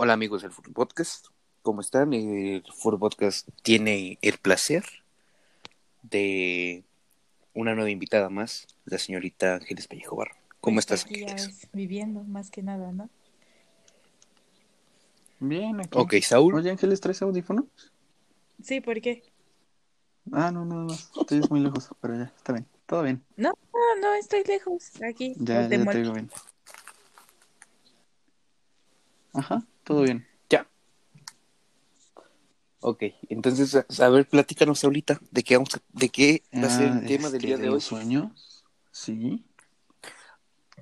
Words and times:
Hola 0.00 0.12
amigos 0.12 0.42
del 0.42 0.52
Fútbol 0.52 0.74
Podcast, 0.74 1.26
¿cómo 1.62 1.80
están? 1.80 2.12
El 2.12 2.62
Fútbol 2.72 3.00
Podcast 3.00 3.48
tiene 3.64 4.16
el 4.22 4.38
placer 4.38 4.84
de 6.02 6.84
una 7.52 7.74
nueva 7.74 7.90
invitada 7.90 8.28
más, 8.28 8.68
la 8.84 8.98
señorita 8.98 9.56
Ángeles 9.56 9.88
Pellejo 9.88 10.14
Barro. 10.14 10.36
¿Cómo 10.60 10.76
Pues 10.76 10.84
estás, 10.84 11.04
Ángeles? 11.04 11.68
viviendo, 11.72 12.22
más 12.22 12.52
que 12.52 12.62
nada, 12.62 12.92
¿no? 12.92 13.10
Bien, 15.40 15.80
aquí. 15.80 15.98
Ok, 15.98 16.14
Saúl. 16.22 16.54
Oye, 16.54 16.70
Ángeles, 16.70 17.00
¿traes 17.00 17.20
audífono? 17.22 17.66
Sí, 18.62 18.80
¿por 18.80 19.00
qué? 19.00 19.24
Ah, 20.30 20.52
no, 20.52 20.64
nada 20.64 20.84
más. 20.84 21.10
Estoy 21.20 21.40
muy 21.50 21.58
lejos, 21.58 21.88
pero 22.00 22.14
ya, 22.14 22.32
está 22.36 22.52
bien. 22.52 22.68
Todo 22.86 23.02
bien. 23.02 23.24
No, 23.36 23.50
no, 23.74 24.00
no, 24.00 24.14
estoy 24.14 24.44
lejos, 24.44 24.92
aquí. 25.02 25.34
Ya, 25.38 25.62
ya 25.62 25.68
te 25.68 25.98
digo 25.98 26.12
bien. 26.12 26.30
Ajá, 29.34 29.66
todo 29.88 30.02
bien. 30.02 30.26
Ya. 30.50 30.66
Ok, 32.80 33.04
entonces, 33.28 33.74
a- 33.74 33.86
a 34.04 34.08
ver, 34.10 34.28
platícanos 34.28 34.84
ahorita 34.84 35.18
de 35.30 35.42
qué, 35.42 35.56
vamos 35.56 35.74
a- 35.74 35.82
de 35.92 36.08
qué 36.10 36.42
va 36.54 36.66
a 36.66 36.70
ser 36.70 36.88
Ah, 36.92 36.98
el 37.00 37.06
tema 37.08 37.28
del 37.30 37.42
día 37.42 37.56
de, 37.56 37.68
hoy. 37.68 37.74
los 37.74 37.84
sueños? 37.84 38.64
Sí. 38.92 39.44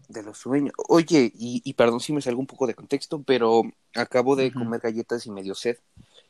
De 0.08 0.22
los 0.22 0.38
sueños. 0.38 0.72
Oye, 0.88 1.32
y, 1.34 1.62
y 1.64 1.74
perdón 1.74 2.00
si 2.00 2.12
me 2.12 2.20
salgo 2.20 2.40
un 2.40 2.46
poco 2.46 2.66
de 2.66 2.74
contexto, 2.74 3.22
pero 3.22 3.62
acabo 3.94 4.36
de 4.36 4.52
comer 4.52 4.80
galletas 4.80 5.24
y 5.26 5.30
me 5.30 5.42
dio 5.42 5.54
sed. 5.54 5.78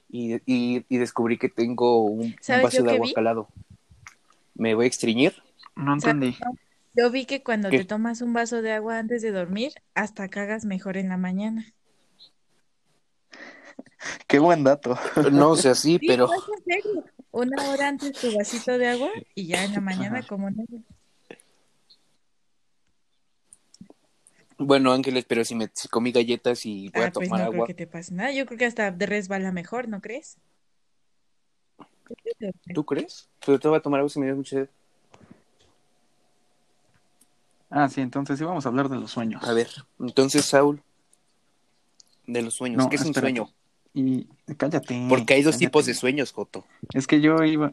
Y, 0.09 0.37
y, 0.47 0.85
y 0.89 0.99
descubrí 0.99 1.37
que 1.37 1.49
tengo 1.49 2.01
un, 2.05 2.21
un 2.21 2.35
¿Sabes 2.41 2.63
vaso 2.65 2.83
de 2.85 2.91
agua 2.93 3.07
vi? 3.09 3.15
calado. 3.15 3.49
¿Me 4.55 4.75
voy 4.75 4.85
a 4.85 4.89
extriñir? 4.89 5.35
No 5.75 5.95
entendí. 5.95 6.37
Yo 6.95 7.11
vi 7.11 7.27
que 7.27 7.43
cuando 7.43 7.71
¿Qué? 7.71 7.79
te 7.81 7.85
tomas 7.85 8.23
un 8.23 8.33
vaso 8.33 8.63
de 8.63 8.73
agua 8.73 8.99
antes 8.99 9.21
de 9.21 9.33
dormir, 9.33 9.73
hasta 9.95 10.29
cagas 10.29 10.65
mejor 10.65 10.97
en 10.97 11.09
la 11.09 11.17
mañana. 11.19 11.67
Qué 14.27 14.39
buen 14.39 14.65
dato. 14.65 14.99
No, 15.31 15.51
o 15.51 15.57
sea, 15.57 15.75
sí, 15.75 15.99
Sí, 16.01 16.07
pero... 16.07 16.27
no. 16.29 17.05
Una 17.33 17.69
hora 17.69 17.89
antes 17.89 18.19
tu 18.19 18.33
vasito 18.35 18.79
de 18.79 18.89
agua 18.89 19.11
y 19.35 19.47
ya 19.49 19.65
en 19.65 19.73
la 19.73 19.81
mañana 19.81 20.19
Ajá. 20.21 20.27
como. 20.27 20.49
Bueno, 24.59 24.93
Ángeles, 24.93 25.27
pero 25.29 25.45
si 25.45 25.55
me 25.55 25.71
si 25.75 25.87
comí 25.89 26.13
galletas 26.13 26.65
y 26.65 26.89
voy 26.89 27.03
a 27.03 27.07
Ah, 27.09 27.11
pues 27.13 27.29
tomar 27.29 27.41
no 27.41 27.51
creo 27.51 27.55
agua, 27.55 27.67
que 27.67 27.75
te 27.75 27.87
pase 27.87 28.15
nada. 28.15 28.33
Yo 28.33 28.47
creo 28.47 28.59
que 28.59 28.65
hasta 28.65 28.91
de 28.91 29.05
resbala 29.07 29.53
mejor, 29.53 29.89
¿no 29.89 30.01
crees? 30.01 30.39
¿tú 32.73 32.85
crees? 32.85 33.29
Pero 33.45 33.59
te 33.59 33.69
voy 33.69 33.77
a 33.79 33.83
tomar 33.83 34.01
agua 34.01 34.09
si 34.09 34.19
me 34.19 34.27
dio 34.27 34.37
mucha 34.37 34.51
sed. 34.57 34.69
Ah, 37.69 37.89
sí, 37.89 38.01
entonces 38.01 38.39
sí 38.39 38.45
vamos 38.45 38.65
a 38.65 38.69
hablar 38.71 38.89
de 38.89 38.97
los 38.97 39.11
sueños. 39.11 39.43
A 39.45 39.53
ver, 39.53 39.69
entonces, 40.01 40.45
Saúl, 40.47 40.83
de 42.27 42.41
los 42.43 42.55
sueños, 42.55 42.79
No, 42.83 42.89
¿qué 42.89 42.97
es 42.97 43.03
un 43.03 43.09
espérate. 43.09 43.37
sueño? 43.37 43.53
Y 43.99 44.29
cállate. 44.59 45.07
Porque 45.09 45.33
hay 45.33 45.43
dos 45.43 45.55
cállate. 45.55 45.67
tipos 45.67 45.87
de 45.87 45.95
sueños, 45.95 46.31
Joto. 46.31 46.67
Es 46.93 47.07
que 47.07 47.23
yo 47.23 47.43
iba, 47.45 47.73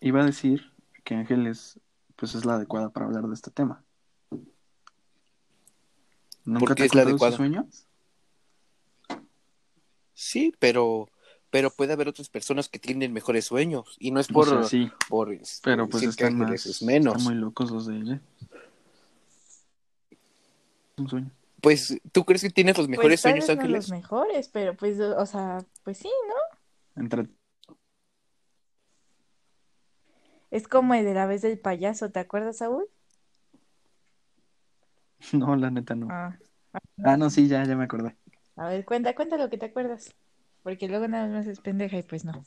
iba 0.00 0.22
a 0.22 0.24
decir 0.24 0.70
que 1.02 1.16
Ángeles 1.16 1.80
pues 2.14 2.36
es 2.36 2.44
la 2.44 2.54
adecuada 2.54 2.90
para 2.90 3.06
hablar 3.06 3.24
de 3.24 3.34
este 3.34 3.50
tema. 3.50 3.82
¿Nunca 6.44 6.60
¿Por 6.60 6.74
te 6.76 6.84
es 6.84 6.94
la 6.94 7.02
adecuada? 7.02 7.36
sueños? 7.36 7.88
Sí, 10.14 10.54
pero 10.60 11.08
pero 11.50 11.70
puede 11.70 11.92
haber 11.94 12.06
otras 12.08 12.28
personas 12.28 12.68
que 12.68 12.78
tienen 12.78 13.12
mejores 13.12 13.46
sueños 13.46 13.96
y 13.98 14.12
no 14.12 14.20
es 14.20 14.30
O 14.30 14.34
por 14.34 14.48
sea, 14.48 14.62
sí, 14.62 14.88
por 15.08 15.36
pero 15.64 15.88
pues 15.88 16.04
están 16.04 16.38
más, 16.38 16.82
menos. 16.82 17.16
están 17.16 17.24
muy 17.24 17.34
locos 17.34 17.72
los 17.72 17.86
de 17.86 17.96
ella. 17.96 18.20
Un 20.98 21.08
sueño. 21.08 21.30
Pues 21.60 21.98
tú 22.12 22.24
crees 22.24 22.42
que 22.42 22.50
tienes 22.50 22.76
los 22.78 22.88
mejores 22.88 23.20
Pues 23.20 23.20
sueños, 23.22 23.48
vez 23.48 23.56
no 23.56 23.62
Ángeles? 23.62 23.84
los 23.84 23.90
mejores, 23.90 24.48
pero 24.48 24.76
pues, 24.76 25.00
o 25.00 25.26
sea, 25.26 25.58
pues 25.84 25.98
sí, 25.98 26.10
¿no? 26.28 27.02
Entre... 27.02 27.28
Es 30.50 30.66
como 30.68 30.94
el 30.94 31.04
de 31.04 31.14
la 31.14 31.26
vez 31.26 31.42
del 31.42 31.58
payaso, 31.58 32.10
¿te 32.10 32.18
acuerdas, 32.20 32.58
Saúl? 32.58 32.86
No, 35.32 35.56
la 35.56 35.70
neta 35.70 35.94
no. 35.94 36.08
Ah, 36.10 36.36
Ah, 37.04 37.16
no, 37.16 37.30
sí, 37.30 37.48
ya, 37.48 37.64
ya 37.64 37.76
me 37.76 37.84
acordé. 37.84 38.16
a 38.56 38.68
ver, 38.68 38.84
cuenta, 38.84 39.14
cuenta 39.14 39.36
lo 39.36 39.48
que 39.50 39.58
te 39.58 39.66
acuerdas. 39.66 40.14
Porque 40.62 40.88
luego 40.88 41.08
nada 41.08 41.26
más 41.28 41.46
es 41.46 41.60
pendeja 41.60 41.98
y 41.98 42.02
pues 42.02 42.24
no. 42.24 42.42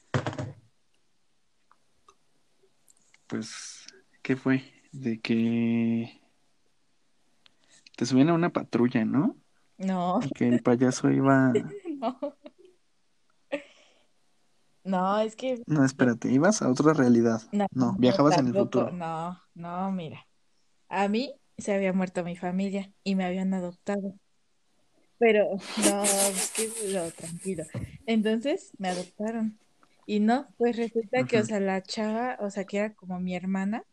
Pues, 3.28 3.86
¿qué 4.22 4.36
fue? 4.36 4.64
De 4.92 5.20
que 5.22 6.19
te 8.00 8.06
subían 8.06 8.30
a 8.30 8.34
una 8.34 8.54
patrulla, 8.54 9.04
¿no? 9.04 9.36
No, 9.78 10.22
Y 10.24 10.30
que 10.30 10.48
el 10.48 10.64
payaso 10.64 11.12
iba... 11.12 11.52
no. 12.00 12.38
No, 14.86 15.20
es 15.20 15.36
que 15.36 15.62
No, 15.68 15.84
espérate, 15.84 16.32
ibas 16.32 16.62
a 16.62 16.70
otra 16.70 16.94
realidad. 16.94 17.42
no, 17.52 17.68
No, 17.74 17.96
viajabas 18.00 18.38
en 18.38 18.48
el 18.48 18.54
futuro. 18.54 18.90
No, 18.92 19.38
no, 19.54 19.92
mira. 19.92 20.26
A 20.88 21.10
mí 21.10 21.36
se 21.58 21.74
había 21.74 21.92
muerto 21.92 22.24
mi 22.24 22.38
familia 22.38 22.90
y 23.04 23.16
me 23.16 23.26
habían 23.26 23.54
adoptado. 23.54 24.16
Pero 25.18 25.50
no, 25.92 26.04
es 26.04 26.52
que 26.52 26.70
no, 26.94 27.12
tranquilo. 27.12 27.66
Entonces 28.06 28.72
me 28.78 28.88
adoptaron. 28.88 29.60
Y 30.06 30.22
no, 30.22 30.48
pues 30.58 30.78
resulta 30.78 31.26
que, 31.26 31.38
o 31.38 31.44
sea, 31.44 31.60
la 31.60 31.84
chava, 31.84 32.38
o 32.40 32.50
sea, 32.50 32.64
que 32.64 32.78
era 32.78 32.94
como 32.94 33.20
mi 33.20 33.36
hermana, 33.36 33.84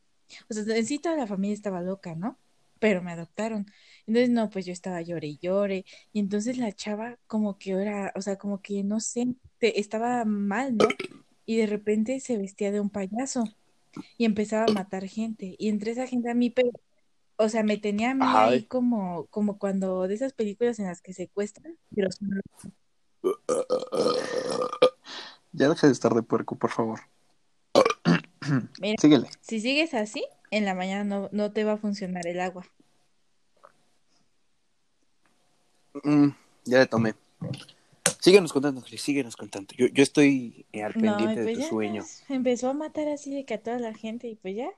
o 0.48 0.54
sea, 0.54 0.76
en 0.76 0.86
sí 0.86 1.00
toda 1.00 1.16
la 1.16 1.26
familia 1.26 1.54
estaba 1.54 1.80
loca, 1.82 2.14
¿no? 2.14 2.38
Pero 2.78 3.02
me 3.02 3.12
adoptaron. 3.12 3.66
Entonces, 4.06 4.30
no, 4.30 4.50
pues 4.50 4.66
yo 4.66 4.72
estaba 4.72 5.00
llore 5.02 5.28
y 5.28 5.38
llore. 5.38 5.84
Y 6.12 6.20
entonces 6.20 6.58
la 6.58 6.72
chava 6.72 7.18
como 7.26 7.58
que 7.58 7.72
era, 7.72 8.12
o 8.14 8.22
sea, 8.22 8.36
como 8.36 8.60
que 8.60 8.82
no 8.84 9.00
sé, 9.00 9.26
te- 9.58 9.80
estaba 9.80 10.24
mal, 10.24 10.76
¿no? 10.76 10.88
Y 11.46 11.56
de 11.56 11.66
repente 11.66 12.20
se 12.20 12.36
vestía 12.36 12.72
de 12.72 12.80
un 12.80 12.90
payaso 12.90 13.44
y 14.18 14.24
empezaba 14.24 14.64
a 14.64 14.72
matar 14.72 15.06
gente. 15.08 15.56
Y 15.58 15.68
entre 15.68 15.92
esa 15.92 16.06
gente 16.06 16.30
a 16.30 16.34
mí, 16.34 16.50
pero, 16.50 16.70
o 17.36 17.48
sea, 17.48 17.62
me 17.62 17.78
tenía 17.78 18.10
a 18.10 18.14
mí 18.14 18.24
ahí 18.26 18.64
como, 18.64 19.26
como 19.26 19.58
cuando 19.58 20.06
de 20.08 20.14
esas 20.14 20.32
películas 20.32 20.78
en 20.78 20.86
las 20.86 21.00
que 21.00 21.12
secuestran, 21.12 21.76
pero 21.94 22.10
son 22.10 22.42
Ya 25.52 25.68
deja 25.68 25.86
de 25.86 25.92
estar 25.92 26.14
de 26.14 26.22
puerco, 26.22 26.56
por 26.56 26.70
favor. 26.70 27.00
Mira. 28.80 28.96
Síguele. 29.00 29.28
Si 29.40 29.60
sigues 29.60 29.94
así, 29.94 30.24
en 30.50 30.64
la 30.64 30.74
mañana 30.74 31.04
no, 31.04 31.28
no 31.32 31.52
te 31.52 31.64
va 31.64 31.72
a 31.72 31.76
funcionar 31.78 32.26
el 32.26 32.40
agua. 32.40 32.66
Mm, 36.04 36.28
ya 36.64 36.78
le 36.80 36.86
tomé. 36.86 37.14
Síguenos 38.20 38.52
contando, 38.52 38.82
síguenos 38.82 39.36
contando. 39.36 39.72
Yo, 39.76 39.86
yo 39.86 40.02
estoy 40.02 40.66
eh, 40.72 40.82
al 40.82 40.94
No, 40.94 41.16
pendiente 41.16 41.40
de 41.40 41.44
pues 41.44 41.68
tu 41.68 41.74
sueño. 41.74 42.04
empezó 42.28 42.68
a 42.70 42.74
matar 42.74 43.08
así 43.08 43.34
de 43.34 43.44
que 43.44 43.54
a 43.54 43.62
toda 43.62 43.78
la 43.78 43.94
gente 43.94 44.26
y 44.28 44.34
pues 44.34 44.56
ya, 44.56 44.68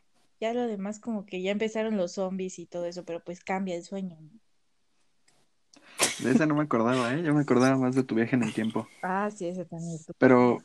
ya 0.40 0.52
lo 0.52 0.66
demás 0.66 1.00
como 1.00 1.24
que 1.24 1.40
ya 1.42 1.50
empezaron 1.50 1.96
los 1.96 2.12
zombies 2.12 2.58
y 2.58 2.66
todo 2.66 2.84
eso, 2.86 3.04
pero 3.04 3.20
pues 3.24 3.40
cambia 3.40 3.74
el 3.76 3.84
sueño, 3.84 4.18
¿no? 4.20 4.30
De 6.18 6.32
esa 6.32 6.46
no 6.46 6.54
me 6.54 6.62
acordaba, 6.62 7.14
¿eh? 7.14 7.22
Yo 7.22 7.32
me 7.34 7.40
acordaba 7.42 7.76
más 7.76 7.94
de 7.94 8.02
tu 8.02 8.14
viaje 8.14 8.34
en 8.36 8.42
el 8.42 8.52
tiempo. 8.52 8.88
Ah, 9.02 9.30
sí, 9.30 9.46
ese 9.46 9.64
también. 9.64 9.98
Pero 10.18 10.62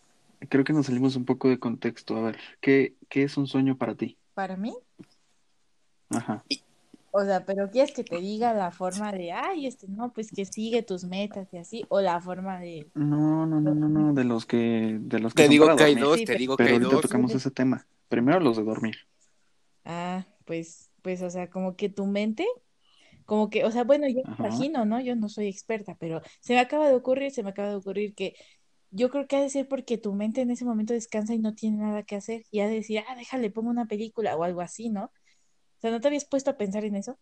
creo 0.50 0.64
que 0.64 0.74
nos 0.74 0.88
salimos 0.88 1.16
un 1.16 1.26
poco 1.26 1.48
de 1.50 1.60
contexto. 1.60 2.16
A 2.18 2.22
ver, 2.22 2.38
¿qué, 2.60 2.96
qué 3.10 3.24
es 3.24 3.38
un 3.38 3.48
sueño 3.48 3.78
para 3.78 3.96
ti? 3.96 4.18
Para 4.34 4.58
mí, 4.58 4.74
Ajá. 6.10 6.44
o 7.12 7.24
sea, 7.24 7.46
pero 7.46 7.70
quieres 7.70 7.94
que 7.94 8.04
te 8.04 8.18
diga 8.20 8.54
la 8.54 8.72
forma 8.72 9.12
de, 9.12 9.32
ay, 9.32 9.68
este, 9.68 9.88
no, 9.88 10.12
pues 10.14 10.32
que 10.32 10.46
sigue 10.46 10.82
tus 10.84 11.04
metas 11.06 11.48
y 11.54 11.58
así, 11.58 11.86
o 11.90 12.02
la 12.02 12.20
forma 12.20 12.60
de, 12.60 12.90
No, 12.96 13.46
no, 13.46 13.62
no, 13.62 13.74
no, 13.76 13.88
no, 13.90 14.14
de 14.14 14.24
los 14.24 14.46
que, 14.46 14.98
de 15.00 15.20
los 15.20 15.34
que 15.34 15.44
Te 15.44 15.50
digo 15.50 15.76
que 15.76 15.84
hay 15.84 15.94
dormir. 15.96 16.04
dos, 16.04 16.18
Sí, 16.18 16.26
te 16.26 16.32
pero- 16.34 16.40
digo 16.40 16.58
que 16.58 16.64
Pero 16.64 16.70
hay 16.76 16.82
ahorita 16.82 16.96
dos. 16.96 17.02
tocamos 17.04 17.34
ese 17.36 17.52
tema. 17.52 17.86
Primero 18.10 18.40
los 18.40 18.58
de 18.58 18.64
dormir. 18.64 18.96
ah, 19.86 20.26
pues, 20.46 20.90
pues, 21.02 21.22
o 21.22 21.30
sea, 21.30 21.50
como 21.50 21.76
que 21.76 21.90
tu 21.90 22.06
mente, 22.06 22.46
como 23.26 23.50
que, 23.50 23.64
o 23.66 23.72
sea, 23.72 23.84
bueno, 23.84 24.08
yo 24.08 24.22
me 24.28 24.36
imagino, 24.48 24.86
¿no? 24.86 25.00
Yo 25.00 25.16
no 25.16 25.30
soy 25.30 25.48
experta, 25.48 25.96
pero 26.00 26.22
se 26.42 26.54
me 26.54 26.60
acaba 26.60 26.88
de 26.90 26.96
ocurrir, 26.96 27.32
se 27.32 27.44
me 27.44 27.50
acaba 27.52 27.70
de 27.70 27.76
ocurrir 27.76 28.14
que 28.14 28.36
yo 28.94 29.10
creo 29.12 29.28
que 29.28 29.38
ha 29.38 29.42
de 29.42 29.50
ser 29.50 29.68
porque 29.68 29.98
tu 29.98 30.14
mente 30.16 30.42
en 30.42 30.52
ese 30.52 30.66
momento 30.66 30.94
descansa 30.94 31.34
y 31.36 31.40
no 31.40 31.56
tiene 31.56 31.78
nada 31.80 32.04
que 32.04 32.16
hacer 32.18 32.44
y 32.52 32.62
ha 32.62 32.68
de 32.68 32.76
decir, 32.76 33.04
ah, 33.08 33.16
déjale, 33.16 33.52
pongo 33.52 33.70
una 33.72 33.88
película 33.88 34.36
o 34.38 34.44
algo 34.44 34.62
así, 34.62 34.90
¿no? 34.90 35.06
O 35.06 35.12
sea, 35.82 35.92
¿no 35.92 36.02
te 36.02 36.08
habías 36.10 36.26
puesto 36.26 36.52
a 36.52 36.58
pensar 36.58 36.86
en 36.86 36.96
eso? 36.98 37.20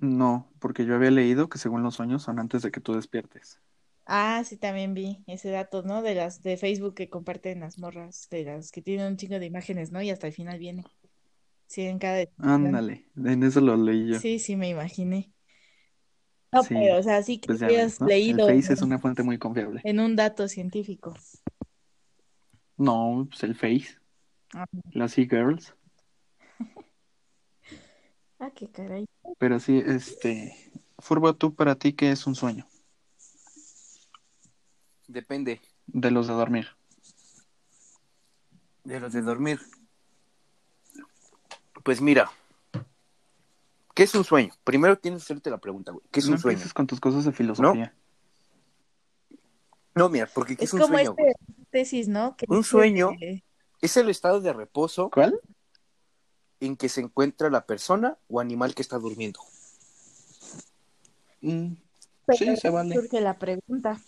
No, 0.00 0.50
porque 0.58 0.84
yo 0.86 0.94
había 0.94 1.10
leído 1.10 1.48
que 1.48 1.58
según 1.58 1.82
los 1.82 1.94
sueños 1.96 2.22
son 2.22 2.38
antes 2.38 2.62
de 2.62 2.70
que 2.70 2.80
tú 2.80 2.94
despiertes. 2.94 3.60
Ah, 4.06 4.42
sí, 4.44 4.56
también 4.56 4.94
vi 4.94 5.24
ese 5.26 5.50
dato, 5.50 5.82
¿no? 5.82 6.02
De 6.02 6.14
las 6.14 6.42
de 6.42 6.56
Facebook 6.56 6.94
que 6.94 7.10
comparten 7.10 7.60
las 7.60 7.78
morras, 7.78 8.28
de 8.30 8.44
las 8.44 8.70
que 8.70 8.82
tienen 8.82 9.06
un 9.08 9.16
chingo 9.16 9.38
de 9.40 9.46
imágenes, 9.46 9.90
¿no? 9.90 10.00
Y 10.02 10.10
hasta 10.10 10.28
el 10.28 10.32
final 10.32 10.58
viene. 10.58 10.84
Sí, 11.68 11.82
en 11.82 11.98
cada. 11.98 12.26
Ándale, 12.38 13.10
en 13.16 13.42
eso 13.42 13.60
lo 13.60 13.76
leí 13.76 14.08
yo. 14.08 14.18
Sí, 14.20 14.38
sí, 14.40 14.56
me 14.56 14.68
imaginé. 14.68 15.32
No, 16.56 16.62
Sí, 16.62 16.74
pero, 16.74 16.98
o 16.98 17.02
sea, 17.02 17.22
sí 17.22 17.38
que 17.38 17.46
Pues 17.48 17.60
ya 17.60 17.66
hayas 17.66 17.98
ves, 17.98 18.00
¿no? 18.00 18.06
El 18.06 18.12
leído 18.12 18.46
Face 18.46 18.72
es 18.72 18.80
en, 18.80 18.86
una 18.86 18.98
fuente 18.98 19.22
muy 19.22 19.38
confiable. 19.38 19.80
en 19.84 20.00
un 20.00 20.16
dato 20.16 20.48
científico. 20.48 21.14
No, 22.76 23.26
pues 23.28 23.42
el 23.42 23.54
Face, 23.54 23.98
Ah, 24.54 24.66
las 24.92 25.18
e-girls. 25.18 25.74
ah, 28.38 28.50
qué 28.54 28.68
caray. 28.70 29.04
Pero 29.38 29.60
sí, 29.60 29.82
este, 29.84 30.54
Furbo, 30.98 31.34
¿tú 31.34 31.54
para 31.54 31.74
ti 31.74 31.92
qué 31.92 32.10
es 32.10 32.26
un 32.26 32.34
sueño? 32.34 32.66
Depende 35.08 35.60
de 35.86 36.10
los 36.10 36.26
de 36.26 36.34
dormir. 36.34 36.68
de 38.84 39.00
los 39.00 39.12
de 39.12 39.22
dormir. 39.22 39.60
Pues 41.82 42.00
mira, 42.00 42.30
¿qué 43.96 44.02
es 44.04 44.14
un 44.14 44.22
sueño? 44.24 44.52
Primero 44.62 44.96
tienes 44.96 45.22
que 45.22 45.32
hacerte 45.32 45.50
la 45.50 45.58
pregunta, 45.58 45.90
güey. 45.90 46.04
¿Qué 46.12 46.20
es 46.20 46.26
no 46.26 46.32
un 46.34 46.38
sueño? 46.38 46.60
con 46.74 46.86
tus 46.86 47.00
cosas 47.00 47.24
de 47.24 47.32
filosofía. 47.32 47.92
No, 49.94 50.08
mira, 50.10 50.28
porque 50.32 50.56
¿qué 50.56 50.64
es, 50.64 50.70
Es 50.70 50.74
un 50.74 50.80
como 50.80 50.94
sueño? 50.94 51.10
este 51.10 51.22
güey? 51.22 51.34
tesis, 51.70 52.06
¿no? 52.06 52.36
Que 52.36 52.44
Un 52.48 52.58
dice 52.58 52.70
sueño. 52.70 53.10
que- 53.18 53.42
Es 53.80 53.96
el 53.96 54.08
estado 54.10 54.40
de 54.40 54.52
reposo 54.52 55.10
¿Cuál? 55.10 55.40
en 56.60 56.76
que 56.76 56.88
se 56.88 57.00
encuentra 57.00 57.50
la 57.50 57.66
persona 57.66 58.16
o 58.28 58.38
animal 58.40 58.74
que 58.74 58.82
está 58.82 58.98
durmiendo. 58.98 59.40
Mm, 61.40 61.74
pero 62.26 62.38
sí, 62.38 62.56
se 62.56 62.70
vale. 62.70 62.94
Surge 62.94 63.20
la 63.20 63.38
pregunta. 63.38 64.00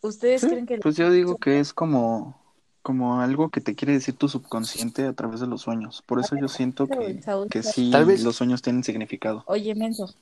¿Ustedes 0.00 0.40
Sí, 0.40 0.48
creen 0.48 0.66
que 0.66 0.78
Pues 0.78 0.96
yo 0.96 1.10
digo 1.10 1.36
que 1.38 1.60
es 1.60 1.72
como, 1.72 2.41
como 2.82 3.20
algo 3.20 3.48
que 3.50 3.60
te 3.60 3.74
quiere 3.74 3.92
decir 3.94 4.16
tu 4.16 4.28
subconsciente 4.28 5.06
a 5.06 5.12
través 5.12 5.40
de 5.40 5.46
los 5.46 5.62
sueños. 5.62 6.02
Por 6.06 6.20
eso 6.20 6.36
yo 6.36 6.48
siento 6.48 6.86
que, 6.88 7.20
que 7.50 7.62
sí, 7.62 7.90
Tal 7.90 8.04
vez- 8.06 8.22
los 8.22 8.36
sueños 8.36 8.60
tienen 8.62 8.82
significado. 8.84 9.44
Oye, 9.46 9.74
menso, 9.74 10.14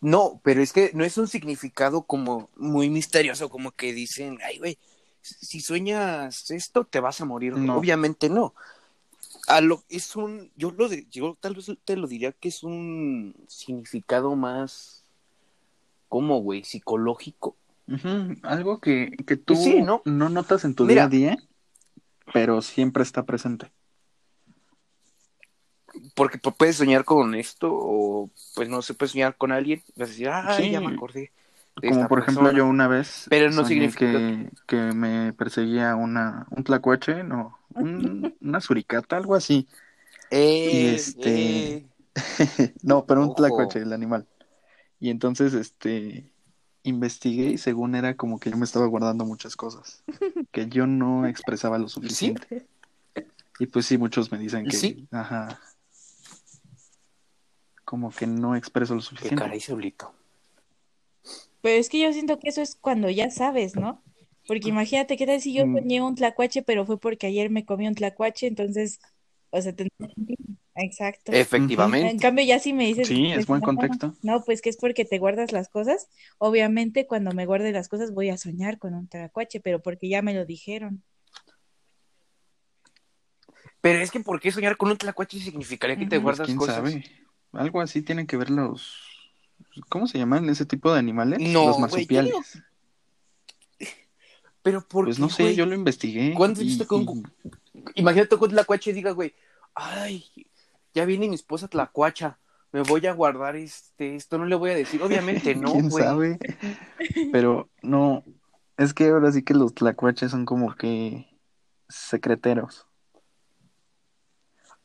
No, 0.00 0.40
pero 0.42 0.62
es 0.62 0.72
que 0.72 0.90
no 0.94 1.04
es 1.04 1.16
un 1.18 1.26
significado 1.28 2.02
como 2.02 2.50
muy 2.56 2.90
misterioso, 2.90 3.48
como 3.48 3.70
que 3.72 3.92
dicen, 3.92 4.38
ay, 4.44 4.58
güey, 4.58 4.78
si 5.22 5.60
sueñas 5.60 6.50
esto, 6.50 6.84
te 6.84 7.00
vas 7.00 7.20
a 7.20 7.24
morir. 7.24 7.54
No. 7.54 7.76
Obviamente 7.76 8.28
no. 8.28 8.54
A 9.48 9.60
lo, 9.60 9.82
es 9.88 10.16
un, 10.16 10.50
yo 10.56 10.70
lo 10.70 10.88
de- 10.88 11.06
yo 11.10 11.36
tal 11.40 11.54
vez 11.54 11.70
te 11.84 11.96
lo 11.96 12.06
diría 12.06 12.32
que 12.32 12.48
es 12.48 12.62
un 12.62 13.34
significado 13.48 14.36
más, 14.36 15.04
¿cómo, 16.08 16.40
güey? 16.40 16.64
Psicológico. 16.64 17.56
Algo 18.42 18.80
que, 18.80 19.12
que 19.26 19.36
tú 19.36 19.54
Pues 19.54 19.64
sí, 19.64 19.80
¿no? 19.82 20.02
notas 20.04 20.64
en 20.64 20.74
tu 20.74 20.84
Mira. 20.86 21.06
día 21.08 21.30
a 21.30 21.34
día, 21.34 21.48
pero 22.32 22.60
siempre 22.62 23.02
está 23.02 23.24
presente. 23.24 23.70
Porque 26.14 26.38
pu- 26.40 26.54
puedes 26.56 26.76
soñar 26.76 27.04
con 27.04 27.34
esto, 27.34 27.70
o 27.72 28.30
pues 28.54 28.68
no 28.68 28.82
se 28.82 28.94
puede 28.94 29.12
soñar 29.12 29.36
con 29.36 29.52
alguien, 29.52 29.82
y 29.94 30.00
vas 30.00 30.08
a 30.08 30.12
decir, 30.12 30.28
ay, 30.30 30.64
Sí. 30.64 30.70
ya 30.70 30.80
me 30.80 30.94
acordé. 30.94 31.32
de 31.80 31.88
Como 31.88 32.00
esta 32.00 32.08
por 32.08 32.18
ejemplo 32.20 32.44
persona". 32.44 32.58
yo 32.58 32.66
una 32.66 32.88
vez 32.88 33.26
Pero 33.28 33.50
no 33.50 33.62
soñé 33.62 33.68
significa 33.68 33.98
que, 34.12 34.50
que 34.66 34.76
me 34.94 35.34
perseguía 35.34 35.94
una, 35.94 36.46
un 36.50 36.64
tlacuache, 36.64 37.22
no, 37.22 37.58
un- 37.74 38.34
una 38.40 38.60
suricata, 38.60 39.16
algo 39.16 39.34
así. 39.34 39.68
Eh, 40.30 40.70
y 40.72 40.86
este- 40.88 41.76
eh. 41.76 41.86
no, 42.82 43.04
pero 43.06 43.20
un 43.20 43.26
Ojo. 43.28 43.36
tlacuache, 43.36 43.78
el 43.78 43.92
animal. 43.92 44.26
Y 44.98 45.10
entonces, 45.10 45.52
este, 45.54 46.32
investigué 46.88 47.50
y 47.50 47.58
según 47.58 47.94
era 47.94 48.16
como 48.16 48.38
que 48.38 48.50
yo 48.50 48.56
me 48.56 48.64
estaba 48.64 48.86
guardando 48.86 49.24
muchas 49.24 49.56
cosas, 49.56 50.02
que 50.52 50.68
yo 50.68 50.86
no 50.86 51.26
expresaba 51.26 51.78
lo 51.78 51.88
suficiente. 51.88 52.66
Y 53.58 53.66
pues 53.66 53.86
sí, 53.86 53.96
muchos 53.98 54.30
me 54.30 54.38
dicen 54.38 54.64
que, 54.64 54.76
¿Sí? 54.76 55.08
ajá, 55.10 55.58
como 57.84 58.10
que 58.10 58.26
no 58.26 58.56
expreso 58.56 58.94
lo 58.94 59.00
Qué 59.00 59.06
suficiente. 59.06 59.42
caray, 59.42 59.60
Saulito. 59.60 60.12
pero 61.62 61.78
es 61.78 61.88
que 61.88 62.00
yo 62.00 62.12
siento 62.12 62.38
que 62.38 62.48
eso 62.50 62.60
es 62.62 62.74
cuando 62.74 63.08
ya 63.10 63.30
sabes, 63.30 63.76
¿no? 63.76 64.02
Porque 64.46 64.68
imagínate, 64.68 65.16
¿qué 65.16 65.26
tal 65.26 65.40
si 65.40 65.52
yo 65.52 65.66
Mm. 65.66 65.74
soñé 65.78 66.02
un 66.02 66.14
tlacuache, 66.14 66.62
pero 66.62 66.86
fue 66.86 67.00
porque 67.00 67.26
ayer 67.26 67.50
me 67.50 67.64
comí 67.64 67.88
un 67.88 67.94
tlacuache, 67.94 68.46
entonces, 68.46 69.00
o 69.50 69.60
sea, 69.60 69.74
tendría 69.74 70.08
Exacto. 70.76 71.32
En 71.32 71.38
Efectivamente. 71.38 72.20
cambio, 72.22 72.44
ya 72.44 72.58
si 72.58 72.72
me 72.72 72.84
dices, 72.86 73.08
Sí, 73.08 73.32
es 73.32 73.46
buen 73.46 73.60
no, 73.60 73.66
contexto. 73.66 74.14
No, 74.22 74.44
pues 74.44 74.60
que 74.60 74.68
es 74.68 74.76
porque 74.76 75.04
te 75.06 75.18
guardas 75.18 75.50
las 75.52 75.68
cosas. 75.68 76.08
Obviamente, 76.38 77.06
cuando 77.06 77.32
me 77.32 77.46
guarde 77.46 77.72
las 77.72 77.88
cosas, 77.88 78.12
voy 78.12 78.28
a 78.28 78.36
soñar 78.36 78.78
con 78.78 78.94
un 78.94 79.08
tlacuache, 79.08 79.60
pero 79.60 79.80
porque 79.80 80.08
ya 80.08 80.20
me 80.22 80.34
lo 80.34 80.44
dijeron. 80.44 81.02
Pero 83.80 84.00
es 84.00 84.10
que 84.10 84.20
¿por 84.20 84.40
qué 84.40 84.50
soñar 84.52 84.76
con 84.76 84.90
un 84.90 84.96
tlacuache 84.98 85.38
significaría 85.38 85.96
que 85.96 86.06
te 86.06 86.16
Ujú. 86.18 86.24
Pues, 86.24 86.36
guardas 86.38 86.46
quién 86.46 86.58
cosas? 86.58 86.74
sabe. 86.76 87.04
Algo 87.52 87.80
así 87.80 88.02
tienen 88.02 88.26
que 88.26 88.36
ver 88.36 88.50
los, 88.50 88.96
¿cómo 89.88 90.06
se 90.06 90.18
llaman 90.18 90.48
ese 90.50 90.66
tipo 90.66 90.92
de 90.92 90.98
animales? 90.98 91.38
No, 91.40 91.68
los 91.68 91.78
marsupiales. 91.78 92.62
Pero 94.62 94.86
¿por 94.86 95.04
Pues 95.04 95.16
qué, 95.16 95.22
no 95.22 95.28
sé, 95.30 95.54
yo 95.54 95.64
lo 95.64 95.74
investigué. 95.74 96.34
¿Cuándo 96.34 96.60
y- 96.60 96.64
viste 96.66 96.86
con- 96.86 97.02
y- 97.02 97.22
Imagínate 97.94 98.36
que 98.36 98.44
un 98.44 98.50
tlacuache 98.50 98.92
diga, 98.92 99.12
güey, 99.12 99.32
ay, 99.74 100.24
ya 100.96 101.04
viene 101.04 101.28
mi 101.28 101.34
esposa 101.34 101.68
tlacuacha, 101.68 102.38
me 102.72 102.80
voy 102.80 103.06
a 103.06 103.12
guardar 103.12 103.54
este, 103.54 104.16
esto 104.16 104.38
no 104.38 104.46
le 104.46 104.56
voy 104.56 104.70
a 104.70 104.74
decir. 104.74 105.02
Obviamente 105.02 105.54
no, 105.54 105.70
¿Quién 105.70 105.90
güey. 105.90 106.04
sabe? 106.04 106.38
Pero 107.32 107.68
no, 107.82 108.24
es 108.78 108.94
que 108.94 109.08
ahora 109.10 109.30
sí 109.30 109.42
que 109.42 109.52
los 109.52 109.74
tlacuaches 109.74 110.30
son 110.30 110.46
como 110.46 110.74
que 110.74 111.28
secreteros. 111.90 112.86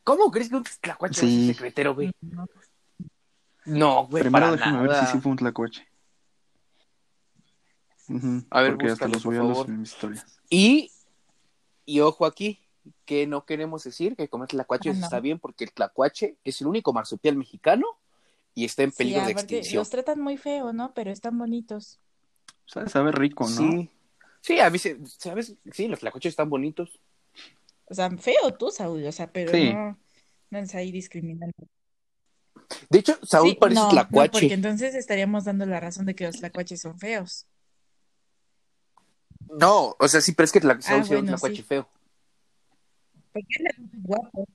¿Cómo 0.04 0.30
crees 0.30 0.50
que 0.50 0.56
un 0.56 0.64
tlacuache 0.82 1.22
Sí. 1.22 1.46
ser 1.46 1.54
secretero, 1.54 1.94
güey? 1.94 2.10
No, 3.64 4.06
güey, 4.06 4.22
Primero 4.24 4.46
para 4.46 4.56
déjame 4.56 4.82
ver 4.86 4.96
si 4.96 5.06
sí 5.06 5.20
fue 5.20 5.30
un 5.32 5.38
tlacuache. 5.38 5.88
Ujú, 8.08 8.44
A 8.50 8.60
ver, 8.60 8.72
porque 8.72 8.90
hasta 8.92 9.06
búscalo, 9.06 9.12
los 9.14 9.22
por 9.22 9.32
subió 9.34 9.40
a 9.40 9.48
los- 9.48 9.68
en 9.68 9.80
mis 9.80 9.92
historias. 9.92 10.40
Y, 10.50 10.92
y 11.86 12.00
ojo 12.00 12.26
aquí, 12.26 12.58
que 13.12 13.26
no 13.26 13.44
queremos 13.44 13.84
decir 13.84 14.16
que 14.16 14.26
comer 14.28 14.48
tlacuaches 14.48 14.96
Ah, 14.96 15.00
no. 15.00 15.04
está 15.04 15.20
bien, 15.20 15.38
porque 15.38 15.64
el 15.64 15.72
tlacuache 15.72 16.36
es 16.44 16.62
el 16.62 16.66
único 16.66 16.94
marsupial 16.94 17.36
mexicano 17.36 17.84
y 18.54 18.64
está 18.64 18.84
en 18.84 18.90
Sí, 18.90 18.96
peligro 18.96 19.26
de 19.26 19.32
extinción. 19.32 19.80
los 19.80 19.90
tratan 19.90 20.18
muy 20.18 20.38
feo, 20.38 20.72
¿no? 20.72 20.94
Pero 20.94 21.10
están 21.10 21.36
bonitos. 21.38 22.00
Sabe, 22.64 22.88
sabe 22.88 23.12
rico, 23.12 23.44
¿no? 23.44 23.50
Sí. 23.70 23.90
Sí, 24.40 24.60
a 24.60 24.70
mí 24.70 24.78
se, 24.78 24.98
¿sabes? 25.06 25.54
Sí, 25.72 25.88
los 25.88 26.00
tlacuaches 26.00 26.30
están 26.30 26.48
bonitos. 26.48 26.98
O 27.84 27.94
sea, 27.94 28.10
feo 28.12 28.54
tú, 28.58 28.70
Saúl, 28.70 29.04
o 29.04 29.12
sea, 29.12 29.30
pero 29.30 29.52
Sí. 29.52 29.74
no, 29.74 29.98
no 30.48 30.58
es 30.58 30.74
ahí 30.74 30.90
discriminando. 30.90 31.52
De 32.88 32.98
hecho, 33.00 33.18
Saúl 33.22 33.50
Sí, 33.50 33.56
parece 33.56 33.78
no, 33.80 33.84
no, 33.88 33.90
tlacuache. 33.92 34.30
porque 34.32 34.54
entonces 34.54 34.94
estaríamos 34.94 35.44
dando 35.44 35.66
la 35.66 35.80
razón 35.80 36.06
de 36.06 36.14
que 36.14 36.24
los 36.24 36.36
tlacuaches 36.38 36.80
son 36.80 36.98
feos. 36.98 37.46
No, 39.58 39.96
o 39.98 40.08
sea, 40.08 40.22
sí, 40.22 40.32
pero 40.32 40.46
es 40.46 40.52
que 40.52 40.62
tla- 40.62 40.80
Saúl 40.80 41.02
Ah, 41.02 41.04
era 41.06 41.18
un 41.18 41.24
bueno, 41.26 41.26
tlacuache 41.36 41.56
sí. 41.56 41.62
feo. 41.62 41.86
Guapo. 43.92 44.46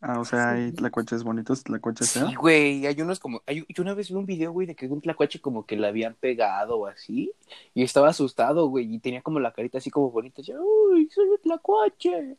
Ah, 0.00 0.20
o 0.20 0.24
sea, 0.26 0.52
Sí. 0.54 0.60
hay 0.60 0.72
tlacuaches 0.72 1.22
bonitos, 1.24 1.64
tlacuaches 1.64 2.12
feos. 2.12 2.28
Sí, 2.28 2.34
güey, 2.36 2.86
hay 2.86 3.00
unos 3.00 3.18
como... 3.18 3.42
Hay, 3.46 3.64
yo 3.70 3.82
una 3.82 3.94
vez 3.94 4.10
vi 4.10 4.16
un 4.16 4.26
video, 4.26 4.52
güey, 4.52 4.66
de 4.66 4.74
que 4.74 4.86
un 4.86 5.00
tlacuache 5.00 5.40
como 5.40 5.64
que 5.64 5.76
le 5.76 5.86
habían 5.86 6.14
pegado 6.14 6.76
o 6.76 6.86
así, 6.86 7.32
y 7.72 7.82
estaba 7.82 8.10
asustado, 8.10 8.66
güey, 8.68 8.94
y 8.94 8.98
tenía 8.98 9.22
como 9.22 9.40
la 9.40 9.52
carita 9.52 9.78
así 9.78 9.90
como 9.90 10.10
bonita, 10.10 10.42
así, 10.42 10.52
¡Uy, 10.52 11.08
soy 11.10 11.26
un 11.28 11.38
tlacuache! 11.38 12.36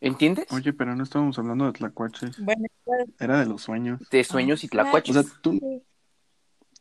¿Entiendes? 0.00 0.46
Oye, 0.52 0.72
pero 0.72 0.94
no 0.94 1.02
estábamos 1.02 1.36
hablando 1.40 1.64
de 1.66 1.72
tlacuaches, 1.72 2.38
Bueno, 2.44 2.66
claro, 2.84 3.04
era 3.18 3.40
de 3.40 3.46
los 3.46 3.62
sueños. 3.62 4.08
De 4.08 4.22
sueños 4.22 4.62
y 4.62 4.68
claro. 4.68 4.90
tlacuaches. 4.90 5.16
O 5.16 5.22
sea, 5.24 5.32
tú, 5.42 5.82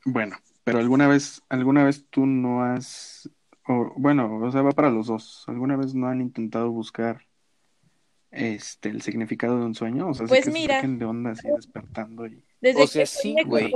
bueno, 0.06 0.36
pero 0.64 0.78
alguna 0.78 1.08
vez, 1.08 1.42
alguna 1.50 1.84
vez 1.84 2.06
tú 2.12 2.28
no 2.28 2.62
has, 2.64 3.28
o, 3.68 3.92
bueno, 3.98 4.38
o 4.38 4.52
sea, 4.52 4.62
va 4.62 4.72
para 4.72 4.92
los 4.92 5.08
dos. 5.08 5.46
¿Alguna 5.48 5.76
vez 5.78 5.96
no 5.96 6.08
han 6.08 6.22
intentado 6.22 6.70
buscar 6.70 7.27
este 8.32 8.90
el 8.90 9.02
significado 9.02 9.60
de 9.60 9.66
un 9.66 9.76
sueño? 9.76 10.10
O 10.10 10.14
sea, 10.14 10.28
Pues 10.28 10.46
que 10.46 10.52
mira. 10.52 10.82
se 10.82 10.88
de 10.88 11.06
onda 11.06 11.32
así 11.32 11.48
despertando 11.50 12.28
y 12.28 12.44
Desde 12.62 12.84
O 12.84 12.88
sea, 12.88 13.04
que 13.04 13.08
sí, 13.08 13.36
güey. 13.46 13.72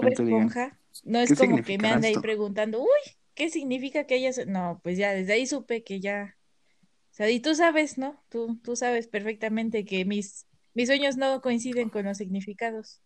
No 1.04 1.20
es 1.20 1.30
¿qué 1.30 1.36
como 1.36 1.62
que 1.64 1.78
me 1.78 1.90
ande 1.90 2.08
ahí 2.08 2.14
esto? 2.14 2.22
preguntando, 2.22 2.82
uy, 2.82 2.88
¿qué 3.34 3.50
significa 3.50 4.06
que 4.06 4.16
ella... 4.16 4.32
No, 4.48 4.80
pues 4.84 4.98
ya, 4.98 5.12
desde 5.14 5.34
ahí 5.34 5.46
supe 5.48 5.84
que 5.84 6.00
ya... 6.00 6.38
O 7.12 7.14
sea, 7.14 7.30
y 7.30 7.40
tú 7.40 7.56
sabes, 7.56 7.98
¿no? 7.98 8.24
Tú, 8.30 8.58
tú 8.64 8.76
sabes 8.76 9.08
perfectamente 9.08 9.86
que 9.86 10.06
mis, 10.06 10.48
mis 10.74 10.88
sueños 10.88 11.18
no 11.18 11.42
coinciden 11.42 11.90
con 11.90 12.06
los 12.06 12.18
significados. 12.18 13.02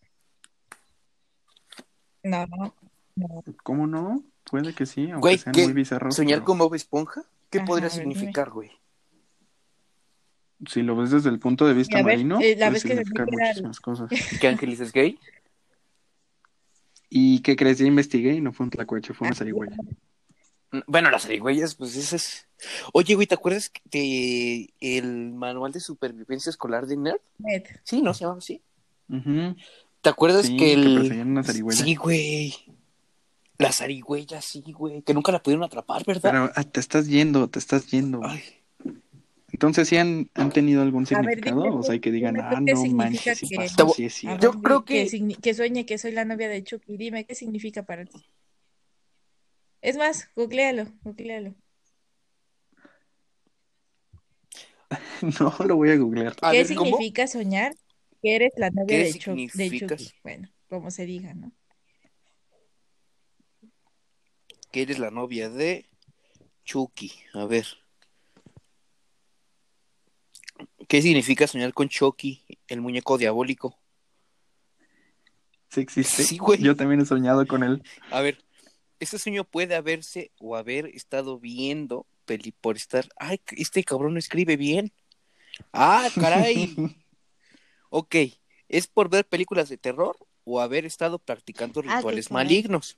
No, 2.23 2.45
no, 2.47 2.75
no. 3.15 3.43
¿cómo 3.63 3.87
no? 3.87 4.23
Puede 4.49 4.73
que 4.73 4.85
sí, 4.85 5.09
aunque 5.11 5.19
Güey, 5.19 5.37
sean 5.37 5.53
¿qué? 5.53 5.63
muy 5.63 5.73
bizarros. 5.73 6.15
¿Soñar 6.15 6.39
pero 6.39 6.45
con 6.45 6.57
Bob 6.57 6.75
Esponja? 6.75 7.23
¿Qué 7.49 7.59
Ajá, 7.59 7.65
podría 7.65 7.89
dime. 7.89 7.89
significar, 7.89 8.49
güey? 8.51 8.71
Si 10.67 10.81
lo 10.81 10.95
ves 10.95 11.11
desde 11.11 11.29
el 11.29 11.39
punto 11.39 11.65
de 11.67 11.73
vista 11.73 11.97
ver, 11.97 12.05
marino, 12.05 12.39
eh, 12.41 12.55
la 12.57 12.67
puede 12.67 12.71
vez 12.71 12.83
que 12.83 12.89
significar 12.89 13.25
que 13.27 13.31
muchísimas 13.37 13.79
cosas. 13.79 14.09
¿Que 14.41 14.47
Ángeles 14.47 14.79
es 14.79 14.91
gay? 14.93 15.19
¿Y 17.09 17.39
qué 17.41 17.55
crees? 17.55 17.77
Ya 17.77 17.85
investigué 17.85 18.33
y 18.33 18.41
no 18.41 18.51
fue 18.51 18.65
un 18.65 18.69
tlacuache, 18.69 19.13
fue 19.13 19.27
una 19.27 19.33
Ah, 19.35 19.37
zarigüeya. 19.37 19.77
Bueno, 20.87 21.09
las 21.09 21.23
zarigüeyas, 21.23 21.75
pues 21.75 21.95
esas... 21.95 22.47
Oye, 22.93 23.15
güey, 23.15 23.27
¿te 23.27 23.35
acuerdas 23.35 23.71
de 23.91 24.73
el 24.81 25.31
manual 25.33 25.71
de 25.71 25.79
supervivencia 25.79 26.49
escolar 26.49 26.85
de 26.87 26.97
Nerd? 26.97 27.21
Ned. 27.37 27.63
Sí, 27.83 28.01
¿no? 28.01 28.13
Se 28.13 28.21
llamaba 28.21 28.39
así. 28.39 28.61
¿Te 30.01 30.09
acuerdas 30.09 30.47
Sí, 30.47 30.57
que 30.57 30.65
que 30.65 30.73
el... 30.73 30.95
perseguían 30.95 31.29
una. 31.31 31.43
Sí, 31.43 31.95
güey. 31.95 32.53
La 33.57 33.71
zarigüeya, 33.71 34.41
sí, 34.41 34.63
güey. 34.73 35.01
Que 35.01 35.13
nunca 35.13 35.31
la 35.31 35.41
pudieron 35.41 35.63
atrapar, 35.63 36.03
¿verdad? 36.05 36.31
Pero 36.31 36.51
ah, 36.55 36.63
te 36.63 36.79
estás 36.79 37.07
yendo, 37.07 37.47
te 37.49 37.59
estás 37.59 37.87
yendo. 37.87 38.21
Ay, 38.23 38.41
Entonces, 39.55 39.87
¿sí 39.87 39.95
han, 39.95 40.29
han 40.33 40.51
tenido 40.51 40.81
algún 40.81 41.05
ver, 41.05 41.07
significado? 41.07 41.63
dime 41.63 41.75
o 41.77 41.81
sea, 41.83 41.97
que 41.97 42.11
digan, 42.11 42.35
ah, 42.41 42.59
no 42.59 42.85
manches, 42.87 43.37
sí 43.37 43.47
que- 43.47 43.55
pasó, 43.55 43.77
Te 43.77 43.83
voy- 43.83 43.93
sí 43.93 44.03
es 44.03 44.13
A 44.15 44.15
cierto. 44.15 44.43
Yo 44.51 44.61
creo 44.61 44.83
que, 44.83 45.07
que- 45.41 45.53
sueñe 45.53 45.85
que 45.85 45.97
soy 45.97 46.11
la 46.11 46.25
novia 46.25 46.49
de 46.49 46.61
Chucky. 46.61 46.97
Dime, 46.97 47.25
¿qué 47.25 47.35
significa 47.35 47.83
para 47.83 48.03
ti? 48.03 48.25
Es 49.81 49.95
más, 49.95 50.27
googlealo, 50.35 50.87
googlealo. 51.05 51.55
No 55.39 55.55
lo 55.65 55.77
voy 55.77 55.91
a 55.91 55.95
googlear. 55.95 56.35
A 56.41 56.51
¿Qué 56.51 56.57
ver, 56.57 56.75
¿cómo? 56.75 56.83
significa 56.83 57.27
soñar 57.27 57.73
que 58.21 58.35
eres 58.35 58.51
la 58.57 58.71
novia 58.71 58.97
¿Qué 58.97 59.03
de? 59.05 59.13
Chucky? 59.13 60.11
Bueno, 60.21 60.49
como 60.67 60.91
se 60.91 61.05
diga, 61.05 61.33
¿no? 61.33 61.53
Que 64.69 64.81
eres 64.81 64.99
la 64.99 65.11
novia 65.11 65.49
de 65.49 65.85
Chucky. 66.65 67.13
A 67.33 67.45
ver. 67.45 67.65
¿Qué 70.87 71.01
significa 71.01 71.47
soñar 71.47 71.73
con 71.73 71.89
Chucky, 71.89 72.43
el 72.67 72.81
muñeco 72.81 73.17
diabólico? 73.17 73.79
Sí 75.69 75.81
existe. 75.81 76.23
Sí, 76.23 76.37
güey. 76.37 76.61
Yo 76.61 76.75
también 76.75 77.01
he 77.01 77.05
soñado 77.05 77.45
con 77.47 77.63
él. 77.63 77.83
A 78.11 78.21
ver, 78.21 78.43
ese 78.99 79.17
sueño 79.19 79.43
puede 79.43 79.75
haberse 79.75 80.31
o 80.39 80.55
haber 80.55 80.85
estado 80.87 81.39
viendo 81.39 82.05
peli 82.25 82.51
por 82.51 82.75
estar. 82.75 83.07
Ay, 83.17 83.41
este 83.57 83.83
cabrón 83.83 84.13
no 84.13 84.19
escribe 84.19 84.57
bien. 84.57 84.93
Ah, 85.73 86.07
caray. 86.19 86.75
ok, 87.89 88.15
¿es 88.69 88.87
por 88.87 89.09
ver 89.09 89.25
películas 89.27 89.69
de 89.69 89.77
terror 89.77 90.15
o 90.43 90.61
haber 90.61 90.85
estado 90.85 91.19
practicando 91.19 91.81
Ah, 91.87 91.95
rituales 91.97 92.27
caray. 92.29 92.43
malignos? 92.45 92.97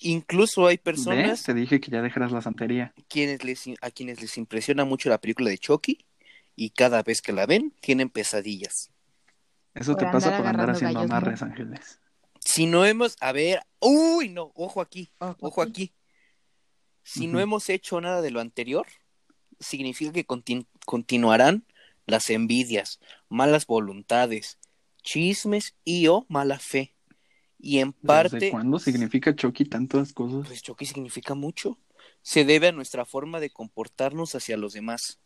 Incluso 0.00 0.66
hay 0.66 0.76
¿Ves? 0.76 0.82
personas 0.82 1.42
Te 1.42 1.54
dije 1.54 1.80
que 1.80 1.90
ya 1.90 2.00
dejaras 2.02 2.32
la 2.32 2.40
santería. 2.42 2.94
quienes 3.08 3.44
les, 3.44 3.64
a 3.80 3.90
quienes 3.90 4.20
les 4.20 4.36
impresiona 4.38 4.84
mucho 4.84 5.08
la 5.10 5.20
película 5.20 5.50
de 5.50 5.58
Chucky 5.58 6.04
y 6.56 6.70
cada 6.70 7.02
vez 7.02 7.20
que 7.22 7.32
la 7.32 7.46
ven 7.46 7.72
tienen 7.80 8.08
pesadillas. 8.08 8.90
Eso 9.74 9.92
Por 9.92 10.00
te 10.00 10.10
pasa 10.10 10.36
por 10.36 10.46
andar 10.46 10.70
haciendo 10.70 11.00
gallos 11.00 11.10
amarres. 11.10 11.42
Ángeles. 11.42 12.00
Si 12.42 12.66
no 12.66 12.84
hemos, 12.86 13.16
a 13.20 13.32
ver, 13.32 13.60
uy, 13.78 14.30
no, 14.30 14.50
ojo 14.54 14.80
aquí, 14.80 15.10
Ojo 15.18 15.36
ojo 15.40 15.62
aquí. 15.62 15.70
aquí. 15.70 15.92
Si 17.02 17.26
no 17.26 17.38
hemos 17.40 17.68
hecho 17.68 18.00
nada 18.00 18.22
de 18.22 18.30
lo 18.30 18.40
anterior, 18.40 18.86
significa 19.58 20.12
que 20.12 20.26
contin- 20.26 20.66
continuarán 20.86 21.64
las 22.06 22.30
envidias, 22.30 22.98
malas 23.28 23.66
voluntades, 23.66 24.58
chismes 25.02 25.74
y 25.84 26.06
o 26.08 26.24
mala 26.28 26.58
fe. 26.58 26.94
Y 27.62 27.78
en 27.78 27.90
¿Desde 27.90 28.06
parte, 28.06 28.50
cuándo 28.50 28.78
significa 28.78 29.34
Chucky 29.34 29.66
tantas 29.66 30.12
cosas? 30.12 30.46
pues 30.46 30.62
Chucky 30.62 30.86
significa 30.86 31.34
mucho. 31.34 31.78
Se 32.22 32.44
debe 32.44 32.68
a 32.68 32.72
nuestra 32.72 33.04
forma 33.04 33.38
de 33.40 33.50
comportarnos 33.50 34.34
hacia 34.34 34.56
los 34.56 34.72
demás. 34.72 35.20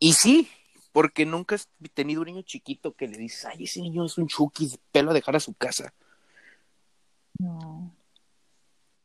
Y 0.00 0.14
sí, 0.14 0.48
porque 0.92 1.26
nunca 1.26 1.54
has 1.54 1.68
tenido 1.94 2.22
un 2.22 2.26
niño 2.26 2.42
chiquito 2.42 2.94
que 2.94 3.06
le 3.06 3.18
dices, 3.18 3.44
ay, 3.44 3.64
ese 3.64 3.80
niño 3.80 4.04
es 4.04 4.18
un 4.18 4.26
Chucky, 4.26 4.68
pelo 4.90 5.12
a 5.12 5.14
dejar 5.14 5.36
a 5.36 5.40
su 5.40 5.54
casa. 5.54 5.94
No. 7.38 7.94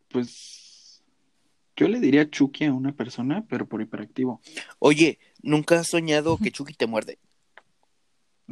Pues 0.10 1.04
yo 1.76 1.88
le 1.88 2.00
diría 2.00 2.30
Chucky 2.30 2.66
a 2.66 2.74
una 2.74 2.96
persona, 2.96 3.46
pero 3.48 3.68
por 3.68 3.82
hiperactivo. 3.82 4.42
Oye, 4.80 5.20
¿nunca 5.42 5.80
has 5.80 5.88
soñado 5.88 6.38
que 6.38 6.52
Chucky 6.52 6.74
te 6.74 6.88
muerde? 6.88 7.20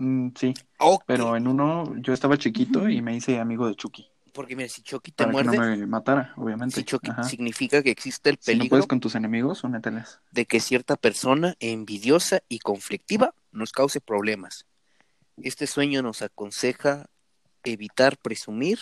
Mm, 0.02 0.30
sí, 0.36 0.54
pero 1.06 1.36
en 1.36 1.48
uno 1.48 1.96
yo 1.98 2.12
estaba 2.14 2.36
chiquito 2.38 2.90
y 2.90 3.02
me 3.04 3.16
hice 3.16 3.40
amigo 3.40 3.68
de 3.68 3.76
Chucky. 3.76 4.10
Porque 4.34 4.56
mira, 4.56 4.68
si 4.70 4.82
Chucky 4.82 5.12
te 5.12 5.26
Para 5.26 5.30
que 5.38 5.44
muerde, 5.44 5.58
no 5.58 5.78
me 5.78 5.88
matara, 5.88 6.34
obviamente. 6.38 6.76
si 6.78 6.84
Chucky 6.84 7.12
Ajá. 7.12 7.24
significa 7.24 7.84
que 7.84 7.92
existe 7.92 8.30
el 8.32 8.38
Si 8.40 8.54
no 8.54 8.58
peligro 8.60 8.70
puedes 8.70 8.88
con 8.88 9.00
tus 9.00 9.14
enemigos, 9.14 9.64
úneteles. 9.64 10.20
de 10.32 10.46
que 10.46 10.60
cierta 10.60 10.96
persona 10.96 11.56
envidiosa 11.60 12.42
y 12.50 12.60
conflictiva 12.60 13.36
nos 13.52 13.72
cause 13.74 14.02
problemas. 14.02 14.66
Este 15.38 15.68
sueño 15.68 16.02
nos 16.02 16.22
aconseja 16.22 17.08
evitar 17.64 18.18
presumir 18.18 18.80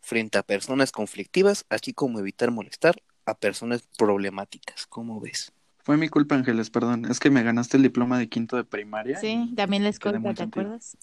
frente 0.00 0.38
a 0.38 0.42
personas 0.44 0.92
conflictivas, 0.92 1.64
así 1.68 1.92
como 1.94 2.20
evitar 2.20 2.50
molestar 2.52 3.02
a 3.26 3.34
personas 3.34 3.82
problemáticas. 3.98 4.86
¿Cómo 4.86 5.18
ves? 5.20 5.52
Fue 5.82 5.96
mi 5.96 6.08
culpa, 6.08 6.34
Ángeles, 6.34 6.70
perdón. 6.70 7.06
Es 7.06 7.18
que 7.20 7.30
me 7.30 7.42
ganaste 7.42 7.76
el 7.76 7.82
diploma 7.82 8.18
de 8.18 8.28
quinto 8.28 8.56
de 8.56 8.64
primaria. 8.64 9.18
Sí, 9.18 9.52
también 9.56 9.82
la 9.82 9.88
escolta, 9.88 10.18
muy 10.18 10.34
¿te 10.34 10.42
acuerdas? 10.42 10.96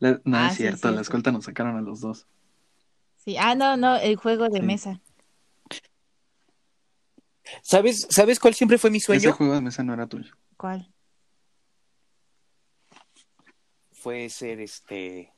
No 0.00 0.18
Ah, 0.36 0.48
es 0.48 0.52
sí, 0.52 0.58
cierto, 0.58 0.90
la 0.90 1.00
escolta 1.00 1.32
nos 1.32 1.44
sacaron 1.44 1.76
a 1.76 1.80
los 1.80 2.00
dos. 2.00 2.26
Sí. 3.16 3.36
Ah, 3.38 3.54
no, 3.54 3.76
no, 3.76 3.96
el 3.96 4.16
juego 4.16 4.48
de 4.48 4.60
Sí. 4.60 4.66
mesa. 4.66 5.00
¿Sabes, 7.62 8.06
¿Sabes 8.10 8.38
cuál 8.40 8.54
siempre 8.54 8.76
fue 8.76 8.90
mi 8.90 8.98
Ese 8.98 9.06
sueño? 9.06 9.32
juego 9.32 9.54
de 9.54 9.60
mesa 9.60 9.82
no 9.82 9.94
era 9.94 10.06
tuyo. 10.06 10.34
¿Cuál? 10.56 10.92
Fue 13.92 14.28
ser 14.28 14.60
este 14.60 15.32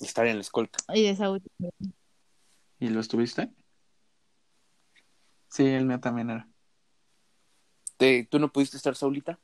estar 0.00 0.26
en 0.26 0.36
la 0.36 0.40
escolta. 0.42 0.78
Y 0.94 1.02
de 1.02 1.14
Saúl. 1.16 1.42
¿Y 2.78 2.88
lo 2.88 3.00
estuviste? 3.00 3.50
Sí, 5.54 5.64
el 5.66 5.86
mío 5.86 6.00
también 6.00 6.30
era. 6.30 6.48
¿Te- 7.96 8.24
¿Tú 8.28 8.40
no 8.40 8.50
pudiste 8.52 8.76
estar 8.76 8.96
Saulita? 8.96 9.38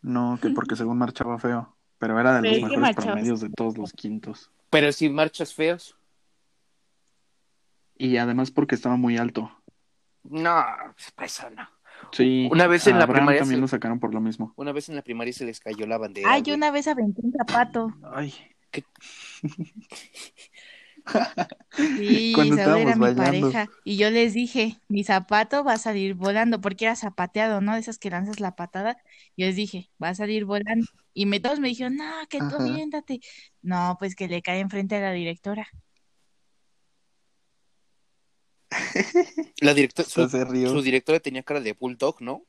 No, 0.00 0.38
que 0.40 0.48
porque 0.48 0.74
según 0.74 0.96
marchaba 0.96 1.38
feo. 1.38 1.76
Pero 1.98 2.18
era 2.18 2.40
de 2.40 2.50
los 2.60 2.70
mejores 2.70 2.96
promedios 2.96 3.40
de 3.42 3.50
todos 3.50 3.76
los 3.76 3.92
quintos. 3.92 4.50
Pero 4.70 4.90
si 4.90 5.10
marchas 5.10 5.52
feos. 5.52 5.94
Y 7.98 8.16
además 8.16 8.50
porque 8.50 8.74
estaba 8.74 8.96
muy 8.96 9.18
alto. 9.18 9.54
No, 10.24 10.64
pues, 11.14 11.30
eso 11.38 11.50
no. 11.50 11.68
Sí, 12.10 12.48
Una 12.50 12.66
vez 12.66 12.86
en 12.86 12.94
a 12.94 12.98
la 13.00 13.04
Abraham 13.04 13.18
primaria 13.26 13.40
también 13.42 13.58
se- 13.58 13.60
lo 13.60 13.68
sacaron 13.68 14.00
por 14.00 14.14
lo 14.14 14.22
mismo. 14.22 14.54
Una 14.56 14.72
vez 14.72 14.88
en 14.88 14.96
la 14.96 15.02
primaria 15.02 15.34
se 15.34 15.44
les 15.44 15.60
cayó 15.60 15.86
la 15.86 15.98
bandera. 15.98 16.38
Yo 16.38 16.44
güey. 16.44 16.56
una 16.56 16.70
vez 16.70 16.88
aventé 16.88 17.20
un 17.22 17.32
zapato. 17.32 17.92
Ay, 18.14 18.32
Sí, 21.94 22.32
Cuando 22.36 22.56
Saúl 22.56 22.76
era 22.80 22.96
mi 22.96 23.00
bailando. 23.00 23.48
pareja. 23.48 23.70
Y 23.84 23.96
yo 23.96 24.10
les 24.10 24.34
dije, 24.34 24.80
mi 24.88 25.04
zapato 25.04 25.64
va 25.64 25.74
a 25.74 25.78
salir 25.78 26.14
volando, 26.14 26.60
porque 26.60 26.84
era 26.86 26.96
zapateado, 26.96 27.60
¿no? 27.60 27.74
De 27.74 27.80
esas 27.80 27.98
que 27.98 28.10
lanzas 28.10 28.40
la 28.40 28.56
patada. 28.56 28.96
Yo 29.36 29.46
les 29.46 29.56
dije, 29.56 29.90
va 30.02 30.10
a 30.10 30.14
salir 30.14 30.44
volando. 30.44 30.86
Y 31.14 31.26
me, 31.26 31.40
todos 31.40 31.60
me 31.60 31.68
dijeron, 31.68 31.96
no, 31.96 32.04
que 32.28 32.38
tú 32.38 32.44
Ajá. 32.46 32.56
aviéntate. 32.56 33.20
No, 33.62 33.96
pues 33.98 34.14
que 34.14 34.28
le 34.28 34.42
cae 34.42 34.60
enfrente 34.60 34.96
a 34.96 35.00
la 35.00 35.12
directora. 35.12 35.68
La 39.60 39.74
directora, 39.74 40.08
su, 40.08 40.28
se 40.28 40.44
rió. 40.44 40.68
su 40.70 40.82
directora 40.82 41.20
tenía 41.20 41.42
cara 41.42 41.60
de 41.60 41.72
bulldog, 41.72 42.20
¿no? 42.20 42.44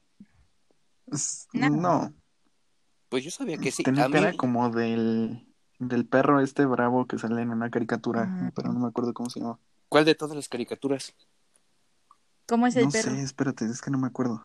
No. 1.53 1.69
No, 1.69 2.13
Pues 3.09 3.23
yo 3.23 3.31
sabía 3.31 3.57
que 3.57 3.71
sí. 3.71 3.83
tenía 3.83 4.07
mí, 4.09 4.13
cara 4.13 4.33
como 4.33 4.69
del, 4.69 5.47
del 5.79 6.05
perro 6.05 6.39
este 6.39 6.65
bravo 6.65 7.05
que 7.07 7.17
sale 7.17 7.41
en 7.41 7.49
una 7.49 7.69
caricatura, 7.69 8.51
pero 8.55 8.71
no 8.71 8.79
me 8.79 8.87
acuerdo 8.87 9.13
cómo 9.13 9.29
se 9.29 9.39
llama. 9.39 9.59
¿cuál 9.89 10.05
de 10.05 10.15
todas 10.15 10.35
las 10.35 10.49
caricaturas? 10.49 11.13
¿Cómo 12.47 12.65
es 12.67 12.75
el 12.75 12.85
No 12.85 12.91
perro? 12.91 13.11
sé, 13.11 13.21
espérate, 13.21 13.65
es 13.65 13.81
que 13.81 13.91
no 13.91 13.97
me 13.99 14.07
acuerdo. 14.07 14.43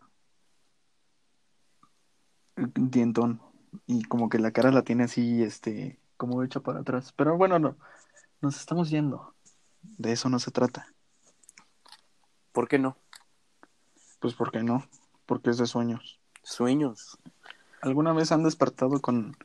Dientón. 2.55 3.41
Y 3.87 4.03
como 4.03 4.29
que 4.29 4.39
la 4.39 4.51
cara 4.51 4.71
la 4.71 4.83
tiene 4.83 5.03
así, 5.05 5.43
este, 5.43 5.99
como 6.17 6.43
hecha 6.43 6.59
para 6.59 6.81
atrás. 6.81 7.13
Pero 7.15 7.37
bueno, 7.37 7.59
no, 7.59 7.77
nos 8.41 8.57
estamos 8.59 8.89
yendo. 8.89 9.33
De 9.81 10.11
eso 10.11 10.29
no 10.29 10.39
se 10.39 10.51
trata. 10.51 10.87
¿Por 12.51 12.67
qué 12.67 12.79
no? 12.79 12.97
Pues 14.19 14.33
¿por 14.33 14.51
qué 14.51 14.63
no? 14.63 14.85
Porque 15.25 15.49
es 15.49 15.57
de 15.57 15.65
sueños. 15.65 16.19
Sueños. 16.43 17.17
¿Alguna 17.81 18.13
vez 18.13 18.31
han 18.31 18.43
despertado 18.43 18.99
con 19.01 19.37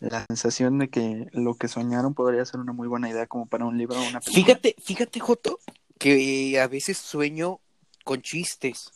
la 0.00 0.24
sensación 0.26 0.78
de 0.78 0.88
que 0.88 1.26
lo 1.32 1.54
que 1.54 1.68
soñaron 1.68 2.14
podría 2.14 2.44
ser 2.44 2.60
una 2.60 2.72
muy 2.72 2.86
buena 2.88 3.08
idea 3.08 3.26
como 3.26 3.46
para 3.46 3.64
un 3.64 3.78
libro 3.78 3.96
o 3.98 4.08
una 4.08 4.20
película? 4.20 4.44
Fíjate, 4.46 4.76
fíjate, 4.82 5.20
Joto, 5.20 5.58
que 5.98 6.60
a 6.60 6.66
veces 6.68 6.98
sueño 6.98 7.60
con 8.04 8.20
chistes. 8.22 8.90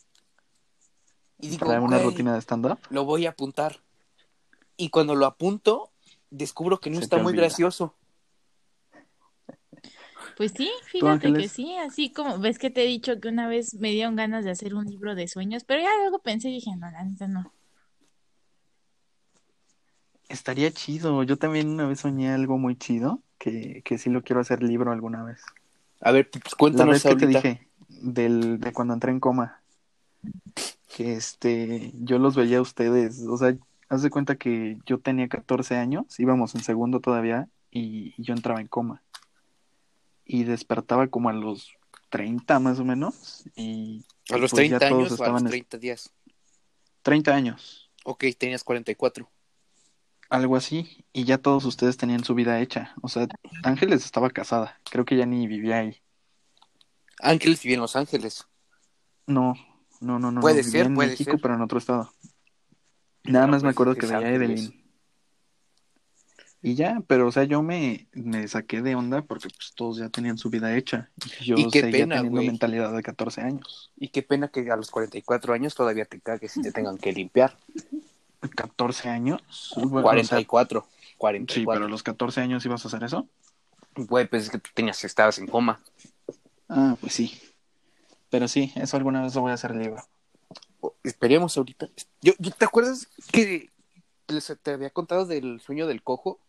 Y 1.39 1.49
digo, 1.49 1.65
Para 1.65 1.81
una 1.81 1.97
"Güey, 1.97 2.09
rutina 2.09 2.33
de 2.35 2.41
stand-up. 2.41 2.77
lo 2.91 3.03
voy 3.05 3.25
a 3.25 3.31
apuntar. 3.31 3.81
Y 4.77 4.89
cuando 4.89 5.15
lo 5.15 5.25
apunto, 5.25 5.91
descubro 6.29 6.79
que 6.79 6.89
no 6.91 6.97
Se 6.97 7.03
está 7.05 7.17
muy 7.17 7.33
gracioso. 7.33 7.95
Pues 10.37 10.53
sí, 10.55 10.71
fíjate 10.85 11.33
que 11.33 11.47
sí, 11.49 11.75
así 11.77 12.11
como 12.11 12.39
ves 12.39 12.57
que 12.57 12.69
te 12.69 12.83
he 12.83 12.87
dicho 12.87 13.19
que 13.19 13.27
una 13.27 13.47
vez 13.47 13.73
me 13.75 13.89
dieron 13.91 14.15
ganas 14.15 14.45
de 14.45 14.51
hacer 14.51 14.73
un 14.75 14.85
libro 14.85 15.13
de 15.13 15.27
sueños, 15.27 15.63
pero 15.65 15.81
ya 15.81 15.89
luego 16.01 16.19
pensé 16.19 16.49
y 16.49 16.53
dije, 16.53 16.71
no, 16.77 16.89
la 16.89 17.03
neta 17.03 17.27
no. 17.27 17.51
Estaría 20.31 20.71
chido. 20.71 21.23
Yo 21.23 21.37
también 21.37 21.69
una 21.69 21.85
vez 21.87 21.99
soñé 21.99 22.29
algo 22.31 22.57
muy 22.57 22.75
chido, 22.77 23.21
que, 23.37 23.81
que 23.83 23.97
sí 23.97 24.09
lo 24.09 24.23
quiero 24.23 24.39
hacer 24.41 24.63
libro 24.63 24.91
alguna 24.91 25.23
vez. 25.23 25.41
A 25.99 26.11
ver, 26.11 26.29
pues 26.29 26.43
La 26.45 26.57
cuéntanos 26.57 26.93
vez 26.93 27.03
que 27.03 27.15
te 27.15 27.25
ahorita. 27.25 27.41
dije 27.41 27.67
del, 27.89 28.59
de 28.59 28.71
cuando 28.73 28.93
entré 28.93 29.11
en 29.11 29.19
coma, 29.19 29.61
que 30.95 31.13
este, 31.13 31.91
yo 31.95 32.17
los 32.17 32.35
veía 32.35 32.57
a 32.59 32.61
ustedes, 32.61 33.21
o 33.27 33.37
sea, 33.37 33.55
haz 33.89 34.01
de 34.01 34.09
cuenta 34.09 34.35
que 34.35 34.77
yo 34.85 34.99
tenía 34.99 35.27
14 35.27 35.75
años, 35.77 36.19
íbamos 36.19 36.55
en 36.55 36.63
segundo 36.63 36.99
todavía, 37.01 37.47
y, 37.69 38.13
y 38.17 38.23
yo 38.23 38.33
entraba 38.33 38.61
en 38.61 38.67
coma. 38.67 39.03
Y 40.25 40.43
despertaba 40.45 41.07
como 41.07 41.29
a 41.29 41.33
los 41.33 41.73
30 42.09 42.59
más 42.59 42.79
o 42.79 42.85
menos, 42.85 43.43
y 43.55 44.05
A 44.29 44.37
los 44.37 44.51
pues 44.51 44.69
ya 44.69 44.79
30 44.79 44.89
todos 44.89 44.91
años 44.91 45.03
o 45.03 45.05
a 45.05 45.09
los 45.09 45.19
estaban 45.41 45.45
es- 45.45 45.51
30 45.51 45.77
días. 45.77 46.09
30 47.03 47.35
años. 47.35 47.89
Ok, 48.05 48.25
tenías 48.37 48.63
44. 48.63 49.29
Algo 50.31 50.55
así, 50.55 51.05
y 51.13 51.25
ya 51.25 51.37
todos 51.37 51.65
ustedes 51.65 51.97
tenían 51.97 52.23
su 52.23 52.33
vida 52.35 52.59
hecha. 52.61 52.95
O 53.01 53.09
sea, 53.09 53.27
Ángeles 53.63 54.05
estaba 54.05 54.29
casada, 54.31 54.79
creo 54.89 55.05
que 55.05 55.17
ya 55.17 55.25
ni 55.27 55.45
vivía 55.47 55.77
ahí. 55.79 56.01
Ángeles 57.19 57.61
vivía 57.61 57.75
en 57.75 57.81
Los 57.81 57.95
Ángeles. 57.95 58.47
No, 59.27 59.53
no, 59.99 60.19
no, 60.19 60.31
no. 60.31 60.41
Puede 60.41 60.63
no, 60.63 60.69
ser, 60.69 60.85
en 60.87 60.95
puede 60.95 61.09
México, 61.09 61.31
ser. 61.31 61.41
pero 61.41 61.53
en 61.55 61.61
otro 61.61 61.77
estado. 61.77 62.11
Nada 63.23 63.45
No, 63.45 63.51
más 63.51 63.63
me 63.63 63.67
pues, 63.67 63.75
acuerdo 63.75 63.97
que 63.97 64.01
que 64.01 64.07
veía 64.07 64.27
a. 64.27 64.31
Evelyn. 64.33 64.81
Y 66.63 66.75
ya, 66.75 67.01
pero 67.07 67.27
o 67.27 67.31
sea, 67.31 67.43
yo 67.43 67.63
me, 67.63 68.07
me 68.13 68.47
saqué 68.47 68.81
de 68.81 68.95
onda 68.95 69.23
porque 69.23 69.49
pues 69.49 69.73
todos 69.75 69.97
ya 69.97 70.09
tenían 70.09 70.37
su 70.37 70.49
vida 70.51 70.75
hecha. 70.77 71.11
Y 71.39 71.45
yo 71.45 71.55
Y 71.57 71.69
qué 71.71 71.81
seguía 71.81 72.03
pena, 72.03 72.15
teniendo 72.17 72.43
mentalidad 72.43 72.93
de 72.93 73.01
14 73.01 73.41
años. 73.41 73.91
Y 73.97 74.09
qué 74.09 74.21
pena 74.21 74.49
que 74.49 74.69
a 74.71 74.75
los 74.75 74.91
44 74.91 75.53
años 75.53 75.73
todavía 75.73 76.05
te 76.05 76.21
cagues 76.21 76.55
y 76.57 76.61
te 76.61 76.71
tengan 76.71 76.97
que 76.99 77.13
limpiar. 77.13 77.57
14 78.49 79.09
años. 79.09 79.41
Bueno, 79.75 79.97
o 79.97 80.23
sea, 80.23 80.43
44. 80.45 80.81
sí, 80.89 81.15
44. 81.17 81.73
pero 81.73 81.85
a 81.85 81.89
los 81.89 82.03
14 82.03 82.41
años 82.41 82.65
ibas 82.65 82.83
a 82.83 82.87
hacer 82.87 83.03
eso. 83.03 83.27
Güey, 83.95 84.27
pues 84.27 84.43
es 84.45 84.49
que 84.49 84.57
tú 84.59 84.69
tenías, 84.73 85.03
estabas 85.03 85.37
en 85.37 85.47
coma. 85.47 85.79
Ah, 86.69 86.95
pues 86.99 87.13
sí. 87.13 87.39
Pero 88.29 88.47
sí, 88.47 88.71
eso 88.75 88.97
alguna 88.97 89.21
vez 89.21 89.35
lo 89.35 89.41
voy 89.41 89.51
a 89.51 89.55
hacer 89.55 89.75
libro. 89.75 90.01
Esperemos 91.03 91.57
ahorita. 91.57 91.87
Yo, 92.21 92.33
yo- 92.39 92.51
¿Te 92.51 92.65
acuerdas 92.65 93.07
que 93.31 93.69
les- 94.27 94.57
te 94.63 94.71
había 94.71 94.89
contado 94.89 95.25
del 95.25 95.59
sueño 95.61 95.85
del 95.85 96.01
cojo? 96.01 96.39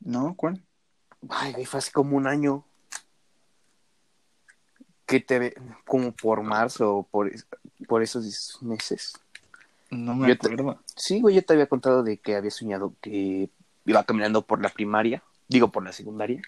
¿No? 0.00 0.34
¿Cuál? 0.34 0.64
Ay, 1.28 1.52
güey, 1.52 1.64
fue 1.66 1.78
hace 1.78 1.92
como 1.92 2.16
un 2.16 2.26
año. 2.26 2.64
Que 5.04 5.20
te 5.20 5.38
ve 5.38 5.54
como 5.86 6.12
por 6.12 6.42
marzo 6.42 6.96
o 6.96 7.02
por, 7.04 7.30
por 7.86 8.02
esos 8.02 8.58
meses. 8.62 9.12
No 9.90 10.14
me 10.14 10.28
Yo 10.28 10.38
te- 10.38 10.48
acuerdo. 10.52 10.80
Sí, 10.94 11.20
güey, 11.20 11.34
yo 11.36 11.44
te 11.44 11.52
había 11.52 11.66
contado 11.66 12.02
de 12.02 12.18
que 12.18 12.34
había 12.36 12.50
soñado 12.50 12.94
que 13.00 13.50
iba 13.84 14.04
caminando 14.04 14.42
por 14.42 14.60
la 14.60 14.68
primaria, 14.68 15.22
digo 15.48 15.68
por 15.70 15.84
la 15.84 15.92
secundaria, 15.92 16.42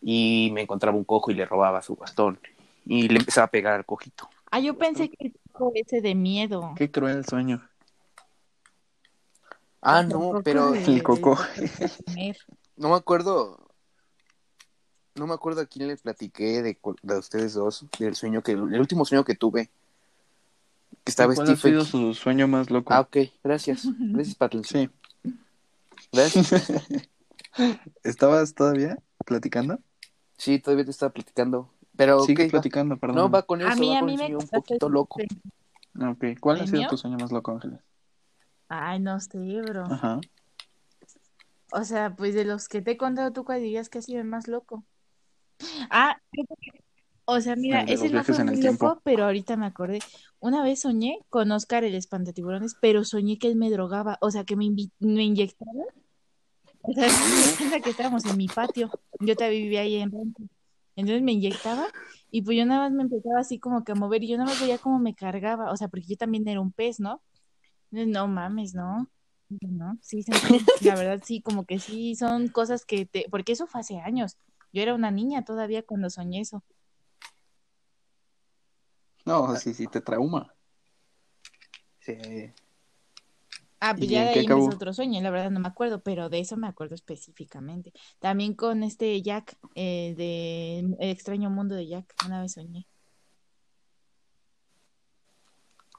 y 0.00 0.50
me 0.54 0.62
encontraba 0.62 0.96
un 0.96 1.04
cojo 1.04 1.30
y 1.30 1.34
le 1.34 1.44
robaba 1.44 1.82
su 1.82 1.96
bastón. 1.96 2.38
Y 2.86 3.08
le 3.08 3.18
empezaba 3.18 3.44
a 3.46 3.50
pegar 3.50 3.74
al 3.74 3.84
cojito. 3.84 4.28
Ah, 4.50 4.58
yo 4.58 4.76
pensé 4.76 5.10
que 5.10 5.32
ese 5.74 6.00
de 6.00 6.14
miedo. 6.14 6.72
Qué 6.76 6.90
cruel 6.90 7.24
sueño. 7.26 7.62
Ah, 9.82 10.02
no, 10.02 10.40
pero 10.42 10.74
El 10.74 11.02
coco. 11.02 11.38
no 12.76 12.88
me 12.88 12.94
acuerdo. 12.96 13.68
No 15.14 15.26
me 15.26 15.34
acuerdo 15.34 15.60
a 15.60 15.66
quién 15.66 15.88
le 15.88 15.96
platiqué 15.96 16.62
de, 16.62 16.78
de 17.02 17.18
ustedes 17.18 17.54
dos, 17.54 17.84
del 17.98 18.14
sueño 18.14 18.42
que, 18.42 18.52
el 18.52 18.80
último 18.80 19.04
sueño 19.04 19.24
que 19.24 19.34
tuve. 19.34 19.70
Que 21.04 21.10
estaba 21.10 21.34
¿Cuál 21.34 21.50
ha 21.50 21.56
sido 21.56 21.84
su 21.84 22.14
sueño 22.14 22.46
más 22.48 22.70
loco? 22.70 22.92
Ah, 22.92 23.00
ok, 23.00 23.16
gracias. 23.42 23.86
Gracias, 23.98 24.34
Patricia. 24.34 24.80
Sí. 24.80 25.30
Gracias. 26.12 26.52
¿Estabas 28.04 28.54
todavía 28.54 28.98
platicando? 29.24 29.78
Sí, 30.36 30.58
todavía 30.58 30.84
te 30.84 30.90
estaba 30.90 31.12
platicando. 31.12 31.72
Pero, 31.96 32.20
Sigue 32.20 32.44
va. 32.44 32.50
platicando, 32.50 32.96
perdón. 32.98 33.16
No, 33.16 33.30
va 33.30 33.42
con 33.42 33.60
eso, 33.60 33.70
A 33.70 33.76
mí, 33.76 33.88
va 33.90 33.96
a 33.96 34.00
con 34.00 34.06
mí 34.06 34.14
el 34.14 34.30
me 34.30 34.36
un 34.36 34.48
poquito 34.48 34.88
loco. 34.88 35.20
Ah, 36.00 36.10
Ok, 36.10 36.24
¿cuál 36.40 36.58
ha 36.58 36.60
¿El 36.60 36.68
sido 36.68 36.78
mío? 36.80 36.88
tu 36.88 36.96
sueño 36.96 37.16
más 37.18 37.32
loco, 37.32 37.52
Ángeles? 37.52 37.80
Ay, 38.68 39.00
no 39.00 39.18
sé, 39.20 39.38
bro. 39.62 39.84
Ajá. 39.84 40.20
O 41.72 41.84
sea, 41.84 42.14
pues 42.14 42.34
de 42.34 42.44
los 42.44 42.68
que 42.68 42.80
te 42.82 42.92
he 42.92 42.96
contado, 42.96 43.32
¿tú 43.32 43.44
cuál 43.44 43.60
dirías 43.60 43.88
que 43.88 43.98
ha 43.98 44.02
sido 44.02 44.20
el 44.20 44.26
más 44.26 44.48
loco? 44.48 44.84
Ah, 45.90 46.20
o 47.30 47.40
sea, 47.40 47.56
mira, 47.56 47.82
ese 47.82 48.08
no 48.10 48.24
fue 48.24 48.44
muy 48.44 48.60
tiempo. 48.60 48.86
loco, 48.86 49.00
pero 49.04 49.24
ahorita 49.24 49.56
me 49.56 49.66
acordé. 49.66 50.00
Una 50.38 50.62
vez 50.62 50.80
soñé 50.80 51.18
con 51.28 51.50
Oscar 51.52 51.84
el 51.84 51.94
espantatiburones, 51.94 52.76
pero 52.80 53.04
soñé 53.04 53.38
que 53.38 53.48
él 53.48 53.56
me 53.56 53.70
drogaba, 53.70 54.18
o 54.20 54.30
sea, 54.30 54.44
que 54.44 54.56
me, 54.56 54.70
me 54.98 55.24
inyectaba. 55.24 55.84
O 56.82 56.92
sea, 56.92 57.08
piensa 57.58 57.80
que 57.80 57.90
estábamos 57.90 58.24
en 58.24 58.36
mi 58.36 58.48
patio. 58.48 58.90
Yo 59.20 59.36
todavía 59.36 59.60
vivía 59.60 59.80
ahí 59.82 59.96
en 59.96 60.10
Rancho. 60.12 60.44
Entonces 60.96 61.22
me 61.22 61.32
inyectaba 61.32 61.86
y 62.30 62.42
pues 62.42 62.56
yo 62.56 62.66
nada 62.66 62.82
más 62.82 62.92
me 62.92 63.02
empezaba 63.02 63.40
así 63.40 63.58
como 63.58 63.84
que 63.84 63.92
a 63.92 63.94
mover 63.94 64.22
y 64.22 64.28
yo 64.28 64.36
nada 64.36 64.50
más 64.50 64.60
veía 64.60 64.78
cómo 64.78 64.98
me 64.98 65.14
cargaba, 65.14 65.72
o 65.72 65.76
sea, 65.76 65.88
porque 65.88 66.06
yo 66.06 66.16
también 66.16 66.46
era 66.46 66.60
un 66.60 66.72
pez, 66.72 67.00
¿no? 67.00 67.22
Entonces, 67.90 68.12
no 68.12 68.28
mames, 68.28 68.74
¿no? 68.74 69.08
No, 69.48 69.98
sí, 70.00 70.24
la 70.82 70.94
verdad 70.94 71.20
sí, 71.24 71.42
como 71.42 71.64
que 71.64 71.80
sí, 71.80 72.14
son 72.14 72.48
cosas 72.48 72.84
que 72.84 73.04
te, 73.04 73.26
porque 73.30 73.52
eso 73.52 73.66
fue 73.66 73.80
hace 73.80 73.98
años. 73.98 74.36
Yo 74.72 74.82
era 74.82 74.94
una 74.94 75.10
niña 75.10 75.44
todavía 75.44 75.82
cuando 75.82 76.08
soñé 76.08 76.40
eso. 76.40 76.62
No, 79.24 79.54
sí, 79.56 79.74
sí, 79.74 79.86
te 79.86 80.00
trauma. 80.00 80.54
Sí. 82.00 82.14
Ah, 83.82 83.94
pues 83.94 84.08
¿Y 84.10 84.12
ya 84.12 84.20
en 84.22 84.26
de 84.26 84.30
ahí 84.32 84.44
acabó? 84.44 84.60
empezó 84.62 84.76
otro 84.76 84.92
sueño, 84.92 85.20
la 85.22 85.30
verdad 85.30 85.50
no 85.50 85.60
me 85.60 85.68
acuerdo, 85.68 86.02
pero 86.02 86.28
de 86.28 86.40
eso 86.40 86.56
me 86.56 86.66
acuerdo 86.68 86.94
específicamente. 86.94 87.92
También 88.18 88.54
con 88.54 88.82
este 88.82 89.20
Jack, 89.22 89.56
eh, 89.74 90.14
de 90.16 90.78
El 90.80 91.10
extraño 91.10 91.48
mundo 91.50 91.74
de 91.74 91.86
Jack, 91.88 92.14
una 92.26 92.42
vez 92.42 92.52
soñé. 92.52 92.86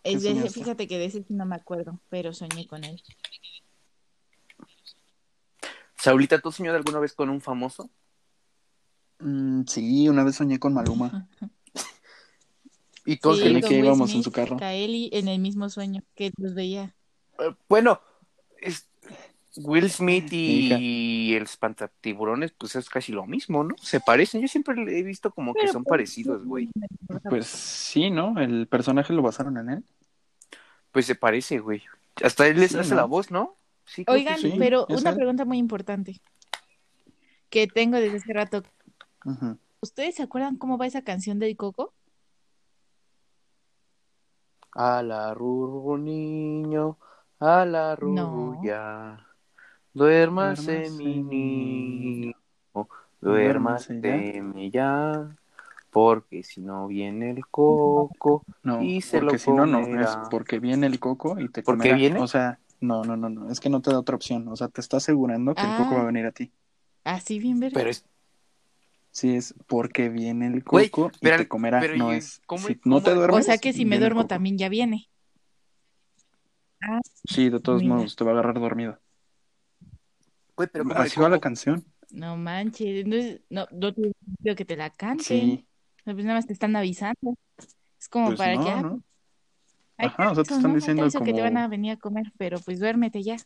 ¿Qué 0.03 0.11
Es 0.17 0.23
de 0.23 0.31
ese- 0.31 0.49
fíjate 0.49 0.87
que 0.87 0.97
de 0.99 1.05
ese 1.05 1.23
sí 1.23 1.33
no 1.33 1.45
me 1.45 1.55
acuerdo, 1.55 1.99
pero 2.09 2.33
soñé 2.33 2.67
con 2.67 2.83
él. 2.83 3.01
Saulita, 5.95 6.39
¿tú 6.39 6.49
has 6.49 6.55
soñado 6.55 6.77
alguna 6.77 6.99
vez 6.99 7.13
con 7.13 7.29
un 7.29 7.41
famoso? 7.41 7.89
Mm, 9.19 9.63
sí, 9.67 10.09
una 10.09 10.23
vez 10.23 10.35
soñé 10.35 10.59
con 10.59 10.73
Maluma. 10.73 11.27
¿Y 13.05 13.17
tú, 13.17 13.35
Sí, 13.35 13.61
que 13.61 13.79
íbamos 13.79 14.09
en 14.09 14.13
Smith, 14.15 14.23
su 14.23 14.31
carro. 14.31 14.57
Kaeli 14.57 15.09
en 15.13 15.27
el 15.27 15.39
mismo 15.39 15.69
sueño 15.69 16.03
que 16.15 16.31
los 16.37 16.53
veía. 16.53 16.93
Eh, 17.39 17.53
Bueno, 17.67 17.99
es- 18.59 18.87
Will 19.57 19.89
Smith 19.89 20.31
Hija. 20.31 20.77
y 20.79 21.33
el 21.33 21.43
espantatiburones, 21.43 22.51
pues 22.57 22.75
es 22.77 22.89
casi 22.89 23.11
lo 23.11 23.25
mismo, 23.25 23.63
¿no? 23.65 23.75
Se 23.81 23.99
parecen. 23.99 24.39
Yo 24.41 24.47
siempre 24.47 24.75
le 24.75 24.97
he 24.99 25.03
visto 25.03 25.31
como 25.31 25.53
que 25.53 25.67
son 25.67 25.83
pues, 25.83 25.89
parecidos, 25.89 26.45
güey. 26.45 26.69
Pues 27.29 27.47
sí, 27.47 28.09
¿no? 28.11 28.39
El 28.39 28.67
personaje 28.67 29.11
lo 29.13 29.21
basaron 29.21 29.57
en 29.57 29.69
él. 29.69 29.83
Pues 30.93 31.05
se 31.05 31.15
parece, 31.15 31.59
güey. 31.59 31.81
Hasta 32.23 32.47
él 32.47 32.59
les 32.59 32.71
Sí, 32.71 32.77
hace 32.77 32.91
¿no? 32.91 32.95
la 32.97 33.05
voz, 33.05 33.29
¿no? 33.31 33.55
Sí, 33.85 34.05
Oigan, 34.07 34.37
sí. 34.39 34.53
pero 34.57 34.85
una 34.89 35.09
él. 35.09 35.15
pregunta 35.17 35.43
muy 35.43 35.57
importante 35.57 36.21
que 37.49 37.67
tengo 37.67 37.97
desde 37.97 38.17
hace 38.17 38.31
rato. 38.33 38.63
¿Ustedes 39.81 40.15
se 40.15 40.23
acuerdan 40.23 40.55
cómo 40.57 40.77
va 40.77 40.87
esa 40.87 41.01
canción 41.03 41.39
del 41.39 41.57
Coco? 41.57 41.93
A 44.73 45.01
la 45.03 45.33
rurru 45.33 45.97
niño, 45.97 46.97
a 47.39 47.65
la 47.65 47.95
No. 48.01 48.57
ruya. 48.59 49.27
Duérmase, 49.93 50.89
Duérmase, 50.89 50.91
mi 50.91 51.23
niño, 51.23 52.33
Duérmase 53.21 53.93
duérmase 54.01 54.31
ya. 54.71 55.37
Porque 55.91 56.43
si 56.43 56.61
no 56.61 56.87
viene 56.87 57.31
el 57.31 57.47
coco. 57.47 58.45
No, 58.63 58.79
Y 58.79 59.01
se 59.01 59.19
porque 59.19 59.37
lo 59.37 59.39
si 59.39 59.51
no, 59.51 59.65
no, 59.67 59.87
es 60.01 60.17
porque 60.29 60.59
viene 60.59 60.87
el 60.87 60.99
coco 60.99 61.39
y 61.39 61.49
te 61.49 61.63
¿Por 61.63 61.77
qué 61.79 61.89
comerá. 61.89 61.95
viene? 61.95 62.19
O 62.21 62.27
sea, 62.27 62.59
no, 62.79 63.03
no, 63.03 63.17
no, 63.17 63.29
no, 63.29 63.51
es 63.51 63.59
que 63.59 63.69
no 63.69 63.81
te 63.81 63.91
da 63.91 63.99
otra 63.99 64.15
opción. 64.15 64.47
O 64.47 64.55
sea, 64.55 64.67
te 64.69 64.81
está 64.81 64.97
asegurando 64.97 65.55
que 65.57 65.65
el 65.65 65.73
coco 65.73 65.95
Ah. 65.95 65.95
va 65.95 66.03
a 66.03 66.05
venir 66.05 66.25
a 66.25 66.31
ti. 66.31 66.53
Así 67.03 67.39
bien 67.39 67.59
ver. 67.59 67.73
Pero 67.73 67.89
es. 67.89 68.05
Sí, 69.11 69.35
es 69.35 69.53
porque 69.67 70.07
viene 70.09 70.47
el 70.47 70.63
coco 70.63 70.81
y 70.81 70.89
pero- 71.19 71.37
te 71.37 71.47
comerá. 71.47 71.79
pero 71.81 71.97
no 71.97 72.13
¿y 72.13 72.17
es. 72.17 72.41
cómo- 72.45 72.65
si 72.65 72.79
no 72.85 73.01
te 73.03 73.13
duermes. 73.13 73.39
O 73.39 73.43
sea 73.43 73.57
que 73.57 73.73
si 73.73 73.85
me 73.85 73.99
duermo 73.99 74.25
también 74.27 74.57
ya 74.57 74.69
viene. 74.69 75.09
Sí, 77.25 77.49
de 77.49 77.59
todos 77.59 77.81
Mira. 77.83 77.95
modos, 77.95 78.15
te 78.15 78.23
va 78.23 78.31
a 78.31 78.33
agarrar 78.33 78.59
dormido. 78.59 78.99
Güey, 80.55 80.69
pero 80.71 80.83
¿cómo 80.85 80.95
Así 80.95 81.19
va 81.19 81.29
la 81.29 81.39
canción. 81.39 81.85
No 82.09 82.35
manches, 82.37 83.05
no, 83.05 83.15
es- 83.15 83.41
no, 83.49 83.67
no 83.71 83.93
te 83.93 84.11
pido 84.41 84.55
que 84.55 84.65
te 84.65 84.75
la 84.75 84.89
canten. 84.89 85.25
Sí. 85.25 85.67
Pues 86.03 86.17
nada 86.17 86.35
más 86.35 86.47
te 86.47 86.53
están 86.53 86.75
avisando. 86.75 87.35
Es 87.99 88.09
como 88.09 88.27
Pues 88.27 88.37
para 88.39 88.55
no, 88.55 88.63
que 88.63 88.69
ah, 88.71 88.81
¿no? 88.81 89.03
Ajá, 89.97 90.31
o 90.31 90.35
sea, 90.35 90.43
te 90.43 90.53
están 90.55 90.73
diciendo 90.73 91.03
aviso 91.03 91.19
que 91.19 91.25
te 91.25 91.31
como- 91.33 91.43
van 91.43 91.57
a 91.57 91.67
venir 91.67 91.91
a 91.91 91.97
comer, 91.97 92.31
pero 92.37 92.59
pues 92.59 92.79
duérmete 92.79 93.21
ya. 93.21 93.37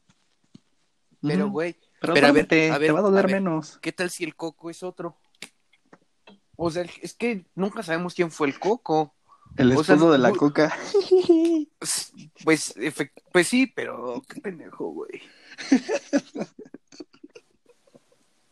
Pero, 1.22 1.50
güey, 1.50 1.74
Pero, 2.00 2.14
pero 2.14 2.28
a 2.28 2.32
ver, 2.32 2.48
duérmete, 2.48 2.72
a 2.72 2.78
ver, 2.78 2.88
te 2.90 2.94
va 2.94 3.00
a 3.00 3.02
doler 3.02 3.26
a 3.26 3.28
ver. 3.28 3.36
menos. 3.42 3.78
¿qué 3.80 3.92
tal 3.92 4.10
si 4.10 4.24
el 4.24 4.36
coco 4.36 4.70
es 4.70 4.82
otro? 4.84 5.18
O 6.58 6.72
sea, 6.72 6.86
es 7.02 7.14
que 7.14 7.46
nunca 7.56 7.84
sabemos 7.84 8.14
quién 8.14 8.32
fue 8.32 8.48
el 8.48 8.60
coco. 8.60 9.14
El 9.58 9.72
o 9.72 9.84
sea, 9.84 9.96
esposo 9.96 10.12
de 10.12 10.18
la 10.18 10.32
coca. 10.32 10.76
Pues, 12.44 12.76
pues 13.32 13.48
sí, 13.48 13.68
pero 13.68 14.22
qué 14.28 14.42
pendejo, 14.42 14.88
güey. 14.90 15.22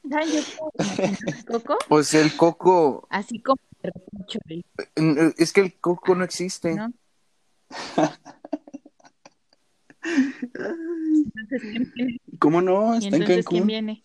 ¿Saben 0.09 0.29
yo 0.31 0.41
cómo 0.57 0.71
me 0.77 0.85
imagino 0.85 1.17
el 1.37 1.45
coco? 1.45 1.77
Pues 1.87 2.13
el 2.13 2.35
coco, 2.35 3.07
Así 3.09 3.39
como 3.41 3.57
¿eh? 3.83 5.33
es 5.37 5.53
que 5.53 5.61
el 5.61 5.79
coco 5.79 6.15
no 6.15 6.23
existe. 6.23 6.75
¿no? 6.75 6.91
Entonces, 10.03 11.61
¿quién 11.61 11.91
viene? 11.95 12.21
¿Cómo 12.39 12.61
no? 12.61 12.95
¿Y 12.95 12.97
Está 12.97 13.07
en 13.07 13.21
entonces 13.23 13.45
quién 13.45 13.63
Cancún. 13.63 13.67
viene? 13.67 14.03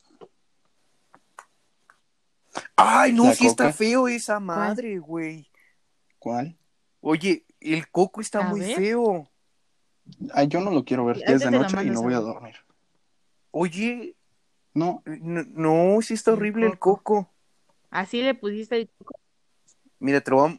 Ay, 2.76 3.12
no, 3.12 3.32
sí 3.32 3.46
está 3.46 3.72
feo 3.72 4.08
esa 4.08 4.40
madre, 4.40 4.98
güey. 4.98 5.50
¿Cuál? 6.18 6.56
Oye, 7.00 7.44
el 7.60 7.88
coco 7.90 8.20
está 8.20 8.40
A 8.40 8.50
muy 8.50 8.60
ver. 8.60 8.76
feo. 8.76 9.30
Ay, 10.32 10.48
yo 10.48 10.60
no 10.60 10.70
lo 10.70 10.84
quiero 10.84 11.04
ver. 11.04 11.18
Ya 11.18 11.26
es 11.26 11.40
de 11.40 11.50
noche 11.50 11.76
y 11.84 11.90
no 11.90 12.02
voy 12.02 12.14
a 12.14 12.20
dormir. 12.20 12.56
Oye, 13.50 14.14
No, 14.74 15.02
no, 15.06 15.42
no, 15.48 16.02
sí 16.02 16.14
está 16.14 16.32
horrible 16.32 16.66
el 16.66 16.78
coco. 16.78 17.02
coco. 17.02 17.30
Así 17.90 18.22
le 18.22 18.34
pusiste 18.34 18.76
el 18.76 18.88
coco. 18.98 19.18
Mira, 19.98 20.20
te 20.20 20.30
lo 20.30 20.36
voy 20.38 20.50
a... 20.52 20.58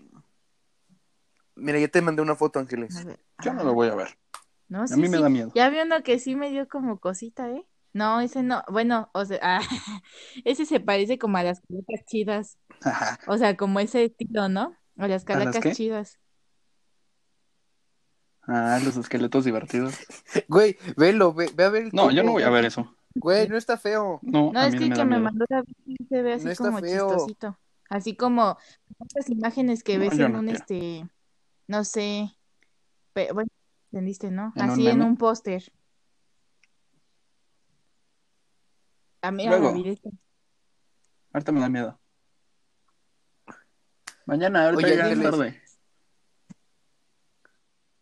Mira, 1.56 1.80
ya 1.80 1.88
te 1.88 2.02
mandé 2.02 2.22
una 2.22 2.36
foto, 2.36 2.60
Ángeles. 2.60 3.06
Yo 3.44 3.54
no 3.54 3.64
lo 3.64 3.74
voy 3.74 3.90
a 3.90 3.96
ver. 3.96 4.18
No, 4.68 4.84
A 4.84 4.88
sí, 4.88 4.96
mí 4.96 5.08
me 5.10 5.18
sí. 5.18 5.24
da 5.24 5.30
miedo. 5.30 5.52
Ya 5.56 5.70
vi 5.70 5.80
uno 5.80 6.04
que 6.04 6.20
sí 6.20 6.36
me 6.36 6.50
dio 6.50 6.68
como 6.68 7.00
cosita, 7.00 7.50
¿eh? 7.50 7.66
No, 7.94 8.22
ese 8.22 8.44
no. 8.44 8.64
Bueno, 8.70 9.10
o 9.14 9.26
sea, 9.26 9.40
ah, 9.42 9.62
ese 10.46 10.66
se 10.66 10.80
parece 10.80 11.18
como 11.18 11.38
a 11.38 11.44
las 11.44 11.62
calacas 11.62 12.06
chidas. 12.06 12.58
Ajá. 12.82 13.20
O 13.28 13.38
sea, 13.38 13.58
como 13.58 13.80
ese 13.80 14.06
estilo, 14.06 14.50
¿no? 14.50 14.76
A 14.98 15.08
las 15.08 15.24
calacas 15.26 15.76
chidas. 15.76 16.20
Ah, 18.48 18.80
los 18.84 18.98
esqueletos 18.98 19.46
divertidos. 19.46 19.96
Güey, 20.48 20.78
velo, 20.98 21.34
ve, 21.34 21.52
ve 21.56 21.64
a 21.66 21.70
ver 21.70 21.84
el 21.84 21.90
No, 21.94 22.12
yo 22.12 22.24
no 22.24 22.32
voy 22.32 22.44
a 22.44 22.50
ver 22.50 22.66
eso. 22.66 22.96
Güey, 23.16 23.48
no 23.48 23.58
está 23.58 23.78
feo. 23.78 24.20
No, 24.22 24.52
No, 24.52 24.60
a 24.60 24.68
es 24.68 24.76
que 24.76 24.82
me 24.88 24.96
que 24.96 25.06
me 25.06 25.20
mandó 25.20 25.46
se 26.10 26.22
ve 26.22 26.34
así 26.34 26.46
No 26.46 26.56
como 26.56 26.80
chistosito. 26.82 27.60
Así 27.90 28.16
como 28.16 28.58
estas 29.00 29.30
imágenes 29.30 29.84
que 29.84 29.98
No, 29.98 30.00
ves 30.02 30.20
en 30.20 30.32
no 30.32 30.40
un 30.40 30.46
quiero. 30.46 30.60
este, 30.60 31.10
no 31.68 31.84
sé, 31.84 32.38
bueno, 33.14 33.50
entendiste, 33.92 34.30
¿no? 34.32 34.54
¿En 34.56 34.64
un 34.66 34.70
Así 34.72 34.88
en 34.88 35.02
un 35.02 35.18
póster. 35.18 35.72
Ah, 39.22 39.32
mira, 39.32 39.58
Luego. 39.58 39.70
Ahorita 41.34 41.52
me 41.52 41.60
da 41.60 41.70
miedo. 41.70 42.00
Mañana, 44.26 44.66
ahorita 44.66 44.88
Oye, 44.88 44.98
ya 44.98 45.10
es 45.10 45.22
tarde. 45.22 45.62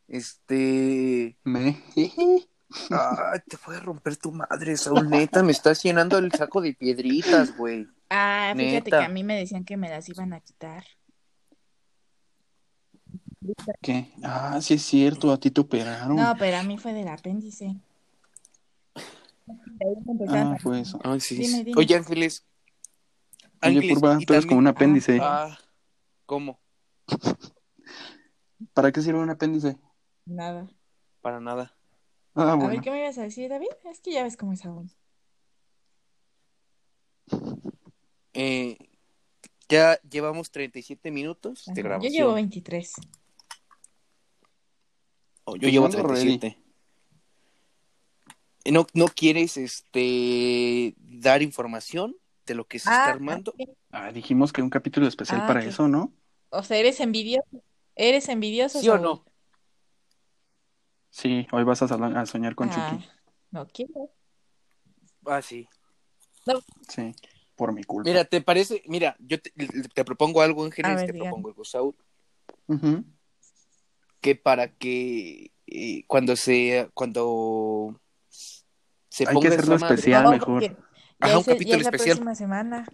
Este... 0.08 1.38
Me... 1.44 1.84
Ay, 2.90 3.40
te 3.48 3.58
voy 3.66 3.76
a 3.78 3.80
romper 3.80 4.18
tu 4.18 4.32
madre, 4.32 4.76
Saúl, 4.76 5.10
neta, 5.10 5.42
me 5.42 5.54
estás 5.54 5.82
llenando 5.84 6.18
el 6.18 6.32
saco 6.32 6.62
de 6.62 6.74
piedritas, 6.74 7.56
güey. 7.56 7.88
Ah, 8.10 8.54
fíjate 8.56 8.90
Neta. 8.90 9.00
que 9.00 9.06
a 9.06 9.10
mí 9.10 9.24
me 9.24 9.38
decían 9.38 9.64
que 9.64 9.78
me 9.78 9.90
las 9.90 10.08
iban 10.10 10.34
a 10.34 10.42
quitar. 10.42 10.84
¿Qué? 13.82 14.12
Ah, 14.24 14.60
sí 14.62 14.74
es 14.74 14.82
cierto, 14.82 15.32
a 15.32 15.40
ti 15.40 15.52
te 15.52 15.62
operaron. 15.62 16.18
No, 16.18 16.36
pero 16.38 16.58
a 16.58 16.64
mí 16.64 16.78
fue 16.78 16.94
del 16.94 17.08
apéndice. 17.08 17.76
De 18.96 19.04
ahí 19.04 19.06
me 19.06 19.06
empezaron 19.06 19.37
Ah, 20.28 20.58
fue 20.60 20.82
eso. 20.82 21.00
Ay, 21.04 21.20
sí, 21.20 21.36
Dime, 21.36 21.58
sí. 21.60 21.64
dime. 21.64 21.82
Oye, 21.82 21.96
Ángeles. 21.96 22.46
Ángeles, 23.62 24.00
tú 24.26 24.34
eres 24.34 24.46
como 24.46 24.60
un 24.60 24.68
apéndice. 24.68 25.20
Ah, 25.22 25.58
¿cómo? 26.26 26.60
¿Para 28.74 28.92
qué 28.92 29.02
sirve 29.02 29.20
un 29.20 29.30
apéndice? 29.30 29.78
Nada. 30.26 30.68
Para 31.22 31.40
nada. 31.40 31.76
Ah, 32.36 32.54
A 32.54 32.68
ver, 32.68 32.82
¿qué 32.82 32.92
me 32.92 33.00
ibas 33.00 33.18
a 33.18 33.24
decir, 33.24 33.50
David? 33.50 33.68
Es 33.90 34.00
que 34.02 34.12
ya 34.12 34.24
ves 34.24 34.38
cómo 34.38 34.54
es 34.54 34.64
aún. 34.66 34.92
Eh, 38.34 38.78
ya 39.70 40.00
llevamos 40.02 40.52
37 40.52 41.10
minutos 41.12 41.66
de 41.66 41.72
Ajá, 41.72 41.82
Yo 41.82 41.84
grabación. 41.84 42.12
llevo 42.14 42.34
23. 42.34 42.94
Oh, 45.46 45.56
yo 45.56 45.62
Pues 45.62 45.72
llevo 45.74 45.86
ando 45.88 46.04
ready. 46.04 46.40
37. 48.68 48.70
Eh, 48.70 48.72
¿No, 48.72 48.86
¿No 48.94 49.08
quieres 49.14 49.58
este 49.58 50.96
dar 50.98 51.42
información 51.42 52.16
de 52.46 52.56
lo 52.56 52.66
que 52.68 52.80
se 52.80 52.90
está 52.90 53.12
armando? 53.12 53.52
ok. 53.52 53.70
Ah, 53.92 54.12
dijimos 54.12 54.52
que 54.52 54.62
un 54.62 54.70
capítulo 54.70 55.08
especial 55.08 55.42
Ah, 55.44 55.48
para 55.48 55.64
eso, 55.64 55.88
¿no? 55.88 56.14
O 56.50 56.64
sea, 56.64 56.78
eres 56.78 57.00
envidioso. 57.00 57.48
¿Eres 57.96 58.30
envidioso, 58.30 58.80
¿Sí 58.80 58.90
o 58.90 58.98
no? 58.98 59.26
Sí, 61.10 61.48
hoy 61.52 61.64
vas 61.64 61.82
a, 61.82 61.86
a 61.86 62.26
soñar 62.26 62.54
con 62.54 62.70
Ah, 62.70 62.92
Chucky. 62.92 63.10
no 63.52 63.68
quiero. 63.68 64.12
Ah, 65.26 65.42
sí. 65.42 65.68
Sí, 66.88 67.14
por 67.56 67.74
mi 67.74 67.84
culpa. 67.84 68.10
Mira, 68.10 68.24
¿te 68.24 68.42
parece? 68.42 68.84
Mira, 68.88 69.16
yo 69.20 69.42
te, 69.42 69.52
te 69.94 70.06
propongo 70.06 70.42
algo, 70.42 70.64
Ángeles, 70.64 70.96
ver, 70.96 71.08
te 71.08 71.14
dígame. 71.14 71.30
propongo 71.30 71.50
algo, 71.50 71.66
Saúl, 71.66 71.96
que 74.22 74.36
para 74.36 74.74
que 74.74 75.52
eh, 75.66 76.04
cuando 76.08 76.36
se 76.36 76.90
cuando 76.94 78.00
se 79.18 79.24
Hay 79.24 79.30
que 79.30 79.34
ponga 79.34 79.50
hacerlo 79.50 79.76
esa 79.76 79.86
madre- 79.86 79.96
especial. 79.96 80.24
No, 80.26 80.32
mejor. 80.32 80.64
Ajá, 81.20 81.34
un 81.38 81.42
es 81.42 81.48
el- 81.48 81.54
ya 81.54 81.54
capítulo 81.56 81.82
especial. 81.82 82.18
próxima 82.18 82.36
semana. 82.36 82.88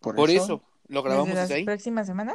Por, 0.00 0.14
Por 0.16 0.28
eso. 0.30 0.44
eso, 0.44 0.62
lo 0.88 1.02
grabamos 1.02 1.28
¿Desde 1.28 1.40
desde 1.40 1.54
la 1.54 1.58
ahí. 1.58 1.64
próxima 1.64 2.04
semana? 2.04 2.34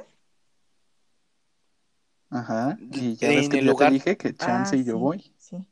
Ajá. 2.31 2.77
Y 2.79 3.15
ya 3.15 3.29
ves 3.29 3.49
que 3.49 3.57
ya 3.57 3.63
lugar. 3.71 3.89
te 3.89 3.93
dije 3.93 4.17
que 4.17 4.33
chance 4.35 4.75
Ah, 4.75 4.79
y 4.79 4.83
yo 4.83 4.93
sí, 4.93 4.99
voy. 4.99 5.35
Sí. 5.37 5.67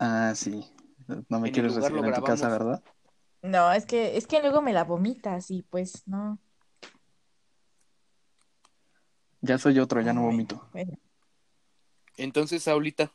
Ah, 0.00 0.32
sí. 0.34 0.68
No 1.28 1.38
me 1.38 1.48
En 1.48 1.54
quieres 1.54 1.74
recibir 1.76 2.04
en 2.04 2.12
tu 2.14 2.22
casa. 2.22 2.48
¿verdad? 2.48 2.82
No, 3.42 3.72
es 3.72 3.86
que, 3.86 4.16
es 4.16 4.26
que 4.26 4.40
luego 4.40 4.62
me 4.62 4.72
la 4.72 4.82
vomitas 4.84 5.50
y 5.52 5.62
pues 5.62 6.02
no. 6.08 6.38
Ya 9.42 9.58
soy 9.58 9.78
otro, 9.78 10.00
ya 10.00 10.12
no 10.12 10.22
vomito. 10.22 10.68
bueno. 10.72 10.92
Entonces, 12.16 12.62
Saulita, 12.62 13.12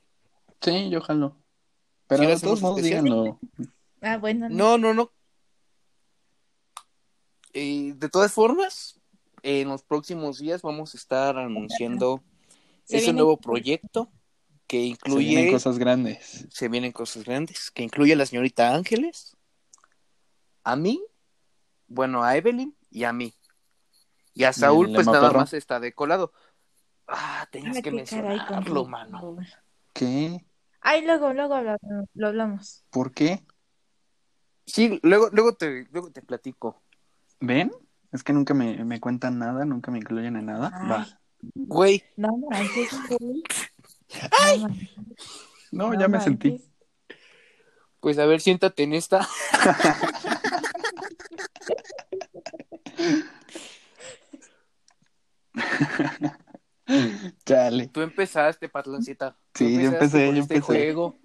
Sí, 0.61 0.89
yo 0.89 1.01
jalo. 1.01 1.35
Pero 2.07 2.23
¿Sí 2.23 2.29
lo 2.29 2.35
de 2.35 2.41
todos 2.41 2.61
modos 2.61 2.81
díganlo. 2.81 3.39
Ah, 4.01 4.17
bueno. 4.17 4.47
no, 4.49 4.77
no, 4.77 4.93
no. 4.93 5.11
Eh, 7.53 7.93
de 7.95 8.09
todas 8.09 8.31
formas, 8.31 8.99
en 9.43 9.67
los 9.69 9.83
próximos 9.83 10.39
días 10.39 10.61
vamos 10.61 10.93
a 10.93 10.97
estar 10.97 11.37
anunciando 11.37 12.23
Se 12.83 12.97
ese 12.97 13.13
nuevo 13.13 13.37
proyecto 13.37 14.11
que 14.67 14.77
Se 14.81 14.85
incluye 14.87 15.27
vienen 15.29 15.51
cosas 15.51 15.79
grandes. 15.79 16.47
se 16.51 16.67
vienen 16.69 16.91
cosas 16.91 17.23
grandes, 17.23 17.71
que 17.71 17.83
incluye 17.83 18.13
a 18.13 18.15
la 18.15 18.25
señorita 18.25 18.75
Ángeles, 18.75 19.35
a 20.63 20.75
mí, 20.75 21.01
bueno, 21.87 22.23
a 22.23 22.37
Evelyn 22.37 22.75
y 22.91 23.03
a 23.03 23.13
mí. 23.13 23.33
Y 24.35 24.43
a 24.43 24.53
Saúl, 24.53 24.91
pues 24.93 25.07
nada 25.07 25.27
Perro? 25.27 25.39
más 25.39 25.53
está 25.53 25.79
de 25.79 25.93
colado. 25.93 26.31
Ah, 27.07 27.47
tenías 27.51 27.77
Ah, 27.77 27.81
que 27.81 27.91
mencionarlo, 27.91 28.85
mano. 28.85 29.37
¿Qué? 29.93 30.45
Ay, 30.91 31.05
luego, 31.05 31.33
luego 31.33 31.61
lo 32.15 32.27
hablamos. 32.27 32.83
¿Por 32.89 33.13
qué? 33.13 33.45
Sí, 34.65 34.99
luego, 35.03 35.29
luego 35.31 35.53
te, 35.53 35.85
luego 35.91 36.09
te 36.11 36.23
platico. 36.23 36.81
¿Ven? 37.39 37.71
Es 38.11 38.23
que 38.23 38.33
nunca 38.33 38.55
me, 38.55 38.83
me 38.83 38.99
cuentan 38.99 39.37
nada, 39.37 39.65
nunca 39.65 39.91
me 39.91 39.99
incluyen 39.99 40.35
en 40.35 40.47
nada. 40.47 40.71
Ay. 40.73 40.89
Va. 40.89 41.07
Güey, 41.53 42.03
No 42.17 42.35
manches, 42.37 42.89
güey. 43.07 43.43
No 44.57 44.67
manches, 44.67 44.89
No, 45.71 45.93
no 45.93 45.99
ya 45.99 46.07
me 46.07 46.19
sentí. 46.21 46.59
pues 47.99 48.17
a 48.17 48.25
ver, 48.25 48.41
siéntate 48.41 48.81
en 48.81 48.93
esta. 48.93 49.27
Chale. 57.45 57.87
Tú 57.87 58.01
empezaste, 58.01 58.67
Patlancita. 58.69 59.37
Sí, 59.53 59.73
yo 59.73 59.89
empecé, 59.89 60.27
yo 60.27 60.41
este 60.41 60.55
empecé. 60.55 60.61
juego. 60.61 61.17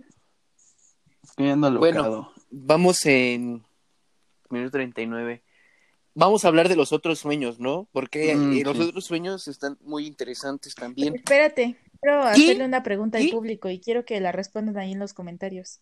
Estoy 1.22 1.48
ando 1.50 1.78
Bueno. 1.78 2.32
Vamos 2.50 3.04
en 3.06 3.64
minuto 4.50 4.70
39. 4.72 5.42
Vamos 6.16 6.44
a 6.44 6.48
hablar 6.48 6.68
de 6.68 6.76
los 6.76 6.92
otros 6.92 7.18
sueños, 7.18 7.58
¿no? 7.58 7.88
Porque 7.90 8.36
Mm, 8.36 8.52
eh, 8.52 8.62
los 8.64 8.76
sí. 8.76 8.82
otros 8.84 9.04
sueños 9.04 9.48
están 9.48 9.76
muy 9.80 10.06
interesantes 10.06 10.74
también. 10.76 11.16
Espérate, 11.16 11.76
quiero 12.00 12.22
hacerle 12.22 12.64
una 12.64 12.84
pregunta 12.84 13.18
al 13.18 13.28
público 13.30 13.68
y 13.68 13.80
quiero 13.80 14.04
que 14.04 14.20
la 14.20 14.30
respondan 14.30 14.78
ahí 14.78 14.92
en 14.92 15.00
los 15.00 15.12
comentarios. 15.12 15.80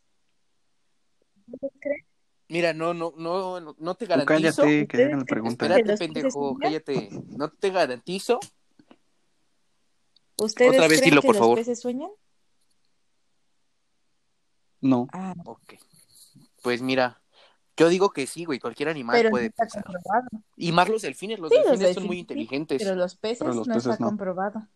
Mira, 2.49 2.73
no, 2.73 2.95
no, 2.95 3.13
no, 3.17 3.61
no, 3.61 3.77
no 3.79 3.95
te 3.95 4.07
Tú 4.07 4.11
garantizo. 4.11 4.63
cállate, 4.63 4.87
que 4.87 5.05
hagan 5.05 5.19
la 5.21 5.25
pregunta. 5.25 5.69
¿De 5.69 5.75
Espérate, 5.81 5.99
pendejo, 5.99 6.57
cállate. 6.59 7.09
No 7.29 7.49
te 7.51 7.71
garantizo. 7.71 8.41
¿Ustedes 10.45 10.73
Otra 10.75 10.89
vez 10.89 10.99
creen 11.01 11.11
dilo, 11.11 11.21
que 11.23 11.27
por 11.29 11.35
los 11.37 11.41
favor. 11.41 11.59
peces 11.59 11.81
sueñan? 11.81 12.11
No. 14.81 15.07
Ah, 15.13 15.35
Ok. 15.45 15.75
Pues 16.63 16.81
mira, 16.83 17.21
yo 17.77 17.89
digo 17.89 18.11
que 18.11 18.27
sí, 18.27 18.45
güey. 18.45 18.59
Cualquier 18.59 18.89
animal 18.89 19.17
pero 19.17 19.29
no 19.29 19.33
puede 19.33 19.47
está 19.47 19.65
pensar. 19.65 19.85
comprobado. 19.85 20.29
Y 20.57 20.73
más 20.73 20.89
los 20.89 21.03
delfines. 21.03 21.39
Los 21.39 21.51
Sí, 21.51 21.57
los 21.59 21.67
delfines 21.71 21.95
son 21.95 22.07
muy 22.07 22.17
sí, 22.17 22.21
inteligentes. 22.21 22.83
Pero 22.83 22.95
los 22.95 23.17
peces 23.17 23.39
Pero 23.41 23.55
los 23.55 23.67
no 23.67 23.75
peces 23.75 23.93
está 23.93 24.05
no. 24.05 24.11
comprobado. 24.11 24.69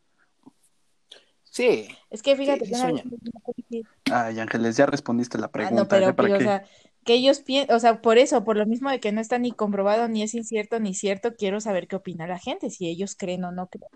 Sí. 1.44 1.88
Es 2.10 2.22
que 2.22 2.36
fíjate 2.36 2.64
Sí, 2.66 2.72
que 2.72 2.76
sueñan. 2.78 3.06
una 3.06 4.26
Ay, 4.26 4.40
Ángeles, 4.40 4.76
ya 4.76 4.86
respondiste 4.86 5.38
la 5.38 5.46
Ah, 5.46 5.50
pregunta. 5.50 5.82
no, 5.82 5.88
pero, 5.88 6.06
¿ya 6.08 6.16
para 6.16 6.28
pero, 6.28 6.38
o 6.38 6.40
sea, 6.40 6.64
que 7.04 7.14
ellos 7.14 7.40
piensan, 7.40 7.74
o 7.76 7.80
sea, 7.80 8.02
por 8.02 8.18
eso, 8.18 8.44
por 8.44 8.56
lo 8.56 8.66
mismo 8.66 8.90
de 8.90 9.00
que 9.00 9.12
no 9.12 9.20
está 9.20 9.38
ni 9.38 9.52
comprobado, 9.52 10.06
ni 10.08 10.22
es 10.22 10.34
incierto, 10.34 10.80
ni 10.80 10.92
cierto, 10.94 11.34
quiero 11.34 11.60
saber 11.60 11.88
qué 11.88 11.96
opina 11.96 12.26
la 12.26 12.38
gente, 12.38 12.68
si 12.70 12.88
ellos 12.88 13.16
creen 13.16 13.44
o 13.44 13.52
no 13.52 13.68
creen. 13.68 13.90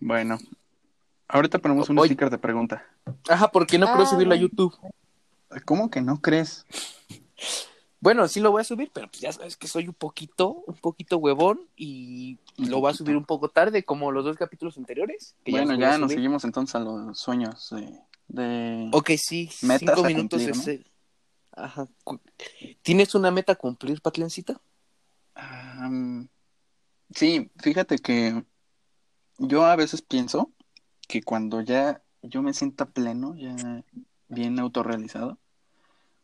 Bueno. 0.00 0.38
Ahorita 1.28 1.58
ponemos 1.58 1.88
un 1.88 1.98
Oye. 1.98 2.08
sticker 2.10 2.30
de 2.30 2.38
pregunta. 2.38 2.84
Ajá, 3.28 3.50
¿por 3.50 3.66
qué 3.66 3.78
no 3.78 3.86
Ah, 3.88 3.92
subirlo 4.06 4.34
a 4.34 4.36
bueno. 4.36 4.48
YouTube? 4.48 4.76
¿Cómo 5.64 5.90
que 5.90 6.00
no 6.00 6.20
crees? 6.20 6.66
Bueno, 8.00 8.28
sí 8.28 8.40
lo 8.40 8.50
voy 8.50 8.60
a 8.60 8.64
subir, 8.64 8.90
pero 8.92 9.08
pues 9.08 9.20
ya 9.20 9.32
sabes 9.32 9.56
que 9.56 9.66
soy 9.66 9.88
un 9.88 9.94
poquito, 9.94 10.62
un 10.66 10.74
poquito 10.74 11.16
huevón 11.16 11.60
y 11.76 12.38
lo 12.58 12.80
voy 12.80 12.90
a 12.90 12.94
subir 12.94 13.16
un 13.16 13.24
poco 13.24 13.48
tarde, 13.48 13.82
como 13.84 14.12
los 14.12 14.24
dos 14.24 14.36
capítulos 14.36 14.76
anteriores. 14.76 15.34
que 15.42 15.52
Bueno, 15.52 15.74
ya 15.74 15.96
nos 15.96 16.12
seguimos 16.12 16.44
entonces 16.44 16.74
a 16.74 16.80
los 16.80 17.18
sueños 17.18 17.70
de... 17.70 17.98
de- 18.28 18.90
Ok, 18.92 19.12
sí, 19.16 19.50
Metas 19.62 19.78
cinco 19.80 20.04
a 20.04 20.08
minutos 20.08 20.42
cumplir, 20.42 20.50
es 20.50 20.66
el- 20.66 20.86
Ajá. 21.52 21.88
¿Tienes 22.82 23.14
una 23.14 23.30
meta 23.30 23.52
a 23.52 23.56
cumplir, 23.56 24.02
Patlencita? 24.02 24.60
Sí, 27.14 27.50
fíjate 27.62 27.98
que 27.98 28.44
yo 29.38 29.64
a 29.64 29.76
veces 29.76 30.02
pienso 30.02 30.50
que 31.14 31.22
cuando 31.22 31.60
ya 31.60 32.02
yo 32.22 32.42
me 32.42 32.52
sienta 32.52 32.86
pleno, 32.86 33.36
ya 33.36 33.84
bien 34.26 34.58
autorrealizado, 34.58 35.38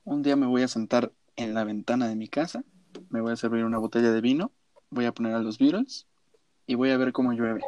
un 0.02 0.22
día 0.22 0.34
me 0.34 0.46
voy 0.46 0.62
a 0.62 0.68
sentar 0.68 1.12
en 1.36 1.54
la 1.54 1.62
ventana 1.62 2.08
de 2.08 2.16
mi 2.16 2.26
casa, 2.26 2.64
me 3.08 3.20
voy 3.20 3.32
a 3.32 3.36
servir 3.36 3.64
una 3.64 3.78
botella 3.78 4.10
de 4.10 4.20
vino, 4.20 4.50
voy 4.90 5.04
a 5.04 5.12
poner 5.12 5.34
a 5.34 5.38
los 5.38 5.58
Beatles 5.58 6.08
y 6.66 6.74
voy 6.74 6.90
a 6.90 6.96
ver 6.96 7.12
cómo 7.12 7.32
llueve. 7.32 7.60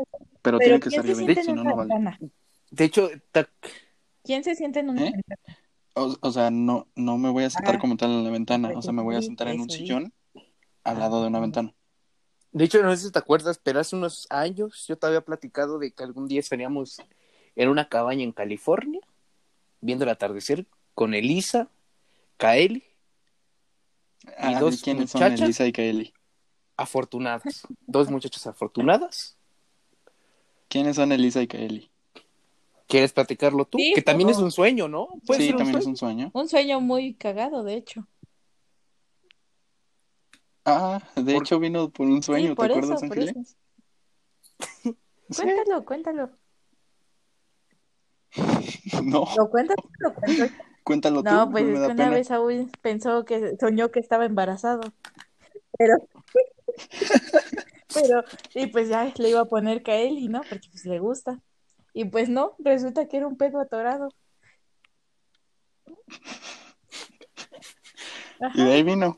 Pero, 0.43 0.59
Pero 0.59 0.59
tiene 0.59 0.81
que 0.81 0.91
¿quién 0.91 1.03
ser 1.03 1.05
se 1.05 1.11
lloviendo, 1.13 1.35
siente 1.35 1.41
en 1.43 1.47
si 1.47 1.53
no, 1.53 1.63
no 1.63 1.77
vale. 1.77 2.19
De 2.73 2.85
hecho, 2.85 3.09
ta- 3.31 3.49
¿Quién 4.25 4.43
se 4.43 4.57
siente 4.57 4.81
en 4.81 4.91
una 4.91 5.03
¿Eh? 5.03 5.13
ventana? 5.13 5.59
O, 5.95 6.17
o 6.21 6.33
sea, 6.33 6.51
no, 6.51 6.89
no 6.97 7.19
me 7.19 7.31
voy 7.31 7.45
a 7.45 7.51
sentar 7.51 7.77
Ah, 7.77 7.79
como 7.79 7.97
tal 7.97 8.11
en 8.11 8.25
la 8.25 8.31
ventana, 8.31 8.69
pues 8.69 8.79
o 8.79 8.83
sea, 8.83 8.93
me 8.95 9.03
voy 9.03 9.15
a 9.15 9.23
sí, 9.23 9.27
sentar 9.29 9.47
en 9.49 9.61
un 9.61 9.71
sí. 9.71 9.77
sillón 9.77 10.13
al 10.85 10.99
lado 10.99 11.23
de 11.23 11.29
una 11.29 11.41
ventana. 11.41 11.75
De 12.53 12.65
hecho, 12.65 12.83
no 12.83 12.95
sé 12.97 13.05
si 13.07 13.11
te 13.13 13.19
acuerdas, 13.19 13.59
pero 13.63 13.81
hace 13.81 13.97
unos 13.97 14.27
años 14.31 14.87
yo 14.87 14.97
te 14.97 15.07
había 15.07 15.23
platicado 15.23 15.79
de 15.79 15.91
que 15.93 16.05
algún 16.05 16.29
día 16.29 16.41
estaríamos 16.41 17.01
en 17.57 17.69
una 17.69 17.89
cabaña 17.89 18.23
en 18.23 18.33
California, 18.33 19.01
viendo 19.81 20.05
el 20.05 20.11
atardecer 20.11 20.67
con 20.95 21.15
Elisa, 21.15 21.69
Kaeli, 22.37 22.85
Ah, 24.39 24.61
dos 24.61 24.77
¿y 24.77 24.83
quiénes 24.83 25.11
son? 25.11 25.23
Elisa 25.25 25.67
y 25.67 25.73
Kaeli? 25.73 26.15
afortunadas. 26.77 27.67
Dos 27.87 28.09
muchachas 28.09 28.47
afortunadas. 28.47 29.37
¿Quiénes 30.69 30.97
son 30.97 31.13
Elisa 31.13 31.43
y 31.43 31.47
Kaeli? 31.49 31.91
¿Quieres 32.87 33.13
platicarlo 33.13 33.65
tú? 33.65 33.79
Sí, 33.79 33.93
que 33.95 34.03
también 34.03 34.31
es 34.31 34.39
un 34.39 34.51
sueño, 34.53 34.89
¿no? 34.89 35.09
Sí, 35.37 35.53
también 35.57 35.79
es 35.79 35.87
un 35.87 35.97
sueño. 35.97 36.31
Un 36.35 36.49
sueño 36.49 36.81
muy 36.81 37.15
cagado, 37.15 37.63
de 37.65 37.75
hecho. 37.75 38.07
Ah, 40.65 41.01
de 41.17 41.35
Por- 41.35 41.43
hecho 41.43 41.59
vino 41.59 41.91
por 41.91 42.07
un 42.07 42.23
sueño, 42.23 42.51
sí, 42.51 42.51
¿te 42.51 42.55
por 42.55 42.71
eso, 42.71 42.95
acuerdas. 42.95 43.57
Cuéntalo, 45.37 45.85
cuéntalo. 45.85 46.31
No, 49.03 49.27
¿Lo 49.37 49.51
cuentas? 49.51 49.77
¿Lo 49.99 50.15
cuento? 50.15 50.47
cuéntalo 50.85 51.23
tú, 51.23 51.29
No, 51.31 51.51
pues 51.51 51.67
es 51.69 51.81
que 51.81 51.93
una 51.93 52.11
vez 52.11 52.29
Saúl 52.29 52.71
pensó 52.81 53.25
que 53.25 53.57
soñó 53.59 53.91
que 53.91 54.01
estaba 54.01 54.25
embarazado. 54.25 54.81
Pero, 55.79 55.95
pero, 57.95 58.25
y 58.55 58.67
pues 58.69 58.89
ya 58.89 59.13
le 59.17 59.31
iba 59.31 59.41
a 59.41 59.45
poner 59.47 59.83
Kaeli, 59.83 60.29
¿no? 60.29 60.43
Porque 60.43 60.69
pues 60.71 60.85
le 60.85 60.99
gusta. 60.99 61.41
Y 61.95 62.07
pues 62.07 62.29
no, 62.29 62.55
resulta 62.59 63.07
que 63.07 63.19
era 63.19 63.27
un 63.27 63.37
pedo 63.37 63.61
atorado. 63.61 64.09
Y 68.55 68.65
de 68.65 68.73
ahí 68.73 68.83
vino. 68.83 69.17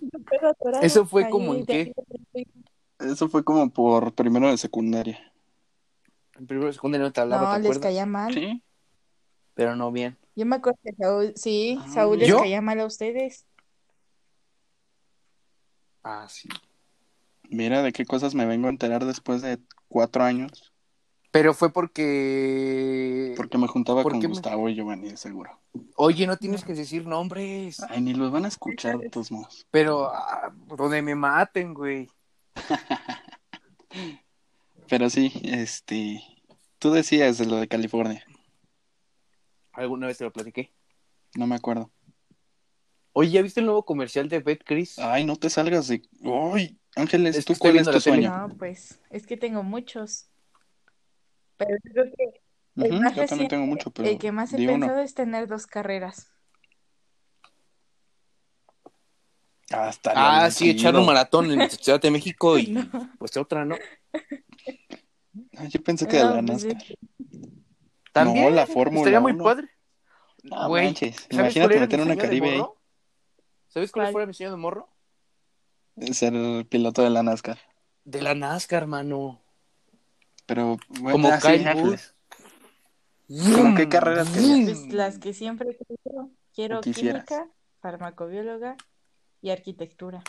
Eso 0.83 1.07
fue 1.07 1.25
Ahí, 1.25 1.31
como 1.31 1.55
en 1.55 1.65
de 1.65 1.67
qué? 1.67 1.85
de 1.85 1.95
ahí. 2.35 2.47
Eso 2.99 3.29
fue 3.29 3.45
como 3.45 3.71
por 3.71 4.15
primero 4.15 4.51
de 4.51 4.57
secundaria. 4.59 5.33
En 6.37 6.47
primero 6.47 6.73
segundo 6.73 6.99
no 6.99 7.13
te 7.13 7.21
hablaba, 7.21 7.43
No, 7.43 7.49
¿te 7.51 7.57
les 7.59 7.65
acuerdas? 7.67 7.83
caía 7.83 8.07
mal. 8.07 8.33
Sí. 8.35 8.63
Pero 9.55 9.77
no 9.77 9.93
bien. 9.93 10.17
Yo 10.37 10.47
me 10.47 10.57
acuerdo 10.57 10.79
que 10.83 10.93
Saúl, 10.95 11.33
sí, 11.37 11.79
Ah, 11.81 11.89
Saúl 11.89 12.19
les 12.19 12.29
¿Yo? 12.29 12.39
caía 12.39 12.61
mal 12.61 12.81
a 12.81 12.87
ustedes. 12.87 13.47
Ah, 16.03 16.27
sí. 16.29 16.49
Mira 17.49 17.83
de 17.83 17.93
qué 17.93 18.05
cosas 18.05 18.35
me 18.35 18.47
vengo 18.47 18.67
a 18.67 18.71
enterar 18.71 19.05
después 19.05 19.43
de 19.43 19.59
cuatro 19.89 20.25
años. 20.25 20.74
Pero 21.35 21.53
fue 21.53 21.73
porque... 21.73 23.35
Porque 23.37 23.59
me 23.59 23.67
juntaba 23.67 24.05
¿Por 24.05 24.13
con 24.13 24.21
me- 24.21 24.29
Gustavo 24.29 24.69
y 24.69 24.77
Giovanni, 24.77 25.17
seguro. 25.17 25.59
Oye, 25.97 26.29
no 26.29 26.37
tienes 26.37 26.63
que 26.63 26.75
decir 26.75 27.09
nombres. 27.09 27.81
Ay, 27.89 28.03
ni 28.03 28.15
los 28.15 28.31
van 28.31 28.45
a 28.45 28.49
escuchar 28.49 28.99
de 28.99 29.11
todos 29.11 29.33
modos. 29.33 29.67
Pero 29.73 30.15
ah, 30.15 30.55
donde 30.77 31.03
me 31.03 31.17
maten, 31.17 31.75
güey. 31.75 32.09
Pero 34.89 35.11
sí, 35.11 35.33
este. 35.43 36.23
Tú 36.79 36.93
decías 36.93 37.37
de 37.39 37.47
lo 37.47 37.57
de 37.57 37.67
California. 37.67 38.25
Alguna 39.73 40.07
vez 40.07 40.19
te 40.19 40.25
lo 40.25 40.33
platiqué. 40.33 40.71
No 41.35 41.49
me 41.49 41.57
acuerdo. 41.57 41.91
Oye, 43.13 43.33
¿ya 43.33 43.43
viste 43.43 43.59
el 43.59 43.67
nuevo 43.67 43.85
comercial 43.85 44.29
de 44.29 44.39
Bet 44.39 44.63
Chris? 44.65 45.01
Ay, 45.01 45.25
no 45.25 45.35
te 45.35 45.51
salgas 45.51 45.89
de. 45.89 46.01
¡Ay! 46.55 46.79
Ángeles, 46.95 47.35
Es 47.35 47.45
¿tú 47.45 47.55
cuál 47.59 47.79
es 47.79 47.91
tu 47.91 48.01
sueño? 48.01 48.31
No, 48.31 48.57
pues 48.57 49.01
es 49.11 49.27
que 49.27 49.37
tengo 49.37 49.65
muchos. 49.65 50.29
Pero 51.57 51.77
yo 51.85 51.93
creo 51.93 52.05
que 52.17 52.41
el 52.77 53.01
más 53.01 53.15
yo 53.15 53.49
tengo 53.49 53.67
mucho, 53.67 53.91
pero. 53.91 54.09
el 54.09 54.19
que 54.19 54.33
más 54.33 54.53
he 54.53 54.57
uno. 54.57 54.87
pensado 54.87 54.99
es 55.01 55.15
tener 55.15 55.47
dos 55.47 55.67
carreras. 55.67 56.31
Ah, 59.71 59.89
está 59.89 60.13
Ah, 60.15 60.41
bien 60.43 60.53
sí, 60.53 60.71
echar 60.71 60.95
un 60.95 61.07
maratón 61.07 61.51
en 61.51 61.69
Ciudad 61.71 62.01
de 62.01 62.11
México 62.11 62.59
y 62.59 62.69
No. 62.69 63.11
pues 63.19 63.37
otra, 63.37 63.65
¿no? 63.65 63.77
Ah, 65.57 65.67
Yo 65.69 65.83
pensé 65.83 66.07
que 66.07 66.19
de 66.19 66.25
No, 66.25 66.35
la 66.35 66.43
pues, 66.43 66.65
NASCAR. 66.65 66.85
También 68.13 68.45
No, 68.45 68.51
la 68.51 68.67
Fórmula 68.67 68.99
estaría 69.01 69.21
muy 69.21 69.33
1. 69.33 69.45
padre. 69.45 69.69
No 70.45 70.69
Güey, 70.69 70.85
manches. 70.85 71.17
¿Sabes 71.17 71.33
Imagínate 71.33 71.81
meter 71.81 72.01
una 72.01 72.11
de 72.11 72.19
Caribe 72.19 72.51
ahí. 72.51 72.65
¿Sabes 73.69 73.91
cuál 73.91 74.05
¿Cuál? 74.05 74.13
fue 74.13 74.27
mi 74.27 74.35
sueño 74.35 74.51
de 74.53 74.57
morro? 74.59 74.89
Ser 76.13 76.67
piloto 76.69 77.03
de 77.03 77.11
la 77.11 77.23
NASCAR. 77.23 77.59
De 78.05 78.21
la 78.21 78.35
NASCAR, 78.35 78.83
hermano. 78.83 79.44
Pero, 80.47 80.77
bueno, 81.01 81.13
Como 81.13 81.29
ah, 81.29 81.39
Kyle 81.41 81.67
Ángeles. 81.67 82.15
Busch. 83.29 83.55
¿Cómo 83.57 83.75
qué 83.75 83.89
carreras 83.89 84.29
querías? 84.31 84.79
pues, 84.81 84.93
las 84.93 85.19
que 85.19 85.33
siempre. 85.33 85.79
Quiero 86.55 86.79
¿O 86.79 86.81
quisieras? 86.83 87.25
química, 87.25 87.49
farmacobióloga 87.81 88.77
y 89.41 89.51
arquitectura. 89.51 90.23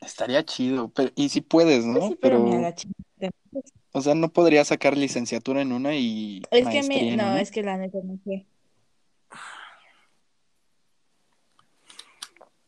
Estaría 0.00 0.44
chido. 0.44 0.90
Pero, 0.90 1.10
y 1.14 1.30
si 1.30 1.40
puedes, 1.40 1.84
Pues 1.84 1.96
¿no? 1.96 2.08
sí, 2.08 2.18
pero 2.20 2.44
Pero, 3.18 3.32
o 3.92 4.00
sea, 4.02 4.14
no 4.14 4.28
podría 4.32 4.64
sacar 4.64 4.96
licenciatura 4.96 5.62
en 5.62 5.72
una 5.72 5.94
y 5.96 6.42
Es 6.50 6.68
que 6.68 6.82
me, 6.82 7.08
en 7.12 7.16
no, 7.16 7.24
una. 7.24 7.40
es 7.40 7.50
que 7.50 7.62
la 7.62 7.76
neta 7.78 7.98
no 8.04 8.18
sé. 8.24 8.46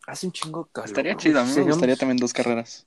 Hace 0.07 0.27
un 0.27 0.33
chingo 0.33 0.67
calor. 0.67 0.89
Estaría 0.89 1.17
chido. 1.17 1.41
A 1.41 1.45
mí 1.45 1.53
me 1.55 1.63
gustaría 1.63 1.97
también 1.97 2.17
dos 2.17 2.33
carreras. 2.33 2.87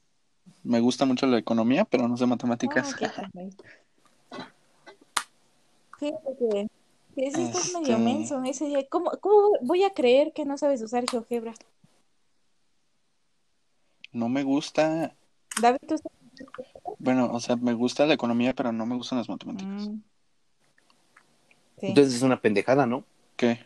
Me 0.66 0.80
gusta 0.80 1.06
mucho 1.06 1.28
la 1.28 1.38
economía, 1.38 1.86
pero 1.86 2.08
no 2.08 2.18
sé 2.18 2.24
Ah, 2.24 2.28
matemáticas. 2.28 2.96
qué 2.96 3.08
caray. 3.08 3.50
Fíjate 6.00 6.36
que, 6.40 6.68
que 7.16 7.32
sí 7.32 7.42
estás 7.44 7.68
Este- 7.68 7.80
medio 7.80 8.00
menso 8.00 8.44
ese 8.44 8.66
día. 8.66 8.86
¿Cómo, 8.90 9.12
cómo 9.22 9.52
voy 9.62 9.84
a 9.84 9.92
creer 9.94 10.34
que 10.34 10.44
no 10.44 10.58
sabes 10.58 10.82
usar 10.82 11.06
GeoGebra? 11.10 11.54
No 14.12 14.28
me 14.28 14.42
gusta. 14.44 15.16
David, 15.62 15.78
¿tú 15.88 15.98
sabes? 16.00 16.12
Bueno, 16.98 17.32
o 17.32 17.40
sea, 17.40 17.56
me 17.58 17.74
gusta 17.74 18.06
la 18.08 18.16
economía, 18.16 18.54
pero 18.54 18.72
no 18.72 18.86
me 18.88 18.96
gustan 18.96 19.20
las 19.20 19.30
matemáticas. 19.30 19.88
Mm. 19.88 20.02
Sí. 21.80 21.88
Entonces 21.88 22.16
es 22.16 22.22
una 22.24 22.42
pendejada, 22.42 22.86
¿no? 22.88 23.04
¿Qué? 23.36 23.60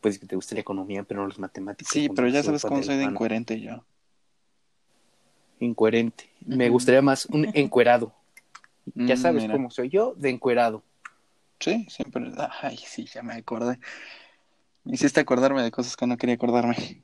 Pues 0.00 0.18
que 0.18 0.26
te 0.26 0.34
guste 0.36 0.54
la 0.54 0.62
economía, 0.62 1.02
pero 1.02 1.20
no 1.20 1.28
las 1.28 1.38
matemáticas. 1.38 1.92
Sí, 1.92 2.08
pero 2.08 2.28
ya 2.28 2.42
sabes 2.42 2.62
cómo 2.62 2.82
soy 2.82 2.96
de 2.96 3.04
incoherente 3.04 3.60
yo. 3.60 3.84
Incoherente. 5.60 6.30
Me 6.44 6.68
gustaría 6.68 7.02
más 7.02 7.26
un 7.26 7.48
encuerado. 7.54 8.12
Ya 8.94 9.16
Mm, 9.16 9.20
sabes 9.20 9.42
mira. 9.42 9.54
cómo 9.54 9.70
soy 9.70 9.88
yo, 9.88 10.14
de 10.16 10.30
encuerado. 10.30 10.82
Sí, 11.58 11.86
siempre. 11.88 12.30
Ay, 12.62 12.76
sí, 12.76 13.06
ya 13.06 13.22
me 13.22 13.34
acordé. 13.34 13.78
Me 14.84 14.94
hiciste 14.94 15.20
acordarme 15.20 15.62
de 15.62 15.70
cosas 15.70 15.96
que 15.96 16.06
no 16.06 16.16
quería 16.16 16.36
acordarme. 16.36 16.76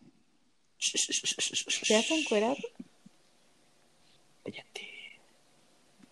¿Te 1.87 1.95
has 1.97 2.11
encuerado? 2.11 2.57
Cállate. 4.45 4.89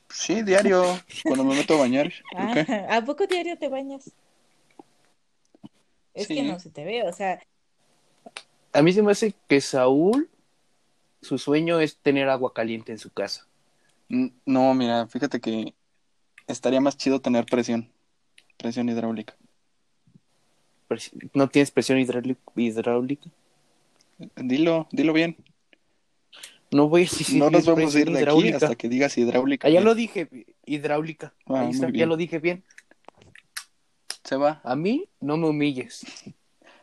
Sí, 0.09 0.42
diario, 0.42 0.83
cuando 1.24 1.44
me 1.44 1.55
meto 1.55 1.74
a 1.74 1.79
bañar. 1.79 2.12
¿Por 2.31 2.38
Ah, 2.38 2.53
qué? 2.53 2.87
¿a 2.90 3.05
poco 3.05 3.26
diario 3.26 3.57
te 3.59 3.68
bañas? 3.68 4.11
Es 6.14 6.26
que 6.26 6.42
no 6.42 6.59
se 6.59 6.70
te 6.70 6.85
ve, 6.85 7.05
o 7.05 7.12
sea, 7.12 7.40
A 8.72 8.83
mí 8.83 8.92
se 8.92 9.03
me 9.03 9.12
hace 9.12 9.35
que 9.48 9.61
Saúl, 9.61 10.29
su 11.30 11.38
sueño 11.38 11.78
es 11.78 11.96
tener 11.98 12.28
agua 12.28 12.52
caliente 12.52 12.90
en 12.90 12.98
su 12.98 13.08
casa. 13.12 13.46
Mm, 14.08 14.30
No, 14.46 14.74
mira, 14.74 15.06
fíjate 15.06 15.40
que 15.40 15.74
estaría 16.48 16.80
más 16.80 16.96
chido 16.96 17.20
tener 17.20 17.46
presión. 17.46 17.88
Presión 18.56 18.88
hidráulica. 18.88 19.36
¿No 21.34 21.48
tienes 21.48 21.70
presión 21.70 22.00
hidráulica? 22.00 23.30
Dilo, 24.34 24.88
dilo 24.90 25.12
bien. 25.12 25.36
No 26.72 26.88
voy 26.88 27.02
a 27.02 27.04
decir 27.04 27.38
No 27.38 27.48
nos 27.48 27.64
vamos 27.64 27.94
a 27.94 28.00
ir 28.00 28.10
de 28.10 28.28
aquí 28.28 28.48
hasta 28.52 28.74
que 28.74 28.88
digas 28.88 29.16
hidráulica. 29.16 29.68
Ah, 29.68 29.70
ya 29.70 29.78
bien. 29.78 29.84
lo 29.84 29.94
dije, 29.94 30.28
hidráulica. 30.66 31.32
Ah, 31.46 31.60
Ahí 31.60 31.70
está, 31.70 31.90
ya 31.90 32.06
lo 32.06 32.16
dije 32.16 32.40
bien. 32.40 32.64
Se 34.24 34.34
va. 34.34 34.60
A 34.64 34.74
mí 34.74 35.08
no 35.20 35.36
me 35.36 35.46
humilles. 35.48 36.04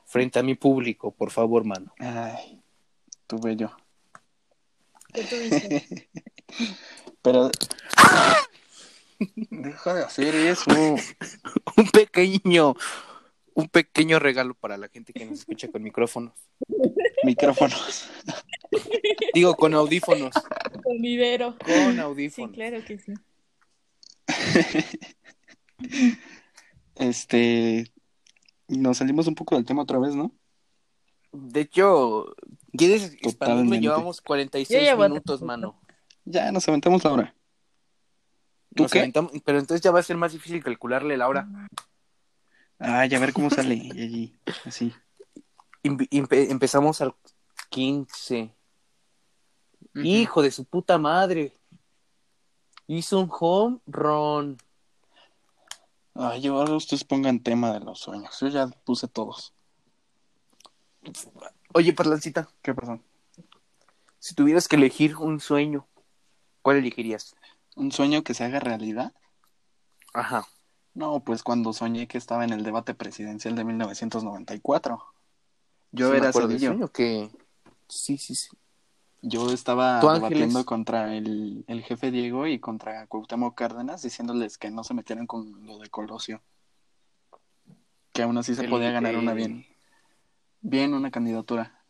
frente 0.06 0.40
a 0.40 0.44
mi 0.44 0.56
público, 0.56 1.12
por 1.12 1.32
favor, 1.32 1.66
mano. 1.66 1.94
Ay, 2.00 2.62
tu 3.28 3.40
bello. 3.40 3.76
¿Qué 5.14 5.24
tuviste? 5.24 6.10
Pero. 7.22 7.50
Deja 9.20 9.94
de 9.96 10.04
hacer 10.04 10.36
eso. 10.36 10.70
Un 11.78 11.90
pequeño, 11.92 12.76
un 13.54 13.68
pequeño 13.68 14.20
regalo 14.20 14.54
para 14.54 14.78
la 14.78 14.88
gente 14.90 15.14
que 15.14 15.26
nos 15.26 15.40
escucha 15.40 15.68
con 15.70 15.82
micrófonos. 15.84 16.34
Micrófonos. 17.24 18.10
Digo, 19.34 19.56
con 19.56 19.74
audífonos. 19.74 20.34
Con 20.84 21.02
vivero. 21.02 21.58
Con 21.58 21.94
Sí, 21.94 22.00
audífonos. 22.00 22.56
claro 22.56 22.84
que 22.86 23.00
sí. 23.00 23.14
Este. 26.96 27.92
Nos 28.68 28.98
salimos 28.98 29.28
un 29.28 29.36
poco 29.36 29.56
del 29.56 29.66
tema 29.66 29.84
otra 29.84 30.00
vez, 30.00 30.16
¿no? 30.16 30.32
De 31.32 31.62
hecho, 31.62 32.36
¿quieres 32.78 33.14
expandirlo? 33.22 33.80
Llevamos 33.82 34.22
46 34.22 34.80
Yo 34.80 34.86
llevo 34.86 35.04
minutos, 35.10 35.42
mano. 35.42 35.80
Ya 36.26 36.52
nos 36.52 36.68
aventamos 36.68 37.04
la 37.04 37.12
hora. 37.14 37.36
¿Tú 38.76 38.84
Nos 38.84 38.92
qué? 38.92 39.00
aventamos- 39.00 39.32
pero 39.44 39.60
entonces 39.60 39.82
ya 39.82 39.92
va 39.92 40.00
a 40.00 40.04
ser 40.04 40.18
más 40.18 40.34
difícil 40.34 40.64
calcularle 40.64 41.18
la 41.18 41.28
hora. 41.28 41.48
Ay, 42.80 43.14
a 43.16 43.20
ver 43.20 43.34
cómo 43.34 43.50
sale. 43.50 43.76
Y 43.76 43.90
allí, 44.02 44.36
así. 44.66 44.94
Empe- 45.84 46.08
empe- 46.10 46.52
empezamos 46.52 47.02
al 47.02 47.16
15. 47.70 48.54
Hijo 49.96 50.42
de 50.44 50.52
su 50.52 50.66
puta 50.66 50.98
madre. 51.00 51.58
Hizo 52.86 53.20
un 53.20 53.30
home 53.32 53.80
run. 53.88 54.58
Ay, 56.14 56.42
yo 56.42 56.58
ahora 56.60 56.74
ustedes 56.76 57.04
pongan 57.04 57.40
tema 57.42 57.74
de 57.74 57.80
los 57.80 58.00
sueños. 58.00 58.40
Yo 58.40 58.48
ya 58.48 58.68
puse 58.68 59.08
todos. 59.08 59.54
Oye, 61.74 61.94
Parlancita, 61.94 62.50
¿Qué 62.62 62.74
pasó? 62.74 63.00
si 64.20 64.34
tuvieras 64.36 64.68
que 64.68 64.76
elegir 64.76 65.16
un 65.18 65.40
sueño, 65.40 65.88
¿cuál 66.62 66.78
elegirías? 66.78 67.36
¿Un 67.76 67.92
sueño 67.92 68.24
que 68.24 68.34
se 68.34 68.44
haga 68.44 68.60
realidad? 68.60 69.14
Ajá. 70.14 70.46
No, 70.94 71.20
pues 71.24 71.44
cuando 71.44 71.74
soñé 71.74 72.08
que 72.08 72.18
estaba 72.18 72.44
en 72.44 72.52
el 72.52 72.64
debate 72.64 72.96
presidencial 72.96 73.56
de 73.56 73.64
1994. 73.64 75.04
Yo 75.92 76.12
Sí, 76.12 76.18
era 76.18 76.34
Cedillo. 76.34 76.70
sueño 76.72 76.88
que... 76.92 77.30
Sí, 77.88 78.18
sí, 78.18 78.34
sí. 78.36 78.50
Yo 79.22 79.52
estaba 79.52 80.00
debatiendo 80.14 80.66
contra 80.66 81.16
el, 81.16 81.64
el 81.68 81.84
jefe 81.84 82.12
Diego 82.12 82.48
y 82.48 82.60
contra 82.60 83.06
Cuauhtémoc 83.08 83.56
Cárdenas, 83.56 84.02
diciéndoles 84.02 84.58
que 84.58 84.72
no 84.72 84.84
se 84.84 84.94
metieran 84.94 85.28
con 85.28 85.66
lo 85.66 85.78
de 85.78 85.90
Colosio. 85.90 86.42
Que 88.14 88.24
aún 88.24 88.38
así 88.38 88.56
se 88.56 88.64
El- 88.64 88.70
podía 88.72 88.92
ganar 88.92 89.16
una 89.16 89.34
bien. 89.34 89.66
Bien, 90.62 90.94
una 90.94 91.12
candidatura. 91.12 91.82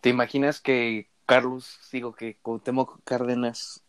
¿Te 0.00 0.08
imaginas 0.08 0.60
que 0.60 1.08
Carlos, 1.26 1.78
digo 1.92 2.14
que 2.14 2.36
Cuauhtémoc 2.38 3.00
Cárdenas, 3.04 3.82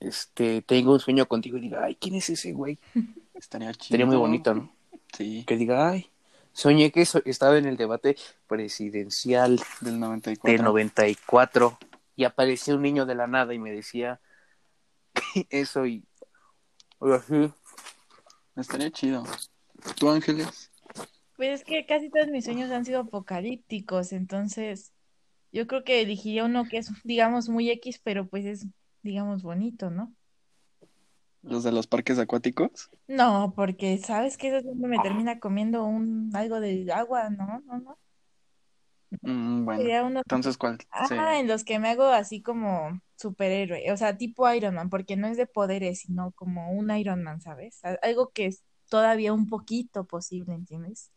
este, 0.00 0.62
tenga 0.62 0.92
un 0.92 1.00
sueño 1.00 1.26
contigo 1.26 1.56
y 1.56 1.62
diga, 1.62 1.84
ay, 1.84 1.96
¿quién 1.96 2.14
es 2.14 2.28
ese 2.30 2.52
güey? 2.52 2.78
Estaría 3.34 3.72
chido. 3.72 3.88
Sería 3.88 4.06
muy 4.06 4.16
bonito, 4.16 4.54
¿no? 4.54 4.72
Sí, 5.16 5.44
Que 5.46 5.56
diga, 5.56 5.88
ay, 5.88 6.10
soñé 6.52 6.92
que 6.92 7.06
so- 7.06 7.22
estaba 7.24 7.56
en 7.58 7.66
el 7.66 7.76
debate 7.76 8.16
presidencial 8.46 9.60
del 9.80 9.98
94. 9.98 10.52
del 10.52 10.62
94 10.64 11.78
y 12.16 12.24
apareció 12.24 12.76
un 12.76 12.82
niño 12.82 13.06
de 13.06 13.14
la 13.14 13.26
nada 13.26 13.54
y 13.54 13.58
me 13.58 13.72
decía 13.72 14.20
eso 15.50 15.86
y 15.86 16.04
y 17.00 17.12
así. 17.12 17.52
Estaría 18.56 18.90
chido. 18.90 19.24
¿Tú, 19.98 20.08
Ángeles? 20.10 20.70
Pues 21.36 21.50
es 21.60 21.64
que 21.64 21.86
casi 21.86 22.10
todos 22.10 22.28
mis 22.28 22.44
sueños 22.44 22.70
han 22.70 22.84
sido 22.84 23.00
apocalípticos, 23.00 24.12
entonces 24.12 24.92
yo 25.52 25.66
creo 25.66 25.84
que 25.84 26.02
elegiría 26.02 26.44
uno 26.44 26.64
que 26.66 26.78
es, 26.78 26.90
digamos, 27.04 27.48
muy 27.48 27.70
X, 27.70 28.00
pero 28.02 28.28
pues 28.28 28.44
es, 28.46 28.66
digamos, 29.02 29.42
bonito, 29.42 29.90
¿no? 29.90 30.14
¿Los 31.42 31.64
de 31.64 31.72
los 31.72 31.86
parques 31.86 32.18
acuáticos? 32.18 32.90
No, 33.08 33.52
porque 33.54 33.98
sabes 33.98 34.36
que 34.36 34.48
eso 34.48 34.56
es 34.58 34.64
donde 34.64 34.88
me 34.88 34.98
termina 35.00 35.38
comiendo 35.38 35.84
un 35.84 36.30
algo 36.34 36.60
de 36.60 36.90
agua, 36.92 37.30
¿no? 37.30 37.62
No, 37.66 37.78
no. 37.78 37.98
Mm, 39.22 39.64
bueno, 39.64 39.84
uno, 40.06 40.22
entonces, 40.24 40.56
¿cuál? 40.56 40.78
ah, 40.90 41.06
Sí. 41.08 41.14
en 41.40 41.48
los 41.48 41.64
que 41.64 41.78
me 41.78 41.90
hago 41.90 42.04
así 42.04 42.42
como 42.42 43.00
superhéroe, 43.16 43.92
o 43.92 43.96
sea, 43.96 44.16
tipo 44.18 44.50
Iron 44.52 44.74
Man, 44.76 44.90
porque 44.90 45.16
no 45.16 45.28
es 45.28 45.36
de 45.36 45.46
poderes, 45.46 46.00
sino 46.00 46.32
como 46.32 46.72
un 46.72 46.90
Iron 46.96 47.22
Man, 47.22 47.40
¿sabes? 47.40 47.80
Algo 48.02 48.30
que 48.32 48.46
es 48.46 48.64
todavía 48.90 49.32
un 49.32 49.48
poquito 49.48 50.06
posible, 50.06 50.54
¿entiendes? 50.54 51.10